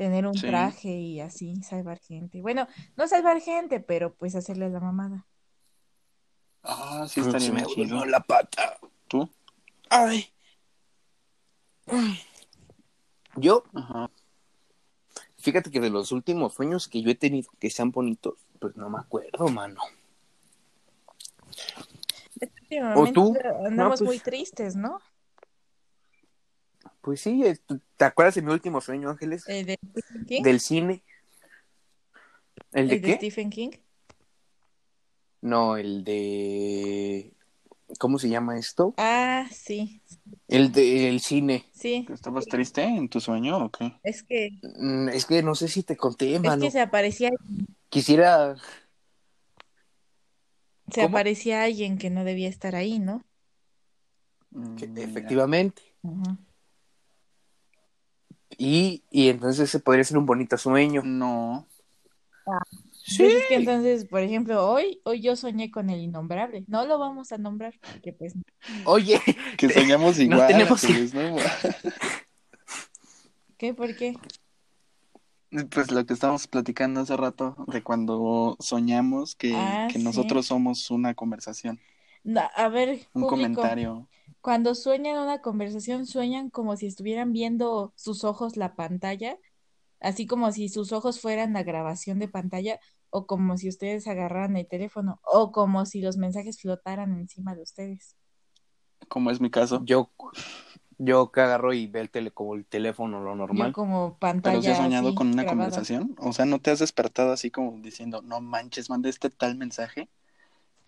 Tener 0.00 0.26
un 0.26 0.32
Sí. 0.32 0.46
traje 0.46 0.88
y 0.88 1.20
así 1.20 1.62
salvar 1.62 1.98
gente. 1.98 2.40
Bueno, 2.40 2.66
no 2.96 3.06
salvar 3.06 3.38
gente, 3.42 3.80
pero 3.80 4.14
pues 4.14 4.34
hacerle 4.34 4.70
la 4.70 4.80
mamada. 4.80 5.26
Ah, 6.62 7.04
sí, 7.06 7.20
estaría 7.20 7.48
Se 7.48 7.52
me 7.52 8.06
la 8.06 8.20
pata. 8.20 8.78
¿Tú? 9.08 9.28
Ay. 9.90 10.24
Yo, 13.36 13.64
Ajá. 13.74 14.10
fíjate 15.36 15.70
que 15.70 15.80
de 15.80 15.90
los 15.90 16.12
últimos 16.12 16.54
sueños 16.54 16.88
que 16.88 17.02
yo 17.02 17.10
he 17.10 17.14
tenido 17.14 17.50
que 17.58 17.68
sean 17.68 17.90
bonitos, 17.90 18.46
pues 18.58 18.74
no 18.76 18.88
me 18.88 19.00
acuerdo, 19.00 19.48
mano. 19.48 19.82
Últimamente 22.40 23.12
tú? 23.12 23.34
andamos 23.66 23.76
No, 23.76 23.88
pues- 23.90 24.00
muy 24.00 24.18
tristes, 24.18 24.76
¿no? 24.76 24.98
Pues 27.00 27.20
sí, 27.20 27.42
¿te 27.96 28.04
acuerdas 28.04 28.34
de 28.34 28.42
mi 28.42 28.52
último 28.52 28.80
sueño, 28.80 29.10
Ángeles? 29.10 29.44
El 29.48 29.66
de 29.66 29.78
Stephen 29.90 30.24
King. 30.26 30.42
Del 30.42 30.60
cine. 30.60 31.04
¿El 32.72 32.88
de 32.88 32.94
El 32.96 33.00
de 33.02 33.06
qué? 33.08 33.16
Stephen 33.16 33.50
King. 33.50 33.70
No, 35.40 35.76
el 35.76 36.04
de... 36.04 37.32
¿Cómo 37.98 38.18
se 38.18 38.28
llama 38.28 38.58
esto? 38.58 38.94
Ah, 38.98 39.48
sí, 39.50 40.02
El 40.48 40.72
del 40.72 41.20
cine. 41.20 41.64
sí. 41.72 42.06
¿Estabas 42.12 42.44
triste 42.46 42.82
en 42.82 43.08
tu 43.08 43.20
sueño 43.20 43.64
o 43.64 43.70
qué? 43.70 43.98
Es 44.02 44.22
que, 44.22 44.50
Mm, 44.62 45.08
Es 45.08 45.24
que 45.24 45.42
no 45.42 45.54
sé 45.54 45.68
si 45.68 45.82
te 45.82 45.96
conté, 45.96 46.34
es 46.34 46.42
mano. 46.42 46.64
que 46.64 46.70
se 46.70 46.80
aparecía, 46.80 47.30
Quisiera... 47.88 48.56
se 50.90 51.02
¿Cómo? 51.02 51.16
aparecía 51.16 51.62
alguien 51.64 51.96
que 51.96 52.10
no 52.10 52.24
debía 52.24 52.48
estar 52.48 52.74
ahí, 52.76 52.98
¿no? 52.98 53.22
que- 54.76 54.86
Mm, 54.86 54.98
efectivamente. 54.98 55.82
Y, 58.62 59.04
y 59.10 59.30
entonces 59.30 59.70
ese 59.70 59.80
podría 59.80 60.04
ser 60.04 60.18
un 60.18 60.26
bonito 60.26 60.58
sueño. 60.58 61.00
No. 61.02 61.66
Sí. 62.92 63.22
Pues 63.22 63.34
es 63.36 63.42
que 63.48 63.54
entonces, 63.54 64.04
por 64.04 64.20
ejemplo, 64.20 64.68
hoy, 64.68 65.00
hoy 65.04 65.22
yo 65.22 65.34
soñé 65.34 65.70
con 65.70 65.88
el 65.88 66.00
innombrable. 66.00 66.64
No 66.66 66.84
lo 66.84 66.98
vamos 66.98 67.32
a 67.32 67.38
nombrar 67.38 67.72
porque 67.90 68.12
pues 68.12 68.34
Oye, 68.84 69.18
Que 69.56 69.70
soñamos 69.70 70.18
igual. 70.18 70.46
tenemos 70.46 70.78
que- 70.82 70.88
Ángeles, 70.88 71.14
¿no? 71.14 71.36
¿qué? 73.56 73.72
¿Por 73.72 73.96
qué? 73.96 74.14
Pues 75.70 75.90
lo 75.90 76.04
que 76.04 76.12
estábamos 76.12 76.46
platicando 76.46 77.00
hace 77.00 77.16
rato 77.16 77.56
de 77.68 77.82
cuando 77.82 78.56
soñamos 78.60 79.36
que, 79.36 79.54
Ah, 79.56 79.88
que 79.90 79.98
sí. 79.98 80.04
nosotros 80.04 80.44
somos 80.46 80.90
una 80.90 81.14
conversación, 81.14 81.80
No, 82.24 82.42
a 82.54 82.68
ver, 82.68 82.90
un 83.14 83.22
público, 83.22 83.28
comentario. 83.30 84.06
Cuando 84.40 84.74
sueñan 84.74 85.18
una 85.18 85.40
conversación, 85.40 86.06
sueñan 86.06 86.50
como 86.50 86.76
si 86.76 86.86
estuvieran 86.86 87.32
viendo 87.32 87.92
sus 87.96 88.24
ojos 88.24 88.56
la 88.56 88.74
pantalla, 88.76 89.38
así 90.00 90.26
como 90.26 90.52
si 90.52 90.68
sus 90.68 90.92
ojos 90.92 91.20
fueran 91.20 91.52
la 91.54 91.62
grabación 91.64 92.18
de 92.18 92.28
pantalla, 92.28 92.80
o 93.10 93.26
como 93.26 93.56
si 93.58 93.68
ustedes 93.68 94.06
agarraran 94.08 94.56
el 94.56 94.68
teléfono, 94.68 95.20
o 95.24 95.52
como 95.52 95.86
si 95.86 96.00
los 96.02 96.16
mensajes 96.18 96.60
flotaran 96.60 97.14
encima 97.18 97.54
de 97.54 97.62
ustedes. 97.62 98.16
como 99.08 99.30
es 99.30 99.40
mi 99.40 99.50
caso. 99.50 99.82
yo, 99.84 100.10
yo 100.98 101.30
que 101.32 101.40
agarro 101.40 101.72
y 101.72 101.86
veo 101.86 102.02
el 102.02 102.10
tele, 102.10 102.30
como 102.32 102.54
el 102.54 102.66
teléfono, 102.66 103.20
lo 103.20 103.34
Yo 103.34 103.36
normal. 103.36 103.72
como 103.72 104.18
Pero 104.42 104.60
pantalla 104.60 104.62
si 104.62 104.70
has 104.70 104.78
soñado 104.78 105.08
así, 105.08 105.14
con 105.14 105.28
una 105.28 105.44
grabada. 105.44 105.46
conversación, 105.46 106.14
o 106.18 106.32
sea, 106.32 106.46
¿no 106.46 106.60
te 106.60 106.70
has 106.70 106.78
despertado 106.80 107.32
así 107.32 107.50
como 107.50 107.78
diciendo, 107.82 108.22
no 108.22 108.40
manches, 108.40 108.90
mandé 108.90 109.10
este 109.10 109.30
tal 109.30 109.56
mensaje? 109.56 110.08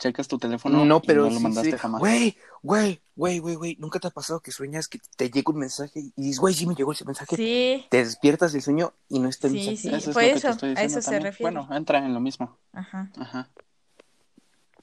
Checas 0.02 0.26
tu 0.28 0.38
teléfono 0.38 0.84
No, 0.84 1.00
y 1.02 1.06
pero 1.06 1.24
no 1.24 1.30
lo 1.30 1.36
sí, 1.36 1.42
mandaste 1.42 1.70
sí. 1.72 1.78
jamás. 1.78 2.00
Güey, 2.00 2.36
güey, 2.62 3.00
güey, 3.14 3.38
güey, 3.38 3.54
güey. 3.56 3.76
¿Nunca 3.78 4.00
te 4.00 4.08
ha 4.08 4.10
pasado 4.10 4.40
que 4.40 4.50
sueñas 4.52 4.88
que 4.88 4.98
te 5.16 5.30
llega 5.30 5.52
un 5.52 5.58
mensaje 5.60 6.00
y 6.00 6.12
dices, 6.16 6.40
güey, 6.40 6.54
sí 6.54 6.66
me 6.66 6.74
llegó 6.74 6.92
ese 6.92 7.04
mensaje? 7.04 7.36
Sí, 7.36 7.86
Te 7.88 7.98
despiertas 7.98 8.52
del 8.52 8.62
sueño 8.62 8.94
y 9.08 9.20
no 9.20 9.28
está 9.28 9.46
el 9.48 9.54
Sí, 9.54 9.58
mensaje. 9.58 9.76
sí. 9.76 9.94
Eso 9.94 10.10
es 10.12 10.14
fue 10.14 10.24
lo 10.24 10.30
que 10.30 10.38
eso, 10.38 10.48
te 10.48 10.50
estoy 10.50 10.70
a 10.74 10.82
diciendo 10.82 10.98
eso 10.98 11.02
se 11.02 11.04
también. 11.04 11.22
refiere. 11.22 11.52
Bueno, 11.52 11.68
entra 11.74 12.04
en 12.04 12.14
lo 12.14 12.20
mismo. 12.20 12.58
ajá. 12.72 13.10
Ajá. 13.16 13.50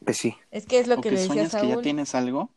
Pues 0.04 0.18
sí. 0.18 0.36
Es 0.52 0.66
que 0.66 0.80
es 0.80 0.88
lo 0.88 0.96
O 0.96 1.02
que 1.02 1.10
que 1.10 1.12
le 1.12 1.22
decía 1.22 1.28
sueñas 1.28 1.56
que 1.56 1.68
ya 1.68 1.78
Saúl. 1.78 1.82
tienes 1.82 2.16
algo. 2.16 2.54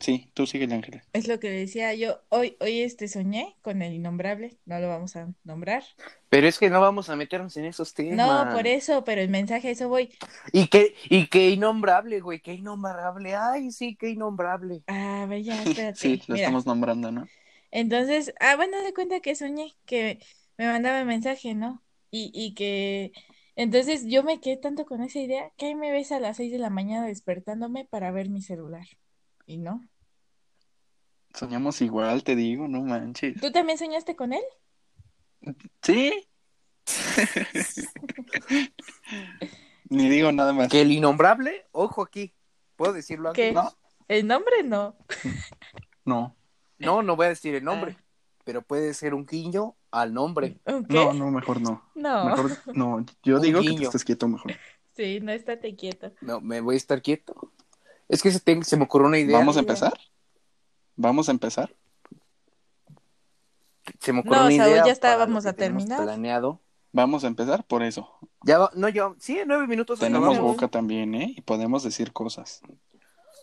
Sí, 0.00 0.28
tú 0.34 0.46
sigue, 0.46 0.64
Ángel. 0.72 1.02
Es 1.12 1.28
lo 1.28 1.38
que 1.38 1.48
decía 1.48 1.94
yo. 1.94 2.20
Hoy, 2.30 2.56
hoy 2.60 2.80
este 2.80 3.06
soñé 3.06 3.56
con 3.62 3.80
el 3.80 3.94
innombrable. 3.94 4.58
No 4.64 4.78
lo 4.80 4.88
vamos 4.88 5.14
a 5.16 5.28
nombrar. 5.44 5.84
Pero 6.28 6.48
es 6.48 6.58
que 6.58 6.68
no 6.68 6.80
vamos 6.80 7.08
a 7.08 7.16
meternos 7.16 7.56
en 7.56 7.64
esos 7.64 7.94
temas. 7.94 8.16
No, 8.16 8.52
por 8.52 8.66
eso, 8.66 9.04
pero 9.04 9.20
el 9.20 9.28
mensaje, 9.28 9.70
eso 9.70 9.88
voy. 9.88 10.10
Y 10.52 10.66
qué, 10.66 10.94
y 11.08 11.28
qué 11.28 11.50
innombrable, 11.50 12.20
güey, 12.20 12.40
qué 12.40 12.54
innombrable. 12.54 13.36
Ay, 13.36 13.70
sí, 13.70 13.96
qué 13.96 14.10
innombrable. 14.10 14.82
A 14.88 15.26
ver, 15.28 15.42
ya, 15.42 15.62
espérate. 15.62 15.98
Sí, 15.98 16.22
lo 16.26 16.34
Mira, 16.34 16.46
estamos 16.46 16.66
nombrando, 16.66 17.12
¿no? 17.12 17.26
Entonces, 17.70 18.34
ah, 18.40 18.56
bueno, 18.56 18.82
de 18.82 18.92
cuenta 18.94 19.20
que 19.20 19.36
soñé 19.36 19.76
que 19.84 20.18
me 20.58 20.66
mandaba 20.66 21.04
mensaje, 21.04 21.54
¿no? 21.54 21.82
Y, 22.10 22.30
y 22.34 22.54
que 22.54 23.12
entonces 23.54 24.04
yo 24.06 24.22
me 24.22 24.40
quedé 24.40 24.56
tanto 24.56 24.84
con 24.84 25.02
esa 25.02 25.18
idea 25.18 25.50
que 25.56 25.66
ahí 25.66 25.74
me 25.74 25.90
ves 25.90 26.12
a 26.12 26.20
las 26.20 26.36
seis 26.36 26.52
de 26.52 26.58
la 26.58 26.70
mañana 26.70 27.06
despertándome 27.06 27.84
para 27.84 28.10
ver 28.10 28.28
mi 28.28 28.42
celular. 28.42 28.86
Y 29.46 29.58
no. 29.58 29.86
Soñamos 31.34 31.80
igual, 31.82 32.24
te 32.24 32.34
digo, 32.34 32.66
no 32.68 32.82
manches. 32.82 33.40
¿Tú 33.40 33.50
también 33.52 33.78
soñaste 33.78 34.16
con 34.16 34.32
él? 34.32 34.42
¿Sí? 35.82 36.26
Ni 39.88 40.08
digo 40.08 40.32
nada 40.32 40.52
más. 40.52 40.68
Que 40.68 40.80
el 40.82 40.90
innombrable, 40.92 41.66
ojo 41.72 42.02
aquí, 42.02 42.34
¿puedo 42.76 42.92
decirlo 42.92 43.32
¿Qué? 43.32 43.46
aquí? 43.48 43.54
No, 43.54 43.72
El 44.08 44.26
nombre 44.26 44.62
no. 44.64 44.96
no, 46.04 46.36
No, 46.78 47.02
no 47.02 47.16
voy 47.16 47.26
a 47.26 47.30
decir 47.30 47.54
el 47.54 47.64
nombre, 47.64 47.96
Ah. 47.98 48.04
pero 48.44 48.62
puede 48.62 48.94
ser 48.94 49.14
un 49.14 49.26
guiño 49.26 49.76
al 49.90 50.12
nombre. 50.14 50.60
No, 50.88 51.12
no, 51.12 51.30
mejor 51.30 51.60
no. 51.60 51.82
No. 51.94 52.24
Mejor 52.24 52.50
no. 52.74 53.04
Yo 53.22 53.36
Un 53.36 53.42
digo 53.42 53.60
que 53.62 53.72
te 53.74 53.84
estés 53.84 54.04
quieto 54.04 54.26
mejor. 54.28 54.52
Sí, 54.96 55.20
no 55.20 55.30
estate 55.32 55.76
quieto. 55.76 56.12
No, 56.22 56.40
me 56.40 56.60
voy 56.60 56.74
a 56.74 56.78
estar 56.78 57.02
quieto. 57.02 57.52
Es 58.08 58.22
que 58.22 58.30
se, 58.30 58.40
te- 58.40 58.62
se 58.64 58.76
me 58.76 58.84
ocurrió 58.84 59.08
una 59.08 59.18
idea. 59.18 59.36
¿Vamos 59.38 59.56
a 59.56 59.60
empezar? 59.60 59.92
¿Vamos 60.96 61.28
a 61.28 61.32
empezar? 61.32 61.74
Se 64.00 64.12
me 64.12 64.20
ocurrió 64.20 64.40
No, 64.40 64.46
una 64.46 64.56
Saúl, 64.56 64.70
idea 64.72 64.86
ya 64.86 64.92
está, 64.92 65.08
para 65.08 65.14
lo 65.18 65.26
vamos 65.26 65.44
que 65.44 65.50
a 65.50 65.52
terminar. 65.52 66.02
Planeado. 66.02 66.60
Vamos 66.92 67.24
a 67.24 67.26
empezar 67.26 67.64
por 67.66 67.82
eso. 67.82 68.08
Ya 68.42 68.58
va- 68.58 68.70
no, 68.74 68.88
yo, 68.88 69.16
sí, 69.18 69.38
nueve 69.46 69.66
minutos 69.66 69.98
Tenemos 69.98 70.38
boca 70.38 70.68
también, 70.68 71.14
¿eh? 71.14 71.34
Y 71.36 71.40
podemos 71.42 71.82
decir 71.82 72.12
cosas. 72.12 72.60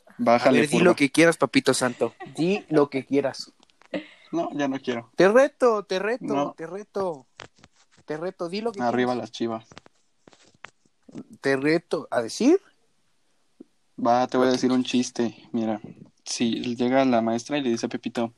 A 0.07 0.13
Bájale, 0.17 0.61
ver, 0.61 0.69
di 0.69 0.79
lo 0.79 0.95
que 0.95 1.11
quieras, 1.11 1.37
papito 1.37 1.73
santo. 1.73 2.13
Di 2.35 2.65
lo 2.69 2.89
que 2.89 3.05
quieras. 3.05 3.51
No, 4.31 4.49
ya 4.53 4.67
no 4.67 4.79
quiero. 4.79 5.11
Te 5.15 5.27
reto, 5.29 5.83
te 5.83 5.99
reto, 5.99 6.23
No. 6.25 6.53
te 6.57 6.65
reto. 6.65 7.27
Te 8.05 8.17
reto, 8.17 8.49
di 8.49 8.61
lo 8.61 8.71
que 8.71 8.81
Arriba 8.81 9.11
quieras. 9.11 9.17
las 9.17 9.31
chivas. 9.31 9.67
Te 11.41 11.55
reto 11.55 12.07
a 12.11 12.21
decir. 12.21 12.59
Va, 13.95 14.25
te 14.27 14.37
voy 14.37 14.47
a 14.47 14.51
decir 14.51 14.71
un 14.71 14.83
chiste. 14.83 15.35
Mira, 15.51 15.79
si 16.25 16.75
llega 16.75 17.05
la 17.05 17.21
maestra 17.21 17.57
y 17.57 17.61
le 17.61 17.69
dice 17.69 17.85
a 17.85 17.89
Pepito, 17.89 18.33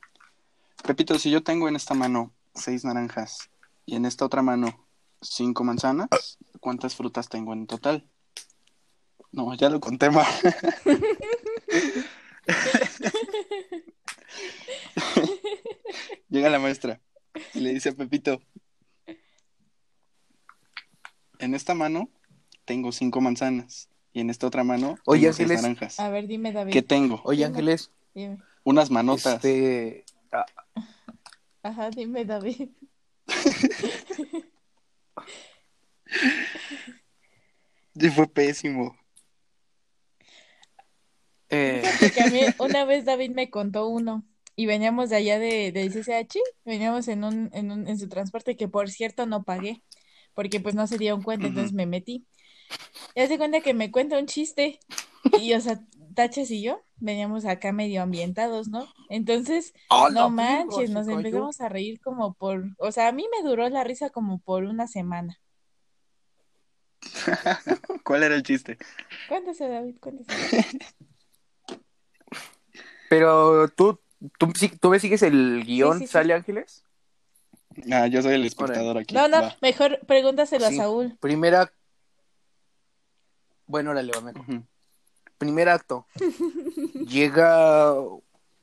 Pepito, 0.84 1.18
si 1.18 1.30
yo 1.30 1.42
tengo 1.42 1.66
en 1.68 1.76
esta 1.76 1.94
mano 1.94 2.34
seis 2.54 2.84
naranjas 2.84 3.48
y 3.86 3.96
en 3.96 4.04
esta 4.04 4.26
otra 4.26 4.42
mano 4.42 4.86
cinco 5.22 5.64
manzanas, 5.64 6.38
¿cuántas 6.60 6.94
frutas 6.94 7.30
tengo 7.30 7.54
en 7.54 7.66
total? 7.66 8.06
No, 9.32 9.54
ya 9.54 9.70
lo 9.70 9.80
conté 9.80 10.10
mal. 10.10 10.26
Llega 16.28 16.50
la 16.50 16.58
maestra 16.58 17.00
y 17.54 17.60
le 17.60 17.72
dice 17.72 17.88
a 17.88 17.92
Pepito, 17.92 18.42
en 21.38 21.54
esta 21.54 21.74
mano 21.74 22.10
tengo 22.66 22.92
cinco 22.92 23.22
manzanas 23.22 23.88
y 24.16 24.20
en 24.20 24.30
esta 24.30 24.46
otra 24.46 24.64
mano 24.64 24.96
Oye, 25.04 25.28
Ángeles. 25.28 25.60
naranjas. 25.60 26.00
A 26.00 26.08
ver, 26.08 26.26
dime, 26.26 26.50
David. 26.50 26.72
¿Qué 26.72 26.80
tengo? 26.80 27.20
Oye, 27.24 27.44
Dime. 27.44 27.48
Ángeles, 27.48 27.90
Dime. 28.14 28.38
Unas 28.64 28.90
manotas. 28.90 29.34
este, 29.44 30.06
ah, 30.32 30.46
Ajá, 31.62 31.90
dime, 31.90 32.24
David. 32.24 32.70
Y 37.94 38.08
fue 38.10 38.26
pésimo. 38.26 38.96
eh, 41.50 41.82
que 42.14 42.20
a 42.22 42.26
mí 42.28 42.40
una 42.58 42.84
vez 42.84 43.04
David 43.04 43.30
me 43.30 43.50
contó 43.50 43.86
uno 43.88 44.24
y 44.54 44.64
veníamos 44.66 45.10
de 45.10 45.16
allá 45.16 45.38
de, 45.38 45.72
del 45.72 45.90
CCH, 45.92 46.38
veníamos 46.64 47.08
en 47.08 47.24
un, 47.24 47.50
en 47.52 47.70
un, 47.70 47.86
en 47.88 47.98
su 47.98 48.08
transporte 48.08 48.56
que 48.56 48.68
por 48.68 48.90
cierto 48.90 49.26
no 49.26 49.44
pagué, 49.44 49.82
porque 50.34 50.60
pues 50.60 50.74
no 50.74 50.86
se 50.86 50.96
dieron 50.98 51.22
cuenta, 51.22 51.46
entonces 51.48 51.72
me 51.74 51.84
metí. 51.86 52.26
Y 53.14 53.20
hace 53.20 53.38
cuenta 53.38 53.60
que 53.60 53.74
me 53.74 53.90
cuenta 53.90 54.18
un 54.18 54.26
chiste 54.26 54.78
y 55.40 55.54
o 55.54 55.60
sea, 55.60 55.80
Tachas 56.14 56.50
y 56.50 56.62
yo 56.62 56.82
veníamos 56.96 57.44
acá 57.44 57.72
medio 57.72 58.02
ambientados, 58.02 58.68
¿no? 58.68 58.86
Entonces, 59.10 59.74
¡a 59.90 60.08
la 60.08 60.20
no 60.22 60.30
manches, 60.30 60.90
nos 60.90 61.08
empezamos 61.08 61.60
a 61.60 61.68
reír 61.68 62.00
como 62.00 62.34
por, 62.34 62.64
o 62.78 62.90
sea, 62.92 63.08
a 63.08 63.12
mí 63.12 63.26
me 63.30 63.46
duró 63.48 63.68
la 63.68 63.84
risa 63.84 64.10
como 64.10 64.38
por 64.38 64.64
una 64.64 64.86
semana. 64.86 65.38
¿Cuál 68.04 68.22
era 68.22 68.34
el 68.34 68.42
chiste? 68.42 68.78
Cuéntese, 69.28 69.68
David, 69.68 69.96
cuéntese. 70.00 70.32
Pero 73.08 73.68
tú, 73.68 74.00
tú, 74.38 74.52
sí- 74.58 74.76
tú 74.80 74.90
me 74.90 74.98
sigues 74.98 75.22
el 75.22 75.64
guion, 75.64 75.98
sí, 75.98 76.06
sí. 76.06 76.12
¿sale 76.12 76.34
Ángeles? 76.34 76.84
Ah, 77.92 78.06
yo 78.06 78.22
soy 78.22 78.34
el 78.34 78.44
espectador 78.44 78.98
aquí. 78.98 79.14
No, 79.14 79.28
no, 79.28 79.42
Va. 79.42 79.56
mejor 79.60 80.00
pregúntaselo 80.06 80.66
a. 80.66 80.72
Saúl. 80.72 81.16
Primera. 81.20 81.70
Bueno, 83.66 83.90
órale, 83.90 84.12
va, 84.12 84.20
me- 84.20 84.32
Ujú. 84.32 84.64
Primer 85.38 85.68
acto. 85.68 86.06
Llega 87.08 87.94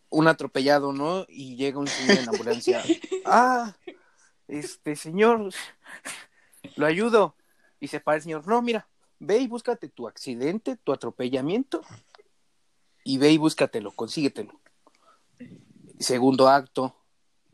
un 0.10 0.28
atropellado, 0.28 0.91
¿no? 0.93 1.26
Y 1.28 1.56
llega 1.56 1.80
un 1.80 1.88
señor 1.88 2.18
en 2.20 2.30
ambulancia. 2.30 2.84
Ah, 3.26 3.74
este 4.49 4.97
señor, 4.97 5.49
lo 6.76 6.86
ayudo. 6.86 7.36
Y 7.80 7.88
se 7.88 8.01
para 8.01 8.18
el 8.18 8.24
señor. 8.24 8.45
No, 8.45 8.62
mira, 8.62 8.88
ve 9.20 9.38
y 9.38 9.47
búscate 9.47 9.88
tu 9.88 10.10
accidente, 10.10 10.76
tu 10.76 10.91
atropellamiento. 10.91 11.82
Y 13.06 13.18
ve 13.18 13.32
y 13.32 13.38
búscatelo, 13.38 13.91
consíguetelo. 13.91 14.60
Segundo 15.99 16.49
acto. 16.49 16.95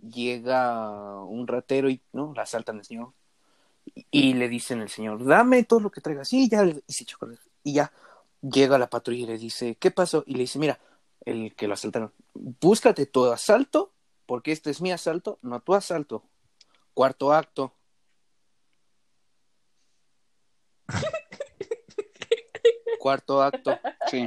Llega 0.02 1.22
un 1.24 1.46
ratero 1.48 1.88
y, 1.90 2.02
¿no? 2.14 2.34
La 2.36 2.44
asaltan 2.44 2.78
al 2.80 2.86
señor. 2.86 3.14
Y, 3.96 4.08
y 4.12 4.34
le 4.34 4.50
dicen 4.50 4.82
al 4.82 4.90
señor, 4.90 5.26
dame 5.26 5.64
todo 5.64 5.80
lo 5.80 5.92
que 5.92 6.02
traigas. 6.02 6.28
Sí, 6.28 6.50
ya. 6.50 6.66
Y 6.66 6.94
se 6.94 7.06
correr. 7.18 7.40
Y 7.64 7.74
ya 7.74 7.92
llega 8.42 8.78
la 8.78 8.90
patrulla 8.90 9.24
y 9.24 9.28
le 9.28 9.38
dice, 9.38 9.76
¿qué 9.76 9.92
pasó? 9.92 10.24
Y 10.26 10.34
le 10.34 10.40
dice, 10.40 10.60
mira, 10.60 10.80
el 11.26 11.56
que 11.56 11.68
lo 11.68 11.74
asaltaron, 11.74 12.14
búscate 12.34 13.06
tu 13.06 13.26
asalto, 13.26 13.92
porque 14.26 14.52
este 14.52 14.72
es 14.72 14.82
mi 14.82 14.92
asalto, 14.92 15.40
no 15.42 15.62
tu 15.62 15.74
asalto. 15.74 16.24
Cuarto 16.94 17.34
acto. 17.34 17.74
Cuarto 23.00 23.42
acto. 23.42 23.80
Sí. 24.10 24.26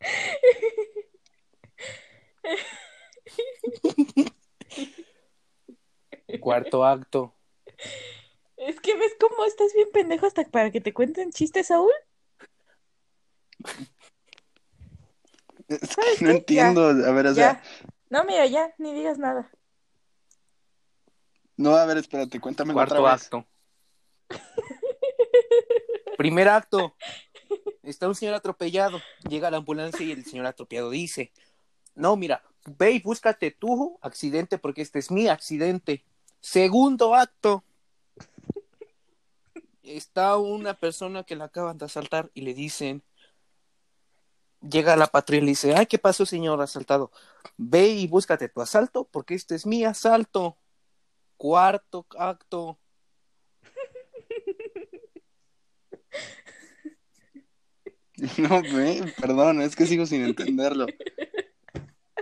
Cuarto 6.40 6.84
acto. 6.84 7.34
Es 8.66 8.80
que 8.80 8.94
ves 8.96 9.12
cómo 9.18 9.44
estás 9.44 9.72
bien 9.74 9.88
pendejo 9.92 10.26
hasta 10.26 10.44
para 10.44 10.70
que 10.70 10.80
te 10.80 10.94
cuenten 10.94 11.32
chistes, 11.32 11.66
Saúl. 11.68 11.90
Es 15.68 15.80
que 15.80 15.86
¿Sabes 15.86 16.22
no 16.22 16.28
qué? 16.28 16.36
entiendo. 16.36 16.86
A 16.88 17.12
ver, 17.12 17.26
o 17.26 17.34
sea. 17.34 17.62
No, 18.10 18.24
mira, 18.24 18.46
ya, 18.46 18.72
ni 18.78 18.92
digas 18.92 19.18
nada. 19.18 19.50
no, 21.56 21.74
a 21.76 21.84
ver, 21.86 21.96
espérate, 21.98 22.40
cuéntame 22.40 22.72
Cuarto 22.72 22.94
otra 22.94 23.12
vez. 23.14 23.24
acto. 23.24 23.46
Primer 26.16 26.48
acto. 26.48 26.94
Está 27.82 28.06
un 28.08 28.14
señor 28.14 28.34
atropellado. 28.34 29.00
Llega 29.28 29.50
la 29.50 29.56
ambulancia 29.58 30.04
y 30.04 30.12
el 30.12 30.24
señor 30.24 30.46
atropellado 30.46 30.90
dice, 30.90 31.32
no, 31.94 32.16
mira, 32.16 32.42
ve 32.66 32.92
y 32.92 33.00
búscate 33.00 33.50
tu 33.50 33.98
accidente 34.02 34.58
porque 34.58 34.82
este 34.82 34.98
es 35.00 35.10
mi 35.10 35.28
accidente. 35.28 36.04
Segundo 36.40 37.14
acto. 37.14 37.64
Está 39.82 40.36
una 40.36 40.74
persona 40.74 41.24
que 41.24 41.34
la 41.36 41.46
acaban 41.46 41.78
de 41.78 41.86
asaltar 41.86 42.30
y 42.34 42.42
le 42.42 42.54
dicen, 42.54 43.02
llega 44.60 44.94
la 44.96 45.08
patrulla 45.08 45.42
y 45.42 45.46
le 45.46 45.50
dice, 45.50 45.74
ay, 45.74 45.86
¿qué 45.86 45.98
pasó, 45.98 46.24
señor 46.24 46.60
asaltado? 46.62 47.10
Ve 47.56 47.88
y 47.88 48.06
búscate 48.06 48.48
tu 48.48 48.60
asalto 48.60 49.04
porque 49.10 49.34
este 49.34 49.56
es 49.56 49.66
mi 49.66 49.84
asalto. 49.84 50.56
Cuarto 51.36 52.06
acto. 52.16 52.78
No, 58.38 58.62
ve, 58.62 59.02
perdón, 59.20 59.62
es 59.62 59.74
que 59.74 59.86
sigo 59.86 60.06
sin 60.06 60.22
entenderlo. 60.24 60.86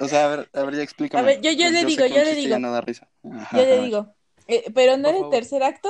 O 0.00 0.08
sea, 0.08 0.24
a 0.24 0.28
ver, 0.36 0.50
a 0.54 0.62
ver, 0.62 0.76
ya 0.76 0.82
explícame. 0.82 1.22
A 1.22 1.26
ver, 1.26 1.40
yo- 1.42 1.52
yo 1.52 1.70
le 1.70 1.80
sé 1.80 1.86
digo, 1.86 2.06
yo 2.06 2.24
le 2.24 2.34
digo. 2.34 2.50
ya 2.50 2.58
no 2.58 2.72
da 2.72 2.80
risa. 2.80 3.08
Ajá, 3.24 3.56
Yo 3.58 3.62
a 3.64 3.66
le 3.66 3.80
digo. 3.82 4.14
Eh, 4.52 4.64
pero 4.74 4.96
no 4.96 5.04
Por 5.04 5.14
era 5.14 5.24
el 5.24 5.30
tercer 5.30 5.62
acto. 5.62 5.88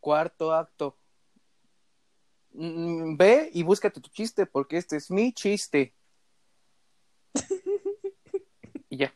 Cuarto 0.00 0.52
acto. 0.52 0.96
Mm, 2.52 3.16
Ve 3.16 3.50
y 3.52 3.62
búscate 3.62 4.00
tu 4.00 4.10
chiste, 4.10 4.46
porque 4.46 4.76
este 4.76 4.96
es 4.96 5.10
mi 5.10 5.32
chiste. 5.32 5.94
Y 8.88 8.98
ya. 8.98 9.12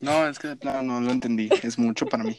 No, 0.00 0.28
es 0.28 0.38
que 0.38 0.48
de 0.48 0.56
plano 0.56 1.00
no 1.00 1.06
lo 1.06 1.10
entendí. 1.12 1.48
Es 1.62 1.78
mucho 1.78 2.04
para 2.06 2.24
mí. 2.24 2.38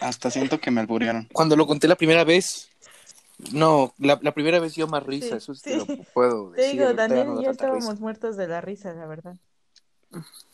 Hasta 0.00 0.30
siento 0.30 0.60
que 0.60 0.70
me 0.70 0.80
alburearon. 0.80 1.28
Cuando 1.32 1.56
lo 1.56 1.66
conté 1.66 1.88
la 1.88 1.96
primera 1.96 2.22
vez, 2.24 2.68
no, 3.52 3.92
la, 3.98 4.18
la 4.22 4.32
primera 4.32 4.60
vez 4.60 4.74
dio 4.74 4.86
más 4.86 5.02
risa, 5.02 5.28
Sí, 5.30 5.34
eso 5.36 5.54
sí, 5.54 5.70
sí. 5.70 5.76
lo 5.76 5.86
puedo 6.12 6.52
Te 6.52 6.60
decir. 6.62 6.72
digo, 6.74 6.84
ahorita 6.86 7.08
ya 7.08 7.08
Daniel 7.08 7.26
no 7.28 7.32
y 7.32 7.36
da 7.36 7.40
yo 7.42 7.46
tanta 7.48 7.64
estábamos 7.64 7.88
risa. 7.90 8.00
muertos 8.00 8.36
de 8.36 8.48
la 8.48 8.60
risa, 8.60 8.92
la 8.94 9.06
verdad. 9.06 9.36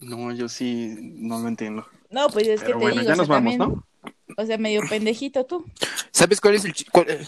No, 0.00 0.32
yo 0.32 0.48
sí 0.48 0.96
no 1.00 1.38
lo 1.40 1.48
entiendo. 1.48 1.86
No, 2.10 2.28
pues 2.28 2.46
es 2.48 2.60
que 2.60 2.68
te 2.68 2.74
bueno, 2.74 3.00
digo, 3.00 3.02
ya 3.02 3.02
o 3.02 3.04
sea, 3.04 3.16
nos 3.16 3.28
vamos, 3.28 3.56
también, 3.58 3.84
¿no? 3.96 4.12
o 4.36 4.46
sea, 4.46 4.58
medio 4.58 4.82
pendejito 4.88 5.44
tú. 5.46 5.64
¿Sabes 6.12 6.40
cuál 6.40 6.54
es 6.54 6.64
el 6.64 6.74
cuál- 6.92 7.10
eh, 7.10 7.26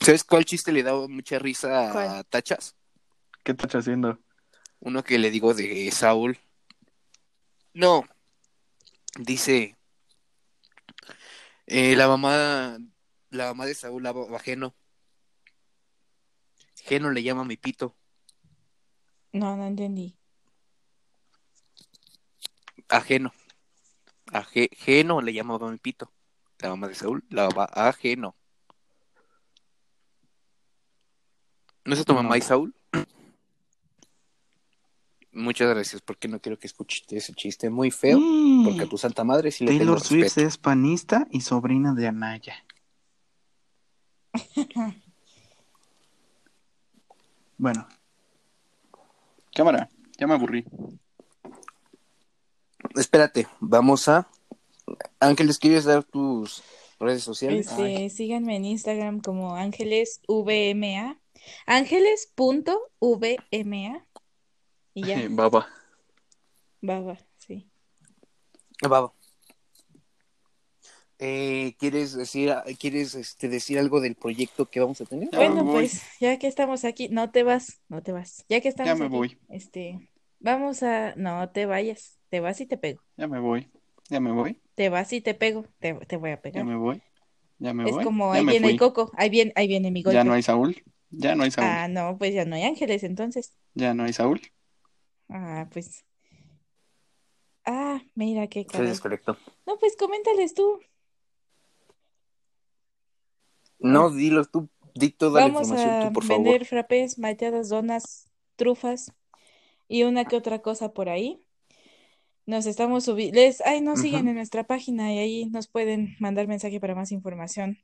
¿Sabes 0.00 0.24
cuál 0.24 0.44
chiste 0.44 0.72
le 0.72 0.82
da 0.82 0.94
mucha 1.08 1.38
risa 1.38 2.18
a. 2.18 2.24
Tachas? 2.24 2.74
¿Qué 3.44 3.52
estás 3.52 3.74
haciendo? 3.74 4.18
Uno 4.80 5.04
que 5.04 5.18
le 5.18 5.30
digo 5.30 5.54
de 5.54 5.90
Saúl. 5.92 6.38
No. 7.72 8.04
Dice. 9.18 9.76
eh, 11.66 11.94
la 11.96 12.08
mamá. 12.08 12.78
La 13.30 13.46
mamá 13.46 13.66
de 13.66 13.74
Saúl, 13.74 14.02
la 14.02 14.10
a 14.10 14.38
Geno. 14.40 14.74
Geno 16.76 17.10
le 17.10 17.22
llama 17.22 17.44
mi 17.44 17.56
pito. 17.56 17.96
No, 19.32 19.56
no 19.56 19.66
entendí. 19.66 20.16
Ajeno. 22.92 23.32
A 24.32 24.44
Ge- 24.44 24.70
Geno 24.76 25.20
le 25.22 25.32
llamaba 25.32 25.70
mi 25.70 25.78
pito. 25.78 26.12
La 26.58 26.68
mamá 26.68 26.88
de 26.88 26.94
Saúl, 26.94 27.24
la 27.30 27.48
mamá 27.48 27.64
ajeno. 27.64 28.36
¿No 31.84 31.94
es 31.94 32.04
tu 32.04 32.14
mamá 32.14 32.36
y 32.36 32.42
Saúl? 32.42 32.74
Muchas 35.32 35.70
gracias, 35.70 36.02
porque 36.02 36.28
no 36.28 36.38
quiero 36.40 36.58
que 36.58 36.66
escuches 36.66 37.04
ese 37.10 37.32
chiste 37.32 37.70
muy 37.70 37.90
feo. 37.90 38.18
Mm. 38.20 38.64
Porque 38.64 38.82
a 38.82 38.88
tu 38.88 38.98
santa 38.98 39.24
madre 39.24 39.50
sí 39.50 39.64
le 39.64 39.70
tengo 39.70 39.96
Taylor 39.96 40.00
Swift 40.00 40.36
es 40.38 40.58
panista 40.58 41.26
y 41.30 41.40
sobrina 41.40 41.94
de 41.94 42.06
Anaya. 42.06 42.64
bueno. 47.56 47.88
Cámara, 49.54 49.88
ya 50.18 50.26
me 50.26 50.34
aburrí. 50.34 50.64
Espérate, 52.96 53.46
vamos 53.60 54.08
a. 54.08 54.28
Ángeles, 55.20 55.58
¿quieres 55.58 55.84
dar 55.84 56.04
tus 56.04 56.62
redes 56.98 57.22
sociales? 57.22 57.68
Este, 57.70 58.10
síganme 58.10 58.56
en 58.56 58.64
Instagram 58.64 59.20
como 59.20 59.56
Ángeles 59.56 60.20
VMA. 60.28 61.18
Ángeles.vma. 61.66 64.06
Y 64.94 65.06
ya, 65.06 65.26
Baba. 65.30 65.66
baba, 66.80 67.18
sí. 67.38 67.68
Va. 68.84 69.12
Eh, 71.24 71.76
¿Quieres 71.78 72.14
decir, 72.14 72.52
quieres 72.80 73.14
este, 73.14 73.48
decir 73.48 73.78
algo 73.78 74.00
del 74.00 74.16
proyecto 74.16 74.68
que 74.68 74.80
vamos 74.80 75.00
a 75.00 75.04
tener? 75.04 75.30
Ya 75.30 75.38
Bueno, 75.38 75.64
pues, 75.64 76.02
ya 76.18 76.36
que 76.38 76.48
estamos 76.48 76.84
aquí, 76.84 77.08
no 77.08 77.30
te 77.30 77.44
vas, 77.44 77.80
no 77.88 78.02
te 78.02 78.10
vas. 78.10 78.44
Ya 78.48 78.60
que 78.60 78.68
estamos 78.68 78.88
Ya 78.88 78.96
me 78.96 79.06
aquí, 79.06 79.14
voy. 79.14 79.38
este, 79.48 80.10
vamos 80.40 80.82
a, 80.82 81.14
no 81.14 81.48
te 81.50 81.66
vayas, 81.66 82.18
te 82.32 82.40
vas 82.40 82.58
y 82.62 82.66
te 82.66 82.78
pego. 82.78 83.02
Ya 83.18 83.28
me 83.28 83.40
voy. 83.40 83.70
Ya 84.08 84.18
me 84.18 84.32
voy. 84.32 84.58
Te 84.74 84.88
vas 84.88 85.12
y 85.12 85.20
te 85.20 85.34
pego, 85.34 85.66
te, 85.80 85.92
te 85.92 86.16
voy 86.16 86.30
a 86.30 86.40
Ya 86.40 86.40
pegar. 86.40 86.64
me 86.64 86.76
voy. 86.76 87.02
Ya 87.58 87.74
me 87.74 87.84
Es 87.84 87.92
voy. 87.92 88.04
como 88.04 88.32
ya 88.32 88.38
ahí 88.38 88.46
viene 88.46 88.68
fui. 88.68 88.72
el 88.72 88.78
coco, 88.78 89.12
ahí 89.18 89.28
viene, 89.28 89.52
ahí 89.54 89.68
viene 89.68 89.90
mi 89.90 90.02
golpe. 90.02 90.16
Ya 90.16 90.24
no 90.24 90.32
hay 90.32 90.42
Saúl. 90.42 90.82
Ya 91.10 91.34
no 91.34 91.42
hay 91.42 91.50
Saúl. 91.50 91.68
Ah, 91.68 91.88
no, 91.88 92.16
pues 92.16 92.32
ya 92.32 92.46
no 92.46 92.56
hay 92.56 92.62
ángeles, 92.62 93.04
entonces. 93.04 93.52
Ya 93.74 93.92
no 93.92 94.04
hay 94.04 94.14
Saúl. 94.14 94.40
Ah, 95.28 95.68
pues. 95.70 96.06
Ah, 97.66 98.00
mira 98.14 98.46
qué 98.46 98.60
es 98.60 99.00
correcto. 99.00 99.36
No, 99.66 99.76
pues 99.78 99.94
coméntales 99.98 100.54
tú. 100.54 100.80
No, 103.78 104.10
dilo 104.10 104.44
tú, 104.46 104.70
di 104.94 105.10
toda 105.10 105.42
la 105.42 105.48
información 105.48 105.92
a 105.92 106.00
tú, 106.08 106.12
por 106.14 106.24
favor. 106.24 106.46
vender 106.46 106.64
frappés, 106.66 107.18
malteadas, 107.18 107.68
donas, 107.68 108.30
trufas 108.56 109.12
y 109.88 110.04
una 110.04 110.24
que 110.24 110.36
otra 110.36 110.62
cosa 110.62 110.92
por 110.92 111.08
ahí. 111.08 111.44
Nos 112.44 112.66
estamos 112.66 113.04
subiendo. 113.04 113.40
Ay, 113.64 113.80
nos 113.80 114.00
siguen 114.00 114.26
en 114.28 114.34
nuestra 114.34 114.64
página 114.64 115.12
y 115.12 115.18
ahí 115.18 115.44
nos 115.46 115.68
pueden 115.68 116.16
mandar 116.18 116.48
mensaje 116.48 116.80
para 116.80 116.94
más 116.94 117.12
información. 117.12 117.78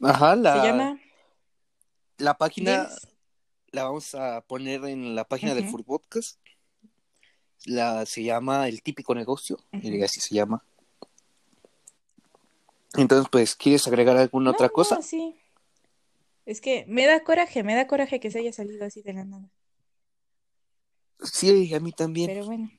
Ajá, 0.00 0.34
la, 0.34 0.54
Se 0.54 0.66
llama 0.66 1.00
la 2.18 2.34
página 2.38 2.88
la 3.70 3.84
vamos 3.84 4.14
a 4.14 4.42
poner 4.42 4.84
en 4.84 5.14
la 5.14 5.24
página 5.24 5.54
del 5.54 5.64
Ujú. 5.64 5.78
Food 5.78 5.84
Podcast. 5.84 6.38
La, 7.64 8.04
se 8.06 8.22
llama 8.22 8.68
El 8.68 8.82
Típico 8.82 9.14
Negocio, 9.14 9.58
y 9.72 10.02
así 10.02 10.20
se 10.20 10.34
llama. 10.34 10.64
Entonces, 12.96 13.28
pues, 13.30 13.54
¿quieres 13.54 13.86
agregar 13.86 14.16
alguna 14.16 14.46
No, 14.46 14.50
otra 14.50 14.66
no, 14.66 14.72
cosa? 14.72 15.00
sí. 15.00 15.36
Es 16.44 16.60
que 16.60 16.84
me 16.88 17.06
da 17.06 17.22
coraje, 17.22 17.62
me 17.62 17.74
da 17.74 17.86
coraje 17.86 18.18
que 18.18 18.30
se 18.30 18.40
haya 18.40 18.52
salido 18.52 18.84
así 18.84 19.00
de 19.02 19.12
la 19.12 19.24
nada. 19.24 19.48
Sí, 21.20 21.72
a 21.72 21.80
mí 21.80 21.92
también. 21.92 22.26
Pero 22.26 22.44
bueno. 22.44 22.70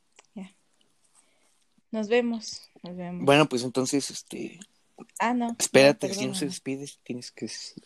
Nos 1.93 2.07
vemos, 2.09 2.63
nos 2.81 2.97
vemos. 2.97 3.23
Bueno, 3.23 3.47
pues 3.47 3.61
entonces, 3.63 4.09
este, 4.09 4.59
Ah, 5.19 5.35
no. 5.35 5.49
no, 5.49 5.55
espérate, 5.59 6.11
si 6.11 6.25
no 6.25 6.33
se 6.33 6.45
despides, 6.45 6.99
tienes 7.03 7.31
que 7.31 7.45
decir. 7.45 7.83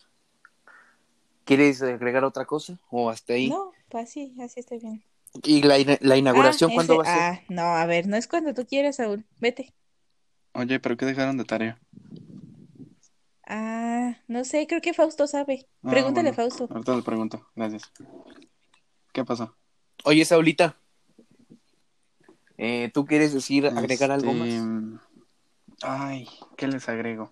¿Quieres 1.44 1.82
agregar 1.82 2.24
otra 2.24 2.46
cosa? 2.46 2.80
¿O 2.90 3.10
hasta 3.10 3.34
ahí? 3.34 3.50
No, 3.50 3.74
pues 3.90 4.06
así, 4.10 4.34
así 4.40 4.62
está 4.62 4.78
bien. 4.78 5.04
¿Y 5.44 5.62
la, 5.62 5.76
la 6.00 6.16
inauguración 6.16 6.72
Ah, 6.72 6.74
cuándo 6.74 6.94
ese- 6.94 7.04
va 7.04 7.04
a 7.04 7.14
ser? 7.14 7.22
Ah, 7.22 7.42
no, 7.50 7.64
a 7.76 7.86
ver, 7.86 8.08
no 8.08 8.16
es 8.16 8.28
cuando 8.30 8.54
tú 8.54 8.66
quieras, 8.66 8.96
Saúl. 8.96 9.26
Vete. 9.42 9.74
Oye, 10.54 10.80
¿pero 10.80 10.96
qué 10.96 11.06
dejaron 11.06 11.38
de 11.38 11.44
tarea? 11.44 11.78
Ah, 13.46 14.16
no 14.30 14.46
sé, 14.46 14.68
creo 14.68 14.80
que 14.82 14.94
Fausto 14.94 15.28
sabe. 15.28 15.68
Ah, 15.84 15.90
Pregúntale 15.92 16.30
a 16.30 16.34
Fausto. 16.34 16.68
Ahorita 16.70 16.96
le 16.96 17.02
pregunto. 17.02 17.46
Gracias. 17.56 17.92
¿Qué 19.12 19.26
pasó? 19.26 19.54
Oye, 20.06 20.24
Saulita, 20.24 20.78
eh, 22.58 22.90
¿tú 22.94 23.06
quieres 23.06 23.34
decir, 23.34 23.68
agregar 23.68 24.12
algo 24.12 24.32
Este, 24.32 24.62
más? 24.62 25.02
Ay, 25.82 26.28
¿qué 26.58 26.68
les 26.68 26.88
agrego? 26.90 27.32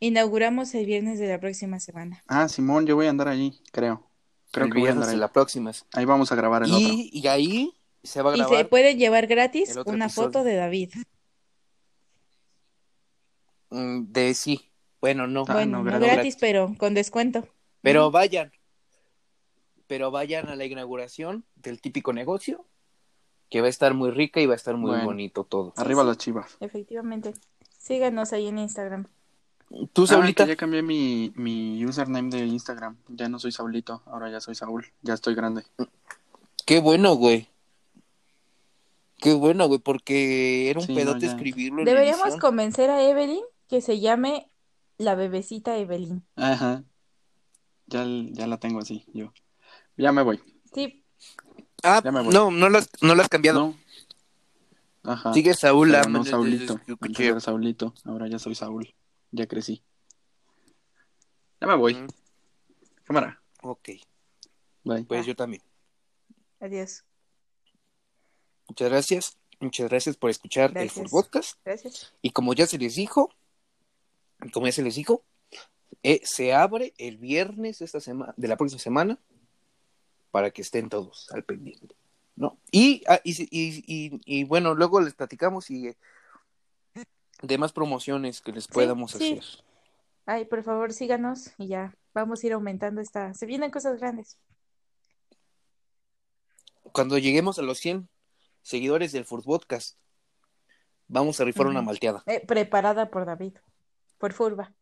Inauguramos 0.00 0.74
el 0.74 0.84
viernes 0.86 1.18
de 1.18 1.28
la 1.28 1.38
próxima 1.40 1.78
semana. 1.80 2.22
Ah, 2.26 2.48
Simón, 2.48 2.86
yo 2.86 2.96
voy 2.96 3.06
a 3.06 3.10
andar 3.10 3.28
allí, 3.28 3.60
creo. 3.72 4.10
Creo 4.50 4.66
el 4.66 4.72
que 4.72 4.78
voy 4.80 4.88
a 4.88 4.92
andar 4.92 5.08
de 5.08 5.14
ahí. 5.14 5.20
la 5.20 5.32
próxima. 5.32 5.72
Ahí 5.92 6.04
vamos 6.04 6.30
a 6.32 6.34
grabar 6.34 6.64
el 6.64 6.72
otro. 6.74 6.94
Y, 6.94 7.10
y 7.12 7.26
ahí 7.28 7.72
se 8.02 8.20
va 8.22 8.32
a 8.32 8.36
Y 8.36 8.44
se 8.44 8.44
grabar 8.48 8.68
pueden 8.68 8.98
llevar 8.98 9.26
gratis 9.26 9.78
una 9.86 10.06
episodio. 10.06 10.08
foto 10.08 10.44
de 10.44 10.54
David. 10.56 10.90
mm, 13.70 14.12
de 14.12 14.34
sí. 14.34 14.68
Bueno, 15.00 15.26
no. 15.26 15.44
Ah, 15.48 15.54
Bueno, 15.54 15.78
no, 15.82 15.90
no 15.90 15.98
gratis. 15.98 16.08
gratis, 16.12 16.36
pero 16.40 16.74
con 16.78 16.94
descuento. 16.94 17.48
Pero 17.80 18.10
vayan. 18.10 18.52
Pero 19.86 20.10
vayan 20.10 20.48
a 20.48 20.56
la 20.56 20.64
inauguración 20.64 21.44
del 21.56 21.80
típico 21.80 22.12
negocio, 22.12 22.66
que 23.52 23.60
va 23.60 23.66
a 23.66 23.70
estar 23.70 23.92
muy 23.92 24.10
rica 24.10 24.40
y 24.40 24.46
va 24.46 24.54
a 24.54 24.56
estar 24.56 24.78
muy 24.78 24.92
Bueno. 24.92 25.04
bonito 25.04 25.44
todo. 25.44 25.74
Arriba 25.76 26.00
sí. 26.02 26.08
las 26.08 26.16
chivas. 26.16 26.56
Efectivamente. 26.60 27.34
Síganos 27.76 28.32
ahí 28.32 28.46
en 28.48 28.56
Instagram. 28.58 29.04
¿Tú, 29.92 30.04
Ah, 30.04 30.06
Saulita? 30.06 30.44
que 30.46 30.52
ya 30.52 30.56
cambié 30.56 30.80
mi, 30.82 31.32
mi 31.36 31.84
username 31.84 32.30
de 32.30 32.46
Instagram. 32.46 32.96
Ya 33.08 33.28
no 33.28 33.38
soy 33.38 33.52
Saulito, 33.52 34.02
ahora 34.06 34.30
ya 34.30 34.40
soy 34.40 34.54
Saúl. 34.54 34.86
Ya 35.02 35.12
estoy 35.12 35.34
grande. 35.34 35.64
Qué 36.64 36.80
bueno, 36.80 37.14
güey. 37.14 37.46
Qué 39.18 39.34
bueno, 39.34 39.66
güey, 39.68 39.80
porque 39.80 40.70
era 40.70 40.80
un 40.80 40.86
Sí, 40.86 40.92
no, 40.94 40.98
pedote 41.00 41.26
ya. 41.26 41.32
escribirlo 41.32 41.80
en 41.80 41.84
Deberíamos 41.84 42.36
convencer 42.38 42.88
a 42.88 43.02
Evelyn 43.02 43.42
que 43.68 43.82
se 43.82 44.00
llame 44.00 44.48
la 44.96 45.14
bebecita 45.14 45.76
Evelyn. 45.76 46.22
Ajá. 46.36 46.84
Ya, 47.86 48.04
ya 48.06 48.46
la 48.46 48.56
tengo 48.58 48.78
así, 48.80 49.04
yo. 49.12 49.32
Ya 49.98 50.10
me 50.12 50.22
voy. 50.22 50.40
Sí, 50.74 51.01
Ah, 51.82 52.00
Ya 52.04 52.12
me 52.12 52.22
voy. 52.22 52.32
no, 52.32 52.50
no 52.50 52.68
lo 52.68 52.78
has, 52.78 52.88
no 53.00 53.14
lo 53.14 53.22
has 53.22 53.28
cambiado. 53.28 53.74
No. 55.04 55.12
Ajá. 55.12 55.32
Sigue 55.34 55.54
Saúl. 55.54 55.90
Pero 55.90 56.02
ah, 56.04 56.08
no 56.08 56.24
Saulito. 56.24 56.74
es- 56.74 56.80
es- 56.88 56.96
Antes 57.00 57.20
es- 57.20 57.26
era 57.26 57.40
Saulito, 57.40 57.94
ahora 58.04 58.28
ya 58.28 58.38
soy 58.38 58.54
Saúl. 58.54 58.94
Ya 59.32 59.46
crecí. 59.46 59.82
Ya 61.60 61.66
me 61.66 61.74
voy. 61.76 61.94
Mm, 61.94 62.06
Cámara. 63.04 63.42
Ok, 63.62 63.88
Bye. 64.84 65.04
pues 65.04 65.22
Ah. 65.22 65.26
yo 65.26 65.36
también. 65.36 65.62
adiós. 66.60 67.04
Muchas 68.68 68.88
gracias. 68.90 69.36
Muchas 69.60 69.88
gracias 69.88 70.16
por 70.16 70.30
escuchar 70.30 70.76
el. 70.76 70.90
Full 70.90 71.08
Podcast. 71.10 71.58
Gracias. 71.64 72.12
Y 72.22 72.30
como 72.30 72.52
ya 72.54 72.66
se 72.66 72.78
les 72.78 72.94
dijo, 72.96 73.30
como 74.52 74.66
ya 74.66 74.72
se 74.72 74.82
les 74.82 74.94
dijo, 74.96 75.24
eh, 76.02 76.20
se 76.24 76.52
abre 76.52 76.94
el 76.98 77.18
viernes 77.18 77.78
de 77.78 77.84
esta 77.84 78.00
semana, 78.00 78.34
de 78.36 78.48
la 78.48 78.56
próxima 78.56 78.80
semana, 78.80 79.18
para 80.32 80.50
que 80.50 80.62
estén 80.62 80.88
todos 80.88 81.30
al 81.30 81.44
pendiente, 81.44 81.94
¿no? 82.34 82.58
Y, 82.72 83.04
ah, 83.06 83.20
y, 83.22 83.40
y, 83.42 83.84
y- 83.86 84.20
y, 84.24 84.44
bueno, 84.44 84.74
luego 84.74 85.00
les 85.00 85.14
platicamos 85.14 85.70
y 85.70 85.88
eh, 85.88 85.96
demás 87.42 87.72
promociones 87.72 88.40
que 88.40 88.50
les 88.52 88.66
podamos 88.66 89.12
sí. 89.12 89.38
hacer. 89.38 89.64
Ay, 90.26 90.44
por 90.46 90.62
favor, 90.64 90.92
síganos 90.92 91.52
y 91.58 91.68
ya 91.68 91.94
vamos 92.14 92.42
a 92.42 92.46
ir 92.46 92.52
aumentando 92.54 93.00
esta. 93.00 93.32
Se 93.34 93.46
vienen 93.46 93.70
cosas 93.70 94.00
grandes. 94.00 94.38
Cuando 96.92 97.18
lleguemos 97.18 97.58
a 97.58 97.62
los 97.62 97.78
100 97.78 98.08
seguidores 98.62 99.12
del 99.12 99.24
Furt 99.24 99.44
Podcast, 99.44 99.96
vamos 101.08 101.40
a 101.40 101.44
rifar 101.44 101.66
una 101.66 101.82
malteada, 101.82 102.22
Eh, 102.26 102.44
preparada 102.46 103.10
por 103.10 103.24
David. 103.26 103.54
Por 104.18 104.32
Furba. 104.32 104.72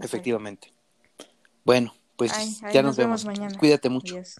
Efectivamente. 0.00 0.72
Bueno, 1.64 1.94
pues 2.16 2.32
Ay, 2.32 2.56
ay, 2.62 2.74
ya 2.74 2.82
nos 2.82 2.96
nos, 2.96 2.96
vemos 2.96 3.24
vemos. 3.24 3.24
mañana. 3.24 3.58
Cuídate 3.58 3.88
mucho. 3.88 4.14
Adiós. 4.14 4.36